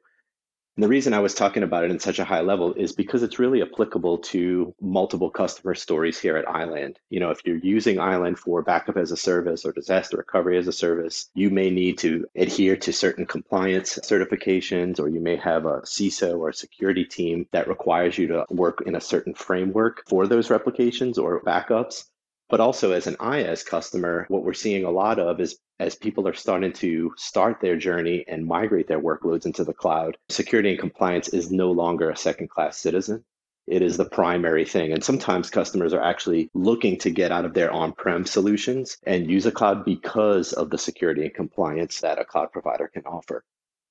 And 0.77 0.83
the 0.83 0.89
reason 0.89 1.15
I 1.15 1.21
was 1.21 1.33
talking 1.33 1.63
about 1.63 1.85
it 1.85 1.91
in 1.91 1.99
such 1.99 2.19
a 2.19 2.23
high 2.23 2.41
level 2.41 2.71
is 2.73 2.91
because 2.91 3.23
it's 3.23 3.39
really 3.39 3.63
applicable 3.63 4.19
to 4.19 4.75
multiple 4.79 5.31
customer 5.31 5.73
stories 5.73 6.19
here 6.19 6.37
at 6.37 6.47
iland. 6.47 6.99
You 7.09 7.19
know, 7.19 7.31
if 7.31 7.41
you're 7.43 7.57
using 7.57 7.97
iland 7.97 8.37
for 8.37 8.61
backup 8.61 8.95
as 8.95 9.11
a 9.11 9.17
service 9.17 9.65
or 9.65 9.71
disaster 9.71 10.17
recovery 10.17 10.55
as 10.55 10.67
a 10.67 10.71
service, 10.71 11.31
you 11.33 11.49
may 11.49 11.71
need 11.71 11.97
to 11.99 12.27
adhere 12.35 12.77
to 12.77 12.93
certain 12.93 13.25
compliance 13.25 13.97
certifications, 14.03 14.99
or 14.99 15.09
you 15.09 15.19
may 15.19 15.37
have 15.37 15.65
a 15.65 15.81
CISO 15.81 16.37
or 16.37 16.49
a 16.49 16.53
security 16.53 17.05
team 17.05 17.47
that 17.53 17.67
requires 17.67 18.15
you 18.15 18.27
to 18.27 18.45
work 18.51 18.83
in 18.85 18.95
a 18.95 19.01
certain 19.01 19.33
framework 19.33 20.03
for 20.07 20.27
those 20.27 20.51
replications 20.51 21.17
or 21.17 21.41
backups. 21.41 22.05
But 22.49 22.61
also 22.61 22.91
as 22.93 23.07
an 23.07 23.15
IaaS 23.15 23.65
customer, 23.65 24.25
what 24.29 24.43
we're 24.43 24.53
seeing 24.53 24.85
a 24.85 24.91
lot 24.91 25.19
of 25.19 25.41
is 25.41 25.59
as 25.79 25.95
people 25.95 26.27
are 26.27 26.33
starting 26.33 26.71
to 26.73 27.13
start 27.17 27.59
their 27.59 27.75
journey 27.75 28.23
and 28.27 28.45
migrate 28.45 28.87
their 28.87 29.01
workloads 29.01 29.45
into 29.45 29.63
the 29.63 29.73
cloud, 29.73 30.17
security 30.29 30.69
and 30.69 30.79
compliance 30.79 31.27
is 31.27 31.51
no 31.51 31.71
longer 31.71 32.09
a 32.09 32.15
second 32.17 32.49
class 32.49 32.77
citizen. 32.77 33.23
it 33.67 33.81
is 33.81 33.97
the 33.97 34.05
primary 34.05 34.63
thing. 34.63 34.93
And 34.93 35.03
sometimes 35.03 35.49
customers 35.49 35.93
are 35.93 36.01
actually 36.01 36.49
looking 36.53 36.97
to 36.99 37.09
get 37.09 37.33
out 37.33 37.43
of 37.43 37.53
their 37.53 37.69
on 37.71 37.91
prem 37.91 38.25
solutions 38.25 38.97
and 39.03 39.29
use 39.29 39.45
a 39.45 39.51
cloud 39.51 39.83
because 39.83 40.53
of 40.53 40.69
the 40.69 40.77
security 40.77 41.23
and 41.23 41.33
compliance 41.33 41.99
that 41.99 42.17
a 42.17 42.25
cloud 42.25 42.51
provider 42.53 42.87
can 42.87 43.03
offer. 43.05 43.43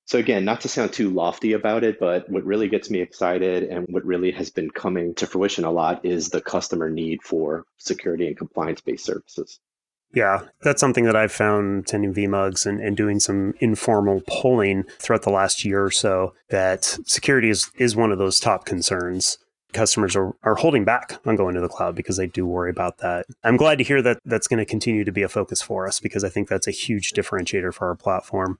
So, 0.07 0.17
again, 0.17 0.45
not 0.45 0.61
to 0.61 0.69
sound 0.69 0.93
too 0.93 1.09
lofty 1.09 1.51
about 1.51 1.83
it, 1.83 1.99
but 1.99 2.29
what 2.29 2.45
really 2.45 2.69
gets 2.69 2.89
me 2.89 3.01
excited 3.01 3.63
and 3.63 3.85
what 3.89 4.05
really 4.05 4.31
has 4.31 4.49
been 4.49 4.69
coming 4.71 5.13
to 5.15 5.27
fruition 5.27 5.65
a 5.65 5.71
lot 5.71 6.05
is 6.05 6.29
the 6.29 6.39
customer 6.39 6.89
need 6.89 7.21
for 7.23 7.65
security 7.77 8.25
and 8.25 8.37
compliance 8.37 8.79
based 8.79 9.03
services. 9.03 9.59
Yeah, 10.13 10.43
that's 10.61 10.79
something 10.79 11.03
that 11.03 11.17
I've 11.17 11.33
found 11.33 11.83
attending 11.83 12.13
VMUGs 12.13 12.65
and, 12.65 12.79
and 12.79 12.95
doing 12.95 13.19
some 13.19 13.53
informal 13.59 14.21
polling 14.29 14.85
throughout 14.99 15.23
the 15.23 15.29
last 15.29 15.65
year 15.65 15.83
or 15.83 15.91
so 15.91 16.33
that 16.49 16.85
security 17.05 17.49
is, 17.49 17.69
is 17.77 17.93
one 17.93 18.13
of 18.13 18.17
those 18.17 18.39
top 18.39 18.63
concerns. 18.63 19.37
Customers 19.73 20.15
are, 20.15 20.33
are 20.43 20.55
holding 20.55 20.85
back 20.85 21.19
on 21.25 21.35
going 21.35 21.55
to 21.55 21.61
the 21.61 21.67
cloud 21.67 21.95
because 21.95 22.15
they 22.15 22.27
do 22.27 22.47
worry 22.47 22.69
about 22.69 22.99
that. 22.99 23.25
I'm 23.43 23.57
glad 23.57 23.77
to 23.79 23.83
hear 23.83 24.01
that 24.01 24.21
that's 24.23 24.47
going 24.47 24.59
to 24.59 24.65
continue 24.65 25.03
to 25.03 25.11
be 25.11 25.23
a 25.23 25.27
focus 25.27 25.61
for 25.61 25.85
us 25.85 25.99
because 25.99 26.23
I 26.23 26.29
think 26.29 26.47
that's 26.47 26.67
a 26.67 26.71
huge 26.71 27.11
differentiator 27.11 27.73
for 27.73 27.89
our 27.89 27.95
platform. 27.95 28.57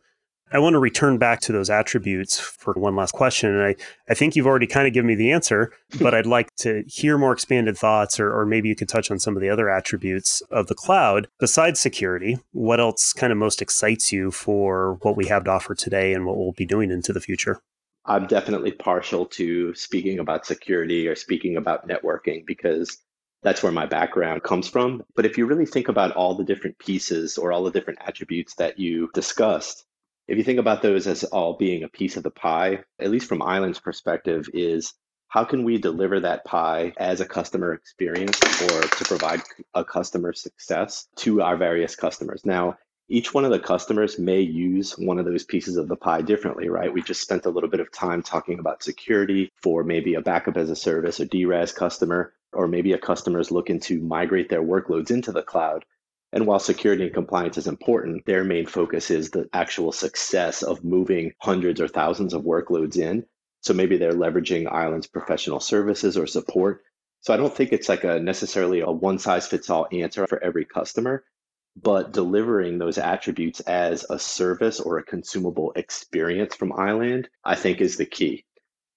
I 0.52 0.60
want 0.60 0.76
to 0.76 0.80
return 0.80 1.18
back 1.18 1.42
to 1.42 1.52
those 1.52 1.70
attributes 1.70 2.40
for 2.40 2.74
one 2.74 2.96
last 2.96 3.12
question. 3.12 3.50
And 3.54 3.64
I, 3.64 3.76
I 4.10 4.14
think 4.14 4.36
you've 4.36 4.48
already 4.48 4.68
kind 4.68 4.88
of 4.88 4.94
given 4.94 5.08
me 5.08 5.16
the 5.16 5.32
answer, 5.32 5.74
but 6.00 6.14
I'd 6.14 6.26
like 6.26 6.56
to 6.58 6.84
hear 6.88 7.18
more 7.18 7.34
expanded 7.34 7.78
thoughts, 7.78 8.20
or, 8.20 8.34
or 8.34 8.46
maybe 8.46 8.70
you 8.70 8.76
could 8.76 8.88
touch 8.88 9.12
on 9.12 9.20
some 9.20 9.36
of 9.36 9.42
the 9.42 9.50
other 9.50 9.70
attributes 9.70 10.42
of 10.50 10.68
the 10.68 10.76
cloud 10.76 11.28
besides 11.40 11.80
security. 11.80 12.38
What 12.52 12.80
else 12.80 13.12
kind 13.12 13.32
of 13.32 13.38
most 13.38 13.62
excites 13.62 14.14
you 14.14 14.32
for 14.32 14.98
what 15.02 15.18
we 15.18 15.28
have 15.28 15.44
to 15.46 15.52
offer 15.52 15.76
today 15.76 16.14
and 16.14 16.26
what 16.26 16.38
we'll 16.38 16.54
be 16.54 16.66
doing 16.66 16.92
into 16.92 17.12
the 17.12 17.22
future? 17.22 17.60
I'm 18.06 18.26
definitely 18.26 18.72
partial 18.72 19.26
to 19.26 19.76
speaking 19.76 20.20
about 20.20 20.46
security 20.46 21.10
or 21.10 21.16
speaking 21.16 21.58
about 21.58 21.90
networking 21.90 22.46
because 22.46 23.00
that's 23.44 23.62
where 23.62 23.72
my 23.72 23.86
background 23.86 24.44
comes 24.44 24.70
from. 24.70 25.04
But 25.14 25.26
if 25.26 25.38
you 25.38 25.46
really 25.46 25.66
think 25.66 25.90
about 25.90 26.14
all 26.14 26.36
the 26.36 26.46
different 26.46 26.80
pieces 26.80 27.38
or 27.38 27.52
all 27.52 27.66
the 27.66 27.72
different 27.72 28.00
attributes 28.02 28.56
that 28.56 28.80
you 28.80 29.10
discussed, 29.14 29.86
if 30.28 30.38
you 30.38 30.44
think 30.44 30.60
about 30.60 30.82
those 30.82 31.08
as 31.08 31.24
all 31.24 31.54
being 31.54 31.84
a 31.84 31.90
piece 31.90 32.18
of 32.18 32.24
the 32.24 32.32
pie, 32.32 32.84
at 33.00 33.10
least 33.10 33.28
from 33.28 33.42
iland's 33.42 33.80
perspective, 33.80 34.50
is 34.54 34.94
how 35.30 35.44
can 35.44 35.64
we 35.64 35.78
deliver 35.78 36.20
that 36.20 36.46
pie 36.46 36.94
as 36.98 37.20
a 37.20 37.26
customer 37.26 37.74
experience 37.74 38.42
or 38.62 38.82
to 38.82 39.06
provide 39.06 39.42
a 39.74 39.84
customer 39.84 40.34
success 40.34 41.08
to 41.18 41.42
our 41.42 41.58
various 41.58 41.96
customers? 41.96 42.46
Now, 42.46 42.78
each 43.10 43.34
one 43.34 43.46
of 43.46 43.52
the 43.52 43.60
customers 43.60 44.20
may 44.20 44.42
use 44.42 44.98
one 44.98 45.18
of 45.18 45.26
those 45.26 45.44
pieces 45.44 45.78
of 45.78 45.88
the 45.88 45.96
pie 45.96 46.22
differently, 46.22 46.70
right? 46.70 46.94
We 46.94 47.02
just 47.02 47.22
spent 47.22 47.46
a 47.46 47.50
little 47.50 47.70
bit 47.70 47.80
of 47.80 47.92
time 47.92 48.22
talking 48.22 48.60
about 48.60 48.84
security 48.84 49.52
for 49.62 49.84
maybe 49.84 50.16
a 50.16 50.22
backup 50.22 50.58
as 50.58 50.70
a 50.70 50.76
service 50.76 51.20
or 51.20 51.26
DRaaS 51.26 51.74
customer, 51.74 52.34
or 52.52 52.68
maybe 52.68 52.94
a 52.94 52.98
customer 52.98 53.40
is 53.40 53.52
looking 53.52 53.80
to 53.82 54.02
migrate 54.02 54.50
their 54.50 54.64
workloads 54.64 55.12
into 55.12 55.32
the 55.32 55.42
cloud. 55.42 55.86
And 56.34 56.46
while 56.46 56.60
security 56.60 57.04
and 57.04 57.14
compliance 57.14 57.58
is 57.58 57.68
important, 57.68 58.26
their 58.26 58.44
main 58.44 58.66
focus 58.66 59.10
is 59.12 59.30
the 59.30 59.48
actual 59.54 59.92
success 59.92 60.62
of 60.62 60.84
moving 60.84 61.34
hundreds 61.40 61.80
or 61.80 61.88
thousands 61.88 62.34
of 62.34 62.44
workloads 62.44 62.98
in. 62.98 63.26
So 63.62 63.74
maybe 63.74 63.98
they're 63.98 64.12
leveraging 64.12 64.72
iland's 64.72 65.08
professional 65.08 65.60
services 65.60 66.18
or 66.18 66.28
support. 66.28 66.84
So 67.22 67.34
I 67.34 67.38
don't 67.38 67.54
think 67.54 67.74
it's 67.74 67.90
like 67.90 68.04
a 68.04 68.20
necessarily 68.20 68.82
a 68.82 68.92
one 68.92 69.20
size 69.20 69.48
fits 69.48 69.70
all 69.70 69.88
answer 69.92 70.28
for 70.28 70.44
every 70.44 70.66
customer, 70.66 71.24
but 71.82 72.12
delivering 72.14 72.78
those 72.78 72.98
attributes 72.98 73.60
as 73.62 74.06
a 74.10 74.20
service 74.20 74.80
or 74.80 74.98
a 74.98 75.04
consumable 75.04 75.72
experience 75.76 76.56
from 76.56 76.74
iland, 76.74 77.30
I 77.44 77.56
think 77.56 77.82
is 77.82 77.98
the 77.98 78.06
key. 78.06 78.46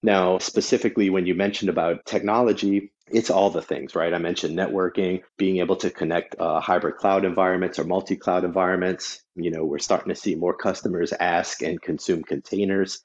Now, 0.03 0.39
specifically, 0.39 1.11
when 1.11 1.27
you 1.27 1.35
mentioned 1.35 1.69
about 1.69 2.07
technology, 2.07 2.93
it's 3.13 3.31
all 3.31 3.51
the 3.51 3.63
things, 3.63 3.95
right? 3.95 4.13
I 4.15 4.19
mentioned 4.19 4.59
networking, 4.59 5.23
being 5.37 5.59
able 5.59 5.77
to 5.77 5.91
connect 5.91 6.37
uh, 6.39 6.61
hybrid 6.61 6.97
cloud 6.97 7.25
environments 7.25 7.79
or 7.79 7.85
multi 7.85 8.17
cloud 8.17 8.45
environments. 8.45 9.23
You 9.37 9.51
know, 9.51 9.65
we're 9.65 9.79
starting 9.79 10.09
to 10.09 10.21
see 10.21 10.35
more 10.35 10.55
customers 10.55 11.13
ask 11.13 11.63
and 11.63 11.81
consume 11.81 12.23
containers. 12.23 13.03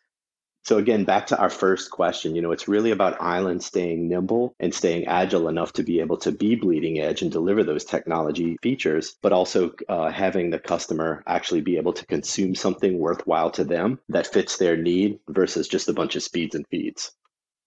So 0.65 0.79
again, 0.79 1.05
back 1.05 1.27
to 1.27 1.37
our 1.37 1.51
first 1.51 1.91
question, 1.91 2.35
you 2.35 2.41
know, 2.41 2.51
it's 2.51 2.67
really 2.67 2.89
about 2.89 3.21
iland 3.21 3.63
staying 3.63 4.07
nimble 4.07 4.55
and 4.59 4.73
staying 4.73 5.05
agile 5.05 5.47
enough 5.47 5.73
to 5.73 5.83
be 5.83 5.99
able 5.99 6.17
to 6.17 6.31
be 6.31 6.55
bleeding 6.55 6.99
edge 6.99 7.21
and 7.21 7.31
deliver 7.31 7.63
those 7.63 7.85
technology 7.85 8.57
features, 8.63 9.15
but 9.21 9.31
also 9.31 9.73
uh, 9.87 10.09
having 10.09 10.49
the 10.49 10.57
customer 10.57 11.23
actually 11.27 11.61
be 11.61 11.77
able 11.77 11.93
to 11.93 12.05
consume 12.07 12.55
something 12.55 12.97
worthwhile 12.97 13.51
to 13.51 13.63
them 13.63 13.99
that 14.09 14.25
fits 14.25 14.57
their 14.57 14.75
need 14.75 15.19
versus 15.29 15.67
just 15.67 15.87
a 15.87 15.93
bunch 15.93 16.15
of 16.15 16.23
speeds 16.23 16.55
and 16.55 16.65
feeds. 16.67 17.11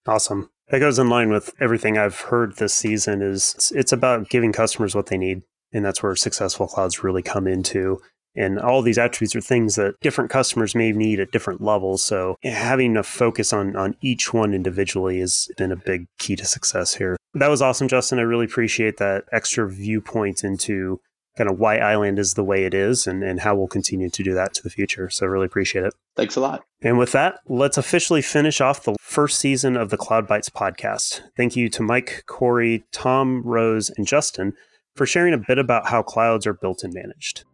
Awesome. 0.05 0.51
That 0.70 0.81
goes 0.81 0.98
in 0.98 1.09
line 1.09 1.31
with 1.31 1.54
everything 1.61 1.96
I've 1.96 2.20
heard 2.20 2.57
this 2.57 2.74
season 2.74 3.22
is 3.22 3.72
it's 3.74 3.92
about 3.92 4.28
giving 4.28 4.52
customers 4.52 4.94
what 4.94 5.07
they 5.07 5.18
need. 5.18 5.42
And 5.72 5.85
that's 5.85 6.02
where 6.02 6.16
successful 6.16 6.66
clouds 6.66 7.02
really 7.02 7.22
come 7.22 7.46
into 7.46 8.00
and 8.38 8.59
all 8.61 8.83
these 8.83 8.98
attributes 8.98 9.35
are 9.35 9.40
things 9.40 9.74
that 9.74 9.98
different 10.00 10.31
customers 10.31 10.74
may 10.74 10.92
need 10.92 11.18
at 11.18 11.33
different 11.33 11.61
levels. 11.61 12.04
So 12.04 12.37
having 12.44 12.96
a 12.96 13.02
focus 13.02 13.52
on 13.52 13.74
on 13.74 13.96
each 14.00 14.33
one 14.33 14.54
individually 14.54 15.18
has 15.18 15.48
been 15.57 15.72
a 15.72 15.76
big 15.76 16.07
key 16.18 16.37
to 16.37 16.44
success 16.44 16.94
here. 16.94 17.16
That 17.35 17.48
was 17.48 17.61
awesome, 17.61 17.88
Justin. 17.88 18.20
I 18.20 18.22
really 18.22 18.44
appreciate 18.44 18.98
that 18.98 19.24
extra 19.33 19.68
viewpoint 19.68 20.44
into 20.44 21.00
kind 21.38 21.48
of 21.48 21.59
why 21.59 21.79
iland 21.79 22.18
is 22.18 22.35
the 22.35 22.44
way 22.44 22.64
it 22.64 22.74
is 22.74 23.07
and, 23.07 23.22
and 23.22 23.40
how 23.40 23.55
we'll 23.55 23.68
continue 23.68 24.11
to 24.11 24.22
do 24.22 24.35
that 24.35 24.53
to 24.55 24.62
the 24.62 24.70
future. 24.70 25.09
So 25.09 25.27
really 25.27 25.46
appreciate 25.46 25.85
it. 25.85 25.94
Thanks 26.16 26.37
a 26.37 26.40
lot. 26.40 26.64
And 26.83 26.98
with 26.98 27.12
that, 27.12 27.40
let's 27.46 27.79
officially 27.79 28.22
finish 28.22 28.61
off 28.61 28.85
the 28.85 28.96
first 29.01 29.38
season 29.38 29.77
of 29.77 29.90
the 29.90 29.96
Cloud 29.96 30.29
Bytes 30.29 30.51
podcast. 30.51 31.22
Thank 31.37 31.57
you 31.57 31.68
to 31.70 31.83
Mike, 31.83 32.24
Cory, 32.27 32.85
Tom, 32.92 33.42
Rose, 33.44 33.90
and 33.96 34.07
Justin 34.07 34.53
for 34.96 35.07
sharing 35.07 35.33
a 35.33 35.38
bit 35.38 35.59
about 35.59 35.87
how 35.87 36.03
clouds 36.03 36.46
are 36.46 36.55
built 36.55 36.83
and 36.83 36.92
managed. 36.92 37.44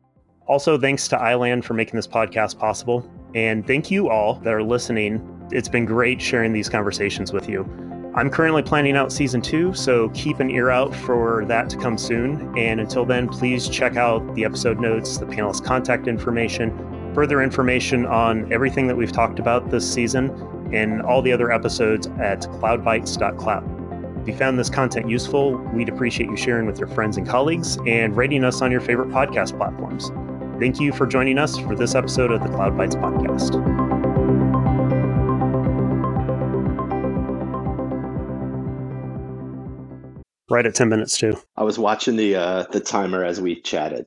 Also, 0.46 0.78
thanks 0.78 1.08
to 1.08 1.18
iland 1.18 1.64
for 1.64 1.74
making 1.74 1.96
this 1.96 2.06
podcast 2.06 2.58
possible. 2.58 3.08
And 3.34 3.66
thank 3.66 3.90
you 3.90 4.08
all 4.08 4.34
that 4.40 4.52
are 4.52 4.62
listening. 4.62 5.22
It's 5.52 5.68
been 5.68 5.84
great 5.84 6.20
sharing 6.20 6.52
these 6.52 6.68
conversations 6.68 7.32
with 7.32 7.48
you. 7.48 7.64
I'm 8.16 8.30
currently 8.30 8.62
planning 8.62 8.96
out 8.96 9.12
season 9.12 9.42
two, 9.42 9.74
so 9.74 10.08
keep 10.10 10.38
an 10.38 10.48
ear 10.48 10.70
out 10.70 10.94
for 10.94 11.44
that 11.46 11.68
to 11.70 11.76
come 11.76 11.98
soon. 11.98 12.56
And 12.56 12.78
until 12.78 13.04
then, 13.04 13.28
please 13.28 13.68
check 13.68 13.96
out 13.96 14.34
the 14.36 14.44
episode 14.44 14.78
notes, 14.78 15.18
the 15.18 15.26
panelist 15.26 15.64
contact 15.64 16.06
information, 16.06 17.12
further 17.12 17.42
information 17.42 18.06
on 18.06 18.52
everything 18.52 18.86
that 18.86 18.96
we've 18.96 19.10
talked 19.10 19.40
about 19.40 19.68
this 19.70 19.92
season, 19.92 20.30
and 20.72 21.02
all 21.02 21.22
the 21.22 21.32
other 21.32 21.50
episodes 21.50 22.06
at 22.20 22.42
cloudbytes.cloud. 22.42 24.20
If 24.22 24.28
you 24.28 24.36
found 24.36 24.60
this 24.60 24.70
content 24.70 25.10
useful, 25.10 25.56
we'd 25.74 25.88
appreciate 25.88 26.30
you 26.30 26.36
sharing 26.36 26.66
with 26.66 26.78
your 26.78 26.88
friends 26.88 27.16
and 27.16 27.28
colleagues 27.28 27.78
and 27.84 28.16
rating 28.16 28.44
us 28.44 28.62
on 28.62 28.70
your 28.70 28.80
favorite 28.80 29.08
podcast 29.08 29.56
platforms. 29.56 30.10
Thank 30.60 30.78
you 30.78 30.92
for 30.92 31.04
joining 31.04 31.36
us 31.36 31.58
for 31.58 31.74
this 31.74 31.96
episode 31.96 32.30
of 32.30 32.42
the 32.42 32.48
Cloud 32.48 32.74
Bytes 32.74 32.94
podcast. 32.94 33.83
Right 40.50 40.66
at 40.66 40.74
10 40.74 40.88
minutes 40.90 41.16
too. 41.16 41.36
I 41.56 41.62
was 41.62 41.78
watching 41.78 42.16
the 42.16 42.36
uh, 42.36 42.64
the 42.64 42.80
timer 42.80 43.24
as 43.24 43.40
we 43.40 43.60
chatted. 43.60 44.02